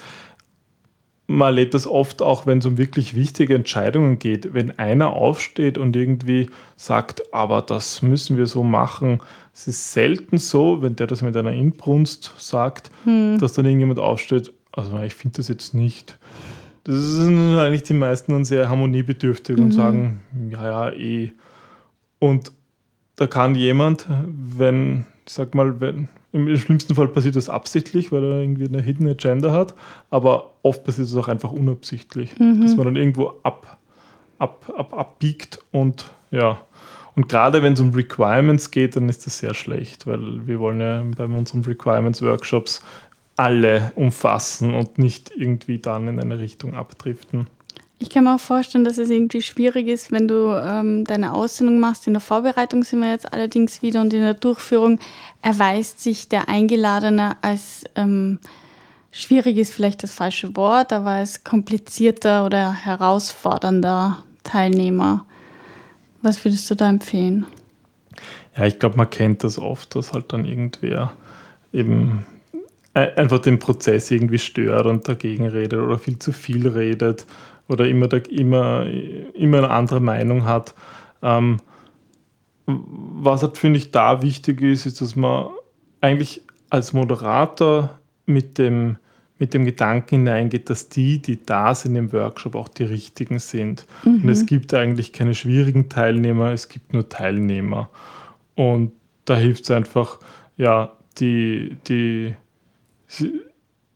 man 1.27 1.47
erlebt 1.47 1.73
das 1.73 1.87
oft 1.87 2.21
auch, 2.21 2.45
wenn 2.45 2.59
es 2.59 2.65
um 2.65 2.77
wirklich 2.77 3.15
wichtige 3.15 3.55
Entscheidungen 3.55 4.19
geht, 4.19 4.53
wenn 4.53 4.77
einer 4.79 5.13
aufsteht 5.13 5.77
und 5.77 5.95
irgendwie 5.95 6.49
sagt, 6.77 7.33
aber 7.33 7.61
das 7.61 8.01
müssen 8.01 8.37
wir 8.37 8.47
so 8.47 8.63
machen. 8.63 9.21
Es 9.53 9.67
ist 9.67 9.93
selten 9.93 10.37
so, 10.37 10.81
wenn 10.81 10.95
der 10.95 11.07
das 11.07 11.21
mit 11.21 11.35
einer 11.35 11.51
Inbrunst 11.51 12.33
sagt, 12.37 12.91
hm. 13.03 13.39
dass 13.39 13.53
dann 13.53 13.65
irgendjemand 13.65 13.99
aufsteht, 13.99 14.53
also 14.71 14.97
ich 14.99 15.13
finde 15.13 15.37
das 15.37 15.49
jetzt 15.49 15.73
nicht. 15.73 16.17
Das 16.85 16.95
sind 16.95 17.57
eigentlich 17.57 17.83
die 17.83 17.93
meisten 17.93 18.33
dann 18.33 18.43
sehr 18.43 18.69
harmoniebedürftig 18.69 19.55
mhm. 19.55 19.63
und 19.63 19.71
sagen, 19.71 20.21
ja, 20.49 20.65
ja, 20.65 20.91
eh. 20.91 21.31
Und 22.19 22.51
da 23.15 23.27
kann 23.27 23.55
jemand, 23.55 24.07
wenn, 24.57 25.05
ich 25.25 25.33
sag 25.33 25.53
mal, 25.55 25.79
wenn, 25.79 26.09
im 26.31 26.57
schlimmsten 26.57 26.95
Fall 26.95 27.07
passiert 27.07 27.35
das 27.35 27.49
absichtlich, 27.49 28.11
weil 28.11 28.23
er 28.23 28.41
irgendwie 28.41 28.67
eine 28.67 28.81
Hidden 28.81 29.07
Agenda 29.07 29.51
hat, 29.51 29.75
aber 30.09 30.51
oft 30.63 30.83
passiert 30.83 31.07
es 31.07 31.15
auch 31.15 31.27
einfach 31.27 31.51
unabsichtlich, 31.51 32.37
mhm. 32.39 32.61
dass 32.61 32.75
man 32.75 32.85
dann 32.85 32.95
irgendwo 32.95 33.33
ab, 33.43 33.77
ab, 34.39 34.71
ab, 34.75 34.93
abbiegt 34.93 35.59
und 35.71 36.05
ja. 36.31 36.59
Und 37.15 37.29
gerade 37.29 37.61
wenn 37.61 37.73
es 37.73 37.79
um 37.79 37.91
Requirements 37.91 38.71
geht, 38.71 38.95
dann 38.95 39.07
ist 39.07 39.27
das 39.27 39.37
sehr 39.37 39.53
schlecht, 39.53 40.07
weil 40.07 40.47
wir 40.47 40.59
wollen 40.59 40.81
ja 40.81 41.03
bei 41.15 41.25
unseren 41.25 41.63
Requirements 41.63 42.23
Workshops 42.23 42.81
alle 43.35 43.91
umfassen 43.95 44.73
und 44.73 44.97
nicht 44.97 45.31
irgendwie 45.35 45.77
dann 45.77 46.07
in 46.07 46.19
eine 46.19 46.39
Richtung 46.39 46.73
abdriften. 46.73 47.47
Ich 48.03 48.09
kann 48.09 48.25
mir 48.25 48.35
auch 48.35 48.39
vorstellen, 48.41 48.83
dass 48.83 48.97
es 48.97 49.09
irgendwie 49.09 49.41
schwierig 49.41 49.87
ist, 49.87 50.11
wenn 50.11 50.27
du 50.27 50.61
ähm, 50.61 51.05
deine 51.05 51.31
Aussendung 51.31 51.79
machst. 51.79 52.05
In 52.05 52.11
der 52.11 52.19
Vorbereitung 52.19 52.83
sind 52.83 52.99
wir 52.99 53.09
jetzt 53.09 53.31
allerdings 53.31 53.81
wieder 53.81 54.01
und 54.01 54.13
in 54.13 54.19
der 54.19 54.33
Durchführung 54.33 54.99
erweist 55.41 56.01
sich 56.01 56.27
der 56.27 56.49
Eingeladene 56.49 57.37
als 57.41 57.85
ähm, 57.95 58.39
schwierig 59.11 59.55
ist 59.55 59.73
vielleicht 59.73 60.03
das 60.03 60.13
falsche 60.13 60.53
Wort, 60.57 60.91
aber 60.91 61.11
als 61.11 61.45
komplizierter 61.45 62.45
oder 62.45 62.73
herausfordernder 62.73 64.21
Teilnehmer. 64.43 65.25
Was 66.21 66.43
würdest 66.43 66.69
du 66.69 66.75
da 66.75 66.89
empfehlen? 66.89 67.45
Ja, 68.57 68.65
ich 68.65 68.79
glaube, 68.79 68.97
man 68.97 69.09
kennt 69.09 69.45
das 69.45 69.57
oft, 69.57 69.95
dass 69.95 70.11
halt 70.11 70.33
dann 70.33 70.43
irgendwer 70.43 71.13
eben 71.71 72.25
einfach 72.93 73.39
den 73.39 73.59
Prozess 73.59 74.11
irgendwie 74.11 74.39
stört 74.39 74.87
und 74.87 75.07
dagegen 75.07 75.47
redet 75.47 75.79
oder 75.79 75.97
viel 75.97 76.19
zu 76.19 76.33
viel 76.33 76.67
redet 76.67 77.25
oder 77.67 77.87
immer, 77.87 78.11
immer, 78.29 78.85
immer 79.33 79.57
eine 79.59 79.69
andere 79.69 79.99
Meinung 79.99 80.45
hat. 80.45 80.73
Ähm, 81.21 81.57
was 82.65 83.41
halt, 83.41 83.57
finde 83.57 83.79
ich, 83.79 83.91
da 83.91 84.21
wichtig 84.21 84.61
ist, 84.61 84.85
ist, 84.85 85.01
dass 85.01 85.15
man 85.15 85.47
eigentlich 86.01 86.41
als 86.69 86.93
Moderator 86.93 87.99
mit 88.25 88.57
dem, 88.57 88.97
mit 89.37 89.53
dem 89.53 89.65
Gedanken 89.65 90.19
hineingeht, 90.19 90.69
dass 90.69 90.89
die, 90.89 91.21
die 91.21 91.43
da 91.45 91.75
sind 91.75 91.95
im 91.95 92.11
Workshop, 92.13 92.55
auch 92.55 92.67
die 92.67 92.85
richtigen 92.85 93.39
sind. 93.39 93.85
Mhm. 94.03 94.23
Und 94.23 94.29
es 94.29 94.45
gibt 94.45 94.73
eigentlich 94.73 95.13
keine 95.13 95.35
schwierigen 95.35 95.89
Teilnehmer, 95.89 96.51
es 96.51 96.69
gibt 96.69 96.93
nur 96.93 97.09
Teilnehmer. 97.09 97.89
Und 98.55 98.93
da 99.25 99.35
hilft 99.35 99.63
es 99.63 99.71
einfach, 99.71 100.19
ja, 100.57 100.93
die, 101.19 101.77
die, 101.87 102.35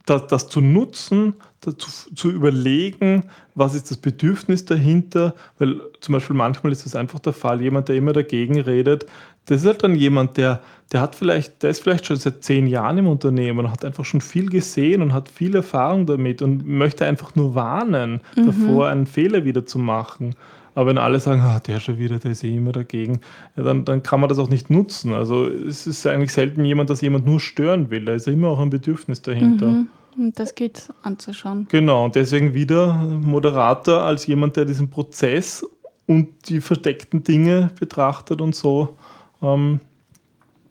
das, 0.05 0.27
das 0.27 0.49
zu 0.49 0.61
nutzen, 0.61 1.35
dazu, 1.61 1.89
zu 2.13 2.31
überlegen, 2.31 3.23
was 3.57 3.73
ist 3.73 3.89
das 3.89 3.97
Bedürfnis 3.97 4.65
dahinter, 4.65 5.33
weil 5.57 5.81
zum 5.99 6.13
Beispiel 6.13 6.35
manchmal 6.35 6.71
ist 6.71 6.85
das 6.85 6.95
einfach 6.95 7.19
der 7.19 7.33
Fall, 7.33 7.59
jemand, 7.59 7.89
der 7.89 7.95
immer 7.95 8.13
dagegen 8.13 8.61
redet, 8.61 9.07
das 9.47 9.61
ist 9.61 9.67
halt 9.67 9.83
dann 9.83 9.95
jemand, 9.95 10.37
der, 10.37 10.61
der 10.91 11.01
hat 11.01 11.15
vielleicht, 11.15 11.63
der 11.63 11.71
ist 11.71 11.81
vielleicht 11.81 12.05
schon 12.05 12.17
seit 12.17 12.43
zehn 12.43 12.67
Jahren 12.67 12.99
im 12.99 13.07
Unternehmen 13.07 13.59
und 13.59 13.71
hat 13.71 13.83
einfach 13.83 14.05
schon 14.05 14.21
viel 14.21 14.49
gesehen 14.49 15.01
und 15.01 15.11
hat 15.11 15.27
viel 15.27 15.55
Erfahrung 15.55 16.05
damit 16.05 16.41
und 16.41 16.67
möchte 16.67 17.05
einfach 17.05 17.33
nur 17.35 17.55
warnen, 17.55 18.21
mhm. 18.35 18.45
davor 18.45 18.89
einen 18.89 19.07
Fehler 19.07 19.43
wieder 19.43 19.65
zu 19.65 19.79
machen. 19.79 20.35
Aber 20.75 20.89
wenn 20.91 20.99
alle 20.99 21.19
sagen, 21.19 21.41
ah, 21.41 21.59
der 21.59 21.79
schon 21.79 21.97
wieder, 21.97 22.19
der 22.19 22.31
ist 22.31 22.43
eh 22.43 22.55
immer 22.55 22.73
dagegen, 22.73 23.21
ja, 23.55 23.63
dann, 23.63 23.85
dann 23.85 24.03
kann 24.03 24.19
man 24.19 24.29
das 24.29 24.37
auch 24.37 24.49
nicht 24.49 24.69
nutzen. 24.69 25.13
Also 25.13 25.47
es 25.47 25.87
ist 25.87 26.05
eigentlich 26.05 26.33
selten 26.33 26.63
jemand, 26.63 26.91
dass 26.91 27.01
jemand 27.01 27.25
nur 27.25 27.39
stören 27.39 27.89
will. 27.89 28.05
Da 28.05 28.13
ist 28.13 28.27
immer 28.27 28.49
auch 28.49 28.59
ein 28.59 28.69
Bedürfnis 28.69 29.23
dahinter. 29.23 29.69
Mhm. 29.69 29.87
Und 30.17 30.39
das 30.39 30.55
geht 30.55 30.89
anzuschauen. 31.03 31.67
Genau, 31.69 32.05
und 32.05 32.15
deswegen 32.15 32.53
wieder 32.53 32.93
Moderator 32.93 34.01
als 34.01 34.25
jemand, 34.25 34.55
der 34.55 34.65
diesen 34.65 34.89
Prozess 34.89 35.63
und 36.07 36.49
die 36.49 36.59
versteckten 36.59 37.23
Dinge 37.23 37.69
betrachtet 37.79 38.41
und 38.41 38.55
so, 38.55 38.97
ähm, 39.43 39.79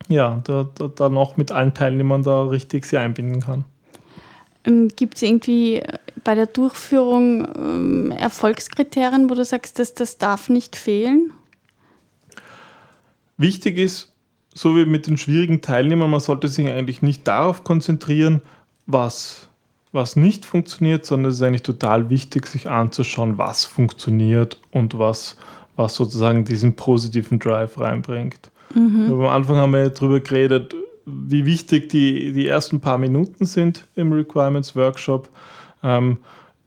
ja, 0.09 0.40
da, 0.44 0.68
da, 0.74 0.88
da 0.88 1.09
noch 1.09 1.36
mit 1.36 1.53
allen 1.53 1.74
Teilnehmern 1.74 2.22
da 2.22 2.44
richtig 2.44 2.86
sie 2.86 2.97
einbinden 2.97 3.40
kann. 3.40 3.64
Ähm, 4.64 4.88
Gibt 4.94 5.16
es 5.16 5.22
irgendwie 5.22 5.82
bei 6.24 6.34
der 6.34 6.47
Durchführung 6.47 7.47
ähm, 7.57 8.11
Erfolgskriterien, 8.11 9.30
wo 9.30 9.34
du 9.34 9.44
sagst, 9.44 9.78
dass 9.78 9.94
das 9.94 10.18
darf 10.18 10.49
nicht 10.49 10.74
fehlen? 10.74 11.32
Wichtig 13.36 13.78
ist, 13.78 14.12
so 14.55 14.74
wie 14.76 14.86
mit 14.86 15.07
den 15.07 15.18
schwierigen 15.18 15.61
Teilnehmern, 15.61 16.11
man 16.11 16.20
sollte 16.20 16.49
sich 16.49 16.66
eigentlich 16.66 17.03
nicht 17.03 17.28
darauf 17.28 17.62
konzentrieren, 17.62 18.42
was, 18.87 19.49
was 19.93 20.16
nicht 20.16 20.45
funktioniert, 20.45 21.05
sondern 21.05 21.30
es 21.30 21.37
ist 21.37 21.43
eigentlich 21.43 21.62
total 21.62 22.11
wichtig, 22.11 22.47
sich 22.47 22.68
anzuschauen, 22.68 23.39
was 23.39 23.64
funktioniert 23.64 24.61
und 24.70 24.99
was, 24.99 25.37
was 25.76 25.95
sozusagen 25.95 26.45
diesen 26.45 26.76
positiven 26.76 27.39
Drive 27.39 27.78
reinbringt. 27.78 28.51
Mhm. 28.74 29.12
Am 29.12 29.26
Anfang 29.26 29.57
haben 29.57 29.72
wir 29.72 29.91
darüber 29.91 30.20
geredet, 30.20 30.74
wie 31.07 31.47
wichtig 31.47 31.89
die, 31.89 32.32
die 32.32 32.47
ersten 32.49 32.80
paar 32.80 32.99
Minuten 32.99 33.47
sind 33.47 33.87
im 33.95 34.12
Requirements 34.12 34.74
Workshop. 34.74 35.28
Ähm, 35.82 36.18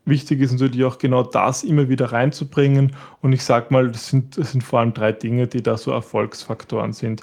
wichtig 0.06 0.40
ist 0.40 0.54
natürlich 0.54 0.86
auch 0.86 0.98
genau 0.98 1.24
das 1.24 1.64
immer 1.64 1.90
wieder 1.90 2.12
reinzubringen. 2.12 2.96
Und 3.22 3.34
ich 3.34 3.44
sage 3.44 3.68
mal, 3.70 3.90
das 3.90 4.08
sind, 4.08 4.38
das 4.38 4.54
sind 4.54 4.64
vor 4.64 4.80
allem 4.80 4.94
drei 4.94 5.12
Dinge, 5.12 5.48
die 5.48 5.62
da 5.62 5.78
so 5.78 5.92
Erfolgsfaktoren 5.92 6.94
sind. 6.94 7.22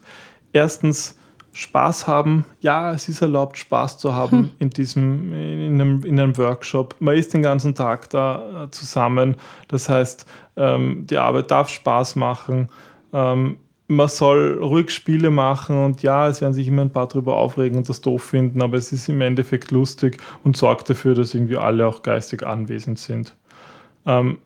Erstens, 0.52 1.16
Spaß 1.56 2.06
haben. 2.06 2.44
Ja, 2.60 2.92
es 2.92 3.08
ist 3.08 3.22
erlaubt, 3.22 3.56
Spaß 3.56 3.96
zu 3.96 4.14
haben 4.14 4.38
hm. 4.38 4.50
in 4.58 4.70
diesem, 4.70 5.32
in 5.32 5.80
einem, 5.80 6.04
in 6.04 6.20
einem 6.20 6.36
Workshop. 6.36 6.94
Man 6.98 7.16
ist 7.16 7.32
den 7.32 7.42
ganzen 7.42 7.74
Tag 7.74 8.10
da 8.10 8.64
äh, 8.64 8.70
zusammen. 8.70 9.36
Das 9.68 9.88
heißt, 9.88 10.26
ähm, 10.56 11.06
die 11.06 11.16
Arbeit 11.16 11.50
darf 11.50 11.70
Spaß 11.70 12.16
machen. 12.16 12.68
Ähm, 13.14 13.56
man 13.88 14.08
soll 14.08 14.58
ruhig 14.62 14.90
Spiele 14.90 15.30
machen 15.30 15.82
und 15.82 16.02
ja, 16.02 16.28
es 16.28 16.42
werden 16.42 16.52
sich 16.52 16.68
immer 16.68 16.82
ein 16.82 16.90
paar 16.90 17.08
drüber 17.08 17.36
aufregen 17.36 17.78
und 17.78 17.88
das 17.88 18.02
doof 18.02 18.22
finden, 18.22 18.60
aber 18.60 18.76
es 18.76 18.92
ist 18.92 19.08
im 19.08 19.22
Endeffekt 19.22 19.70
lustig 19.70 20.18
und 20.44 20.58
sorgt 20.58 20.90
dafür, 20.90 21.14
dass 21.14 21.34
irgendwie 21.34 21.56
alle 21.56 21.86
auch 21.86 22.02
geistig 22.02 22.44
anwesend 22.44 22.98
sind. 22.98 23.34
Ähm, 24.04 24.38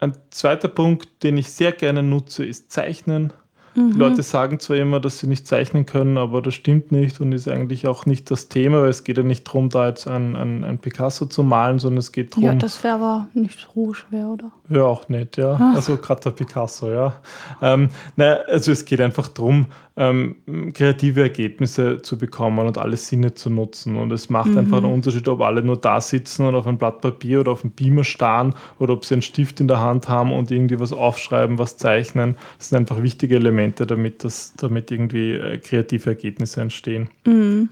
ein 0.00 0.14
zweiter 0.30 0.68
Punkt, 0.68 1.22
den 1.22 1.38
ich 1.38 1.50
sehr 1.50 1.72
gerne 1.72 2.02
nutze, 2.02 2.44
ist 2.44 2.70
Zeichnen. 2.72 3.32
Mhm. 3.74 3.92
Die 3.92 3.98
Leute 3.98 4.22
sagen 4.22 4.58
zwar 4.58 4.76
immer, 4.76 5.00
dass 5.00 5.18
sie 5.18 5.26
nicht 5.26 5.46
zeichnen 5.46 5.86
können, 5.86 6.18
aber 6.18 6.42
das 6.42 6.54
stimmt 6.54 6.92
nicht 6.92 7.20
und 7.20 7.32
ist 7.32 7.48
eigentlich 7.48 7.86
auch 7.86 8.06
nicht 8.06 8.30
das 8.30 8.48
Thema, 8.48 8.82
weil 8.82 8.90
es 8.90 9.04
geht 9.04 9.16
ja 9.16 9.22
nicht 9.22 9.46
darum, 9.46 9.68
da 9.68 9.88
jetzt 9.88 10.08
ein, 10.08 10.36
ein, 10.36 10.64
ein 10.64 10.78
Picasso 10.78 11.26
zu 11.26 11.42
malen, 11.42 11.78
sondern 11.78 11.98
es 11.98 12.12
geht 12.12 12.32
darum. 12.32 12.44
Ja, 12.44 12.54
das 12.54 12.82
wäre 12.82 12.94
aber 12.94 13.28
nicht 13.34 13.68
so 13.74 13.94
schwer, 13.94 14.28
oder? 14.28 14.50
Ja, 14.68 14.84
auch 14.84 15.08
nicht, 15.08 15.36
ja. 15.36 15.56
Ach. 15.60 15.76
Also 15.76 15.96
gerade 15.96 16.20
der 16.22 16.30
Picasso, 16.30 16.90
ja. 16.90 17.14
Ähm, 17.62 17.90
naja, 18.16 18.40
also 18.48 18.72
es 18.72 18.84
geht 18.84 19.00
einfach 19.00 19.28
darum, 19.28 19.66
ähm, 20.00 20.36
kreative 20.72 21.20
Ergebnisse 21.20 22.00
zu 22.00 22.16
bekommen 22.16 22.66
und 22.66 22.78
alle 22.78 22.96
Sinne 22.96 23.34
zu 23.34 23.50
nutzen. 23.50 23.96
Und 23.96 24.10
es 24.12 24.30
macht 24.30 24.48
mhm. 24.48 24.58
einfach 24.58 24.78
einen 24.78 24.92
Unterschied, 24.92 25.28
ob 25.28 25.42
alle 25.42 25.62
nur 25.62 25.76
da 25.76 26.00
sitzen 26.00 26.46
und 26.46 26.54
auf 26.54 26.66
ein 26.66 26.78
Blatt 26.78 27.02
Papier 27.02 27.40
oder 27.40 27.52
auf 27.52 27.62
einem 27.62 27.72
Beamer 27.72 28.02
starren 28.02 28.54
oder 28.78 28.94
ob 28.94 29.04
sie 29.04 29.14
einen 29.14 29.22
Stift 29.22 29.60
in 29.60 29.68
der 29.68 29.78
Hand 29.78 30.08
haben 30.08 30.32
und 30.32 30.50
irgendwie 30.50 30.80
was 30.80 30.94
aufschreiben, 30.94 31.58
was 31.58 31.76
zeichnen. 31.76 32.36
Das 32.56 32.70
sind 32.70 32.78
einfach 32.78 33.02
wichtige 33.02 33.36
Elemente, 33.36 33.86
damit, 33.86 34.24
das, 34.24 34.54
damit 34.56 34.90
irgendwie 34.90 35.32
äh, 35.32 35.58
kreative 35.58 36.08
Ergebnisse 36.08 36.62
entstehen. 36.62 37.10
Mhm. 37.26 37.68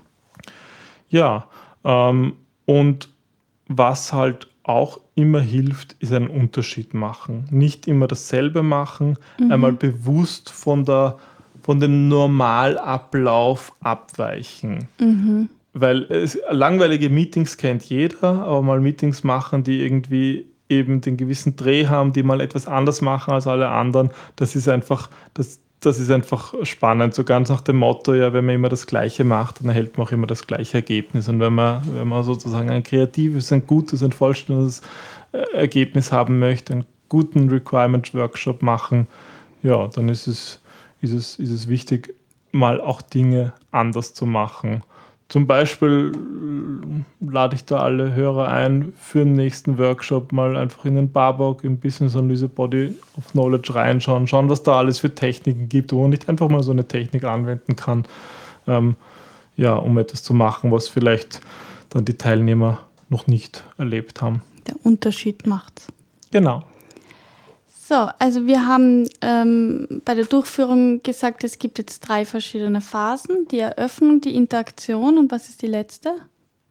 Ja, 1.08 1.48
ähm, 1.84 2.34
und 2.66 3.08
was 3.68 4.12
halt 4.12 4.48
auch 4.64 5.00
immer 5.14 5.40
hilft, 5.40 5.96
ist 6.00 6.12
einen 6.12 6.28
Unterschied 6.28 6.92
machen. 6.92 7.48
Nicht 7.50 7.88
immer 7.88 8.06
dasselbe 8.06 8.62
machen, 8.62 9.16
mhm. 9.40 9.50
einmal 9.50 9.72
bewusst 9.72 10.50
von 10.50 10.84
der 10.84 11.18
von 11.68 11.80
dem 11.80 12.08
Normalablauf 12.08 13.74
abweichen. 13.80 14.88
Mhm. 14.98 15.50
Weil 15.74 16.04
es, 16.04 16.38
langweilige 16.48 17.10
Meetings 17.10 17.58
kennt 17.58 17.84
jeder, 17.84 18.22
aber 18.22 18.62
mal 18.62 18.80
Meetings 18.80 19.22
machen, 19.22 19.64
die 19.64 19.82
irgendwie 19.84 20.46
eben 20.70 21.02
den 21.02 21.18
gewissen 21.18 21.56
Dreh 21.56 21.86
haben, 21.86 22.14
die 22.14 22.22
mal 22.22 22.40
etwas 22.40 22.66
anders 22.66 23.02
machen 23.02 23.34
als 23.34 23.46
alle 23.46 23.68
anderen, 23.68 24.08
das 24.36 24.56
ist 24.56 24.66
einfach, 24.66 25.10
das, 25.34 25.60
das 25.80 26.00
ist 26.00 26.10
einfach 26.10 26.54
spannend. 26.62 27.12
So 27.12 27.22
ganz 27.22 27.50
nach 27.50 27.60
dem 27.60 27.76
Motto, 27.76 28.14
ja, 28.14 28.32
wenn 28.32 28.46
man 28.46 28.54
immer 28.54 28.70
das 28.70 28.86
Gleiche 28.86 29.24
macht, 29.24 29.60
dann 29.60 29.68
erhält 29.68 29.98
man 29.98 30.06
auch 30.06 30.12
immer 30.12 30.26
das 30.26 30.46
gleiche 30.46 30.78
Ergebnis. 30.78 31.28
Und 31.28 31.38
wenn 31.38 31.54
man, 31.54 31.82
wenn 31.92 32.08
man 32.08 32.24
sozusagen 32.24 32.70
ein 32.70 32.82
kreatives, 32.82 33.52
ein 33.52 33.66
gutes, 33.66 34.02
ein 34.02 34.12
vollständiges 34.12 34.80
äh, 35.32 35.42
Ergebnis 35.52 36.12
haben 36.12 36.38
möchte, 36.38 36.72
einen 36.72 36.86
guten 37.10 37.50
Requirement-Workshop 37.50 38.62
machen, 38.62 39.06
ja, 39.62 39.86
dann 39.88 40.08
ist 40.08 40.26
es 40.26 40.62
ist 41.00 41.12
es, 41.12 41.38
ist 41.38 41.50
es 41.50 41.68
wichtig, 41.68 42.14
mal 42.52 42.80
auch 42.80 43.02
Dinge 43.02 43.52
anders 43.70 44.14
zu 44.14 44.26
machen. 44.26 44.82
Zum 45.28 45.46
Beispiel 45.46 46.12
äh, 46.14 47.30
lade 47.30 47.54
ich 47.54 47.64
da 47.66 47.80
alle 47.80 48.14
Hörer 48.14 48.48
ein, 48.48 48.94
für 48.98 49.18
den 49.18 49.34
nächsten 49.34 49.76
Workshop 49.76 50.32
mal 50.32 50.56
einfach 50.56 50.86
in 50.86 50.96
den 50.96 51.12
Barbock 51.12 51.64
im 51.64 51.78
Business 51.78 52.16
Analyse 52.16 52.48
Body 52.48 52.94
of 53.16 53.30
Knowledge 53.32 53.74
reinschauen, 53.74 54.26
schauen, 54.26 54.48
was 54.48 54.62
da 54.62 54.78
alles 54.78 55.00
für 55.00 55.14
Techniken 55.14 55.68
gibt, 55.68 55.92
wo 55.92 56.00
man 56.00 56.10
nicht 56.10 56.28
einfach 56.30 56.48
mal 56.48 56.62
so 56.62 56.72
eine 56.72 56.88
Technik 56.88 57.24
anwenden 57.24 57.76
kann, 57.76 58.06
ähm, 58.66 58.96
ja, 59.56 59.74
um 59.74 59.98
etwas 59.98 60.22
zu 60.22 60.32
machen, 60.32 60.72
was 60.72 60.88
vielleicht 60.88 61.42
dann 61.90 62.06
die 62.06 62.14
Teilnehmer 62.14 62.80
noch 63.10 63.26
nicht 63.26 63.64
erlebt 63.76 64.22
haben. 64.22 64.42
Der 64.66 64.76
Unterschied 64.82 65.46
macht's. 65.46 65.88
Genau. 66.30 66.64
So, 67.88 68.10
also 68.18 68.46
wir 68.46 68.66
haben 68.66 69.08
ähm, 69.22 70.02
bei 70.04 70.14
der 70.14 70.26
Durchführung 70.26 71.02
gesagt, 71.02 71.42
es 71.42 71.58
gibt 71.58 71.78
jetzt 71.78 72.00
drei 72.00 72.26
verschiedene 72.26 72.82
Phasen. 72.82 73.48
Die 73.50 73.60
Eröffnung, 73.60 74.20
die 74.20 74.34
Interaktion 74.34 75.16
und 75.16 75.32
was 75.32 75.48
ist 75.48 75.62
die 75.62 75.68
letzte? 75.68 76.10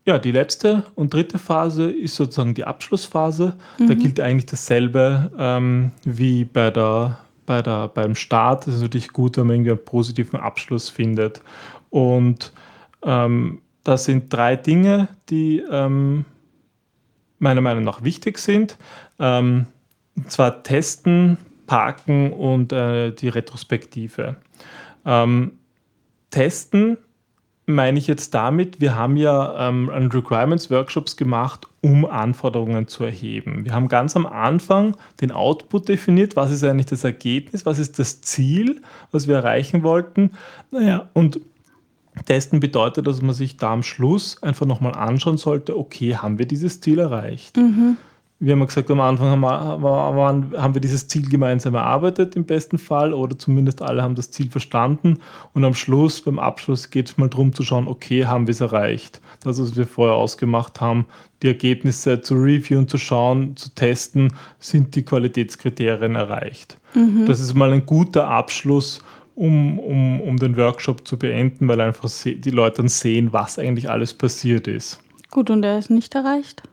Ja, 0.05 0.19
die 0.19 0.31
letzte 0.31 0.83
und 0.93 1.11
dritte 1.11 1.39
Phase 1.39 1.89
ist 1.89 2.15
sozusagen 2.17 2.53
die 2.53 2.65
Abschlussphase. 2.65 3.55
Mhm. 3.79 3.87
Da 3.87 3.93
gilt 3.95 4.19
eigentlich 4.19 4.45
dasselbe 4.45 5.31
ähm, 5.39 5.91
wie 6.03 6.45
bei 6.45 6.69
der, 6.69 7.17
bei 7.47 7.63
der, 7.63 7.87
beim 7.87 8.13
Start. 8.13 8.67
Es 8.67 8.75
ist 8.75 8.81
natürlich 8.81 9.11
gut, 9.11 9.37
wenn 9.37 9.47
man 9.47 9.55
irgendwie 9.55 9.71
einen 9.71 9.85
positiven 9.85 10.39
Abschluss 10.39 10.87
findet. 10.87 11.41
Und 11.89 12.53
ähm, 13.01 13.63
das 13.83 14.05
sind 14.05 14.31
drei 14.31 14.55
Dinge, 14.55 15.07
die 15.29 15.63
ähm, 15.67 16.25
meiner 17.39 17.61
Meinung 17.61 17.85
nach 17.85 18.03
wichtig 18.03 18.37
sind. 18.37 18.77
Ähm, 19.17 19.65
und 20.17 20.31
zwar 20.31 20.63
testen, 20.63 21.37
parken 21.67 22.33
und 22.33 22.73
äh, 22.73 23.11
die 23.11 23.29
Retrospektive. 23.29 24.35
Ähm, 25.05 25.53
testen 26.31 26.97
meine 27.69 27.99
ich 27.99 28.07
jetzt 28.07 28.33
damit, 28.33 28.79
wir 28.79 28.95
haben 28.95 29.17
ja 29.17 29.67
ähm, 29.67 29.89
Requirements 29.89 30.71
Workshops 30.71 31.17
gemacht, 31.17 31.67
um 31.81 32.05
Anforderungen 32.05 32.87
zu 32.87 33.03
erheben. 33.03 33.65
Wir 33.65 33.73
haben 33.73 33.89
ganz 33.89 34.15
am 34.15 34.25
Anfang 34.25 34.95
den 35.19 35.31
Output 35.31 35.89
definiert, 35.89 36.37
was 36.37 36.51
ist 36.51 36.63
eigentlich 36.63 36.85
das 36.85 37.03
Ergebnis, 37.03 37.65
was 37.65 37.77
ist 37.77 37.99
das 37.99 38.21
Ziel, 38.21 38.81
was 39.11 39.27
wir 39.27 39.35
erreichen 39.35 39.83
wollten. 39.83 40.31
Naja, 40.71 41.09
und 41.11 41.41
Testen 42.25 42.61
bedeutet, 42.61 43.05
dass 43.05 43.21
man 43.21 43.35
sich 43.35 43.57
da 43.57 43.73
am 43.73 43.83
Schluss 43.83 44.41
einfach 44.41 44.65
nochmal 44.65 44.93
anschauen 44.93 45.37
sollte, 45.37 45.77
okay, 45.77 46.15
haben 46.15 46.39
wir 46.39 46.47
dieses 46.47 46.79
Ziel 46.79 46.99
erreicht? 46.99 47.57
Mhm 47.57 47.97
wir 48.39 48.53
haben 48.53 48.65
gesagt, 48.65 48.91
am 48.91 48.99
Anfang 48.99 49.27
haben 49.27 49.41
wir, 49.41 50.61
haben 50.61 50.73
wir 50.75 50.81
dieses 50.81 51.07
Ziel 51.07 51.27
gemeinsam 51.27 51.73
erarbeitet 51.73 52.35
im 52.35 52.45
besten 52.45 52.77
Fall 52.77 53.13
oder 53.13 53.37
zumindest 53.37 53.81
alle 53.81 54.03
haben 54.03 54.13
das 54.13 54.29
Ziel 54.29 54.49
verstanden 54.51 55.19
und 55.53 55.65
am 55.65 55.73
Schluss, 55.73 56.21
beim 56.21 56.37
Abschluss 56.37 56.91
geht 56.91 57.09
es 57.09 57.17
mal 57.17 57.29
darum 57.29 57.53
zu 57.53 57.63
schauen, 57.63 57.87
okay, 57.87 58.25
haben 58.25 58.45
wir 58.45 58.51
es 58.51 58.61
erreicht. 58.61 59.21
Das, 59.43 59.59
was 59.59 59.75
wir 59.75 59.87
vorher 59.87 60.15
ausgemacht 60.15 60.79
haben, 60.81 61.05
die 61.41 61.47
Ergebnisse 61.47 62.21
zu 62.21 62.35
reviewen, 62.35 62.87
zu 62.87 62.97
schauen, 62.97 63.55
zu 63.55 63.69
testen, 63.73 64.33
sind 64.59 64.95
die 64.95 65.03
Qualitätskriterien 65.03 66.15
erreicht. 66.15 66.77
Mhm. 66.93 67.25
Das 67.25 67.39
ist 67.39 67.55
mal 67.55 67.71
ein 67.71 67.85
guter 67.85 68.27
Abschluss, 68.27 68.99
um, 69.33 69.79
um, 69.79 70.21
um 70.21 70.37
den 70.37 70.57
Workshop 70.57 71.07
zu 71.07 71.17
beenden, 71.17 71.67
weil 71.67 71.81
einfach 71.81 72.09
die 72.25 72.49
Leute 72.51 72.77
dann 72.77 72.87
sehen, 72.87 73.33
was 73.33 73.57
eigentlich 73.57 73.89
alles 73.89 74.13
passiert 74.13 74.67
ist. 74.67 74.99
Gut, 75.31 75.49
und 75.49 75.63
er 75.63 75.79
ist 75.79 75.89
nicht 75.89 76.13
erreicht? 76.15 76.63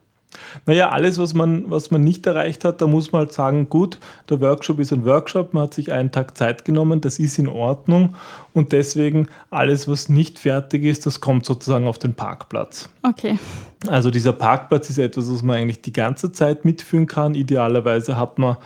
Naja, 0.66 0.90
alles, 0.90 1.18
was 1.18 1.34
man, 1.34 1.70
was 1.70 1.90
man 1.90 2.02
nicht 2.02 2.26
erreicht 2.26 2.64
hat, 2.64 2.80
da 2.80 2.86
muss 2.86 3.12
man 3.12 3.20
halt 3.20 3.32
sagen, 3.32 3.68
gut, 3.68 3.98
der 4.28 4.40
Workshop 4.40 4.78
ist 4.78 4.92
ein 4.92 5.04
Workshop, 5.04 5.54
man 5.54 5.64
hat 5.64 5.74
sich 5.74 5.92
einen 5.92 6.12
Tag 6.12 6.36
Zeit 6.36 6.64
genommen, 6.64 7.00
das 7.00 7.18
ist 7.18 7.38
in 7.38 7.48
Ordnung 7.48 8.14
und 8.52 8.72
deswegen 8.72 9.28
alles, 9.50 9.88
was 9.88 10.08
nicht 10.08 10.38
fertig 10.38 10.84
ist, 10.84 11.06
das 11.06 11.20
kommt 11.20 11.44
sozusagen 11.44 11.86
auf 11.86 11.98
den 11.98 12.14
Parkplatz. 12.14 12.88
Okay. 13.02 13.38
Also 13.86 14.10
dieser 14.10 14.32
Parkplatz 14.32 14.90
ist 14.90 14.98
etwas, 14.98 15.30
was 15.30 15.42
man 15.42 15.56
eigentlich 15.56 15.82
die 15.82 15.92
ganze 15.92 16.32
Zeit 16.32 16.64
mitführen 16.64 17.06
kann. 17.06 17.34
Idealerweise 17.34 18.16
hat 18.16 18.38
man 18.38 18.56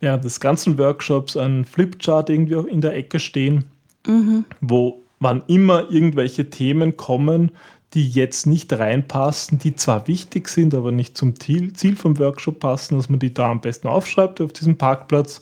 während 0.00 0.24
des 0.24 0.40
ganzen 0.40 0.78
Workshops 0.78 1.36
einen 1.36 1.64
Flipchart 1.64 2.30
irgendwie 2.30 2.56
auch 2.56 2.66
in 2.66 2.80
der 2.80 2.94
Ecke 2.94 3.18
stehen, 3.18 3.64
mhm. 4.06 4.44
wo 4.60 5.02
wann 5.20 5.42
immer 5.46 5.90
irgendwelche 5.90 6.50
Themen 6.50 6.96
kommen, 6.96 7.52
die 7.96 8.06
jetzt 8.10 8.46
nicht 8.46 8.74
reinpassen, 8.74 9.58
die 9.58 9.74
zwar 9.74 10.06
wichtig 10.06 10.48
sind, 10.48 10.74
aber 10.74 10.92
nicht 10.92 11.16
zum 11.16 11.40
Ziel, 11.40 11.72
Ziel 11.72 11.96
vom 11.96 12.18
Workshop 12.18 12.60
passen, 12.60 12.98
dass 12.98 13.08
man 13.08 13.18
die 13.18 13.32
da 13.32 13.50
am 13.50 13.62
besten 13.62 13.88
aufschreibt 13.88 14.42
auf 14.42 14.52
diesem 14.52 14.76
Parkplatz, 14.76 15.40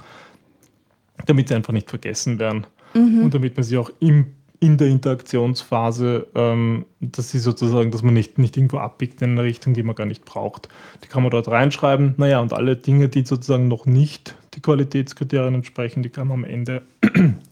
damit 1.26 1.48
sie 1.48 1.56
einfach 1.56 1.72
nicht 1.72 1.90
vergessen 1.90 2.38
werden. 2.38 2.64
Mhm. 2.94 3.24
Und 3.24 3.34
damit 3.34 3.56
man 3.56 3.64
sie 3.64 3.76
auch 3.76 3.90
im, 3.98 4.26
in 4.60 4.78
der 4.78 4.86
Interaktionsphase, 4.86 6.28
ähm, 6.36 6.84
dass 7.00 7.30
sie 7.30 7.40
sozusagen, 7.40 7.90
dass 7.90 8.04
man 8.04 8.14
nicht, 8.14 8.38
nicht 8.38 8.56
irgendwo 8.56 8.78
abbiegt 8.78 9.20
in 9.20 9.32
eine 9.32 9.42
Richtung, 9.42 9.74
die 9.74 9.82
man 9.82 9.96
gar 9.96 10.06
nicht 10.06 10.24
braucht. 10.24 10.68
Die 11.02 11.08
kann 11.08 11.22
man 11.22 11.32
dort 11.32 11.48
reinschreiben. 11.48 12.14
Naja, 12.18 12.38
und 12.38 12.52
alle 12.52 12.76
Dinge, 12.76 13.08
die 13.08 13.26
sozusagen 13.26 13.66
noch 13.66 13.84
nicht 13.84 14.36
die 14.54 14.60
Qualitätskriterien 14.60 15.54
entsprechen, 15.56 16.04
die 16.04 16.08
kann 16.08 16.28
man 16.28 16.38
am 16.38 16.44
Ende. 16.44 16.82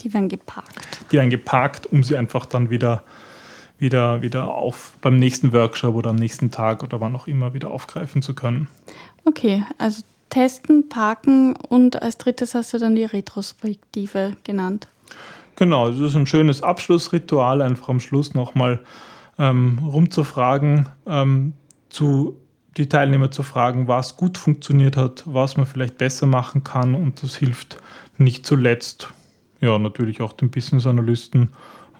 Die 0.00 0.14
werden 0.14 0.28
geparkt. 0.28 1.00
Die 1.10 1.16
werden 1.16 1.30
geparkt, 1.30 1.86
um 1.86 2.04
sie 2.04 2.16
einfach 2.16 2.46
dann 2.46 2.70
wieder 2.70 3.02
wieder, 3.82 4.22
wieder 4.22 4.48
auf 4.48 4.94
beim 5.02 5.18
nächsten 5.18 5.52
Workshop 5.52 5.94
oder 5.94 6.10
am 6.10 6.16
nächsten 6.16 6.50
Tag 6.50 6.82
oder 6.82 7.00
wann 7.00 7.14
auch 7.14 7.26
immer 7.26 7.52
wieder 7.52 7.70
aufgreifen 7.70 8.22
zu 8.22 8.34
können. 8.34 8.68
Okay, 9.26 9.64
also 9.76 10.02
testen, 10.30 10.88
parken 10.88 11.54
und 11.68 12.00
als 12.00 12.16
drittes 12.16 12.54
hast 12.54 12.72
du 12.72 12.78
dann 12.78 12.96
die 12.96 13.04
Retrospektive 13.04 14.36
genannt. 14.44 14.88
Genau, 15.56 15.90
das 15.90 16.00
ist 16.00 16.16
ein 16.16 16.26
schönes 16.26 16.62
Abschlussritual, 16.62 17.60
einfach 17.60 17.90
am 17.90 18.00
Schluss 18.00 18.32
nochmal 18.32 18.80
ähm, 19.38 19.78
rumzufragen, 19.78 20.88
ähm, 21.06 21.52
zu 21.90 22.38
die 22.78 22.88
Teilnehmer 22.88 23.30
zu 23.30 23.42
fragen, 23.42 23.86
was 23.86 24.16
gut 24.16 24.38
funktioniert 24.38 24.96
hat, 24.96 25.24
was 25.26 25.58
man 25.58 25.66
vielleicht 25.66 25.98
besser 25.98 26.26
machen 26.26 26.64
kann 26.64 26.94
und 26.94 27.22
das 27.22 27.36
hilft 27.36 27.76
nicht 28.16 28.46
zuletzt, 28.46 29.12
ja 29.60 29.78
natürlich 29.78 30.22
auch 30.22 30.32
den 30.32 30.50
Business 30.50 30.86
Analysten 30.86 31.50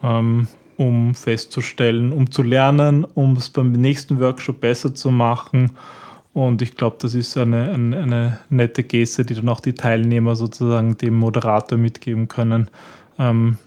ähm, 0.03 0.49
um 0.83 1.15
festzustellen, 1.15 2.13
um 2.13 2.31
zu 2.31 2.43
lernen, 2.43 3.05
um 3.15 3.37
es 3.37 3.51
beim 3.51 3.73
nächsten 3.73 4.19
Workshop 4.21 4.61
besser 4.61 4.95
zu 4.95 5.11
machen. 5.11 5.71
Und 6.33 6.63
ich 6.63 6.75
glaube, 6.75 6.97
das 7.01 7.15
ist 7.15 7.37
eine, 7.37 7.71
eine, 7.73 7.99
eine, 7.99 8.39
nette 8.49 8.83
Geste, 8.83 9.25
die 9.25 9.35
dann 9.35 9.49
auch 9.49 9.61
die 9.61 9.75
Teilnehmer 9.75 10.35
sozusagen 10.35 10.97
dem 10.97 11.15
Moderator 11.15 11.79
mitgeben 11.79 12.27
können, 12.27 12.69
ähm, 13.19 13.59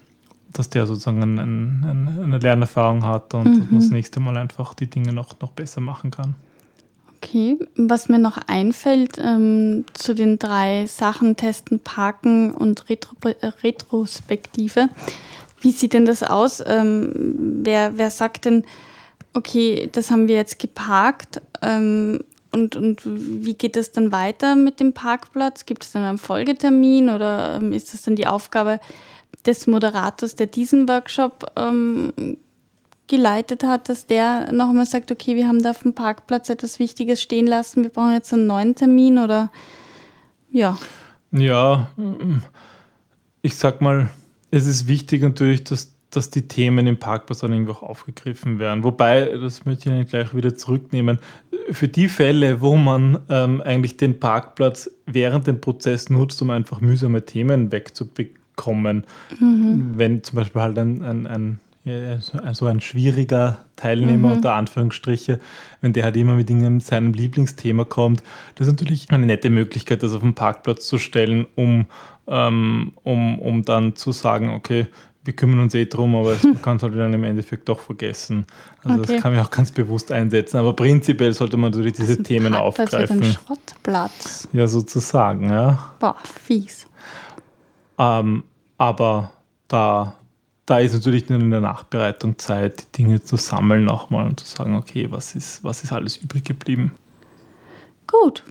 dass 0.51 0.69
der 0.69 0.87
sozusagen 0.87 1.21
ein, 1.21 1.37
ein, 1.39 2.19
eine 2.23 2.39
Lernerfahrung 2.39 3.05
hat 3.05 3.33
und 3.33 3.71
Mhm. 3.71 3.75
das 3.75 3.91
nächste 3.91 4.19
Mal 4.19 4.37
einfach 4.37 4.73
die 4.73 4.87
Dinge 4.87 5.13
noch, 5.13 5.39
noch 5.39 5.51
besser 5.51 5.81
machen 5.81 6.11
kann. 6.11 6.35
Okay, 7.17 7.57
was 7.75 8.09
mir 8.09 8.19
noch 8.19 8.37
einfällt 8.47 9.17
ähm, 9.17 9.85
zu 9.93 10.13
den 10.13 10.37
drei 10.37 10.85
Sachen, 10.85 11.35
Testen, 11.35 11.79
Parken 11.79 12.51
und 12.51 12.89
Retro 12.89 13.15
Retrospektive. 13.63 14.89
Wie 15.65 15.71
sieht 15.71 15.93
denn 15.93 16.05
das 16.05 16.21
aus? 16.21 16.63
Ähm, 16.63 17.11
wer, 17.63 17.97
wer 17.97 18.11
sagt 18.11 18.45
denn, 18.45 18.65
okay, 19.33 19.89
das 19.91 20.11
haben 20.11 20.27
wir 20.27 20.35
jetzt 20.35 20.59
geparkt 20.59 21.41
ähm, 21.63 22.19
und, 22.51 22.75
und 22.75 23.01
wie 23.03 23.55
geht 23.55 23.75
es 23.75 23.91
dann 23.91 24.11
weiter 24.11 24.55
mit 24.55 24.79
dem 24.79 24.93
Parkplatz? 24.93 25.65
Gibt 25.65 25.83
es 25.83 25.91
dann 25.91 26.03
einen 26.03 26.19
Folgetermin 26.19 27.09
oder 27.09 27.55
ähm, 27.55 27.73
ist 27.73 27.95
das 27.95 28.03
dann 28.03 28.15
die 28.15 28.27
Aufgabe 28.27 28.79
des 29.43 29.65
Moderators, 29.65 30.35
der 30.35 30.45
diesen 30.45 30.87
Workshop 30.87 31.51
ähm, 31.55 32.13
geleitet 33.07 33.63
hat, 33.63 33.89
dass 33.89 34.05
der 34.05 34.51
nochmal 34.51 34.85
sagt, 34.85 35.11
okay, 35.11 35.35
wir 35.35 35.47
haben 35.47 35.63
da 35.63 35.71
auf 35.71 35.81
dem 35.81 35.95
Parkplatz 35.95 36.47
etwas 36.51 36.77
Wichtiges 36.77 37.23
stehen 37.23 37.47
lassen, 37.47 37.81
wir 37.81 37.89
brauchen 37.89 38.13
jetzt 38.13 38.31
einen 38.31 38.45
neuen 38.45 38.75
Termin 38.75 39.17
oder 39.17 39.51
ja. 40.51 40.77
Ja, 41.31 41.89
ich 43.41 43.55
sag 43.55 43.81
mal, 43.81 44.11
es 44.55 44.65
ist 44.67 44.87
wichtig 44.87 45.21
natürlich, 45.21 45.63
dass, 45.63 45.93
dass 46.09 46.29
die 46.29 46.47
Themen 46.47 46.87
im 46.87 46.97
Parkplatz 46.97 47.39
dann 47.39 47.51
irgendwo 47.51 47.73
auch 47.73 47.83
aufgegriffen 47.83 48.57
werden. 48.59 48.83
Wobei, 48.83 49.25
das 49.37 49.65
möchte 49.65 49.93
ich 49.93 50.07
gleich 50.07 50.33
wieder 50.35 50.55
zurücknehmen, 50.55 51.19
für 51.71 51.87
die 51.87 52.07
Fälle, 52.07 52.61
wo 52.61 52.75
man 52.77 53.19
ähm, 53.29 53.61
eigentlich 53.61 53.97
den 53.97 54.19
Parkplatz 54.19 54.89
während 55.07 55.47
dem 55.47 55.59
Prozess 55.61 56.09
nutzt, 56.09 56.41
um 56.41 56.51
einfach 56.51 56.79
mühsame 56.79 57.25
Themen 57.25 57.71
wegzubekommen, 57.71 59.03
wenn 59.39 60.23
zum 60.23 60.35
Beispiel 60.37 60.61
halt 60.61 60.77
ein, 60.77 61.01
ein, 61.03 61.27
ein 61.27 61.59
so 62.19 62.39
ein- 62.39 62.53
so 62.55 62.65
ein 62.65 62.81
schwieriger 62.81 63.59
Teilnehmer 63.75 64.29
Mhm. 64.29 64.35
unter 64.37 64.53
Anführungsstriche, 64.55 65.39
wenn 65.81 65.93
der 65.93 66.03
halt 66.05 66.17
immer 66.17 66.33
mit 66.35 66.49
seinem 66.83 67.13
Lieblingsthema 67.13 67.85
kommt, 67.85 68.23
das 68.55 68.65
ist 68.67 68.73
natürlich 68.73 69.11
eine 69.11 69.27
nette 69.27 69.51
Möglichkeit, 69.51 70.01
das 70.01 70.13
auf 70.13 70.21
den 70.21 70.33
Parkplatz 70.33 70.87
zu 70.87 70.97
stellen, 70.97 71.45
um, 71.55 71.85
ähm, 72.27 72.93
um, 73.03 73.39
um 73.39 73.63
dann 73.65 73.95
zu 73.95 74.11
sagen, 74.11 74.49
okay, 74.53 74.87
wir 75.23 75.33
kümmern 75.35 75.59
uns 75.59 75.73
eh 75.73 75.85
drum, 75.85 76.15
aber 76.15 76.35
man 76.43 76.61
kann 76.61 76.77
es 76.77 76.83
halt 76.83 76.95
dann 76.95 77.13
im 77.13 77.23
Endeffekt 77.23 77.67
doch 77.67 77.79
vergessen. 77.79 78.45
Also 78.83 79.01
Okay. 79.01 79.13
das 79.15 79.23
kann 79.23 79.33
man 79.35 79.43
auch 79.43 79.49
ganz 79.49 79.71
bewusst 79.71 80.11
einsetzen, 80.11 80.57
aber 80.57 80.73
prinzipiell 80.73 81.33
sollte 81.33 81.57
man 81.57 81.71
natürlich 81.71 81.93
diese 81.93 82.11
Also 82.11 82.23
Themen 82.23 82.53
Parkplatz 82.53 82.91
wird 82.91 83.09
ein 83.11 83.17
aufgreifen. 83.17 83.33
Schrottplatz. 83.33 84.47
Ja, 84.53 84.67
sozusagen, 84.67 85.49
ja. 85.49 85.93
Boah, 85.99 86.15
fies. 86.43 86.85
Ähm, 87.97 88.43
aber 88.77 89.31
da, 89.67 90.15
da 90.67 90.79
ist 90.79 90.93
natürlich 90.93 91.25
dann 91.25 91.41
in 91.41 91.49
der 91.51 91.61
Nachbereitung 91.61 92.37
Zeit, 92.37 92.85
die 92.95 93.03
Dinge 93.03 93.23
zu 93.23 93.35
sammeln 93.37 93.83
nochmal 93.85 94.27
und 94.27 94.39
zu 94.39 94.45
sagen, 94.45 94.75
okay, 94.75 95.07
was 95.09 95.33
ist, 95.33 95.63
was 95.63 95.83
ist 95.83 95.91
alles 95.91 96.17
übrig 96.17 96.43
geblieben? 96.43 96.91
Gut. 98.05 98.43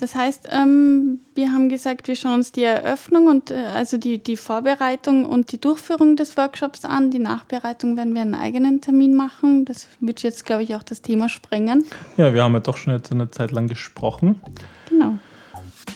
Das 0.00 0.14
heißt, 0.14 0.48
ähm, 0.50 1.20
wir 1.34 1.52
haben 1.52 1.68
gesagt, 1.68 2.08
wir 2.08 2.16
schauen 2.16 2.36
uns 2.36 2.52
die 2.52 2.64
Eröffnung 2.64 3.26
und 3.26 3.50
äh, 3.50 3.66
also 3.74 3.98
die, 3.98 4.16
die 4.16 4.38
Vorbereitung 4.38 5.26
und 5.26 5.52
die 5.52 5.60
Durchführung 5.60 6.16
des 6.16 6.38
Workshops 6.38 6.86
an. 6.86 7.10
Die 7.10 7.18
Nachbereitung 7.18 7.98
werden 7.98 8.14
wir 8.14 8.22
einen 8.22 8.34
eigenen 8.34 8.80
Termin 8.80 9.14
machen. 9.14 9.66
Das 9.66 9.88
wird 10.00 10.22
jetzt, 10.22 10.46
glaube 10.46 10.62
ich, 10.62 10.74
auch 10.74 10.82
das 10.82 11.02
Thema 11.02 11.28
sprengen. 11.28 11.84
Ja, 12.16 12.32
wir 12.32 12.42
haben 12.42 12.54
ja 12.54 12.60
doch 12.60 12.78
schon 12.78 12.94
jetzt 12.94 13.12
eine 13.12 13.30
Zeit 13.30 13.50
lang 13.52 13.68
gesprochen. 13.68 14.40
Genau. 14.88 15.18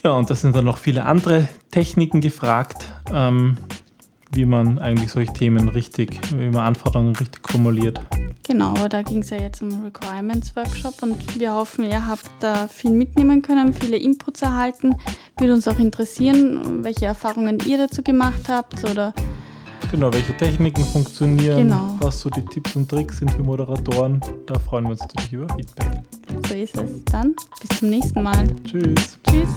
Ja, 0.04 0.12
und 0.12 0.28
da 0.28 0.34
sind 0.34 0.54
dann 0.54 0.66
noch 0.66 0.76
viele 0.76 1.06
andere 1.06 1.48
Techniken 1.70 2.20
gefragt, 2.20 2.84
ähm, 3.10 3.56
wie 4.34 4.44
man 4.44 4.78
eigentlich 4.78 5.10
solche 5.10 5.32
Themen 5.32 5.68
richtig, 5.68 6.20
wie 6.36 6.50
man 6.50 6.66
Anforderungen 6.66 7.14
richtig 7.16 7.48
formuliert. 7.48 8.00
Genau, 8.46 8.70
aber 8.70 8.88
da 8.88 9.02
ging 9.02 9.22
es 9.22 9.30
ja 9.30 9.38
jetzt 9.38 9.62
um 9.62 9.84
Requirements 9.84 10.54
Workshop 10.54 11.02
und 11.02 11.40
wir 11.40 11.54
hoffen, 11.54 11.84
ihr 11.84 12.06
habt 12.06 12.28
da 12.40 12.68
viel 12.68 12.90
mitnehmen 12.90 13.40
können, 13.40 13.72
viele 13.72 13.96
Inputs 13.96 14.42
erhalten. 14.42 14.96
Würde 15.38 15.54
uns 15.54 15.66
auch 15.66 15.78
interessieren, 15.78 16.84
welche 16.84 17.06
Erfahrungen 17.06 17.58
ihr 17.66 17.78
dazu 17.78 18.02
gemacht 18.02 18.48
habt 18.48 18.84
oder 18.84 19.14
Genau, 19.90 20.12
welche 20.12 20.36
Techniken 20.36 20.84
funktionieren, 20.84 21.68
genau. 21.68 21.96
was 22.00 22.20
so 22.20 22.28
die 22.28 22.44
Tipps 22.46 22.74
und 22.74 22.88
Tricks 22.88 23.18
sind 23.18 23.30
für 23.30 23.42
Moderatoren. 23.42 24.20
Da 24.46 24.58
freuen 24.58 24.84
wir 24.84 24.90
uns 24.92 25.00
natürlich 25.00 25.32
über 25.32 25.54
Feedback. 25.54 26.02
So 26.48 26.54
ist 26.54 26.76
es. 26.76 27.04
Dann 27.04 27.34
bis 27.60 27.78
zum 27.78 27.90
nächsten 27.90 28.22
Mal. 28.22 28.48
Tschüss. 28.64 29.18
Tschüss. 29.28 29.48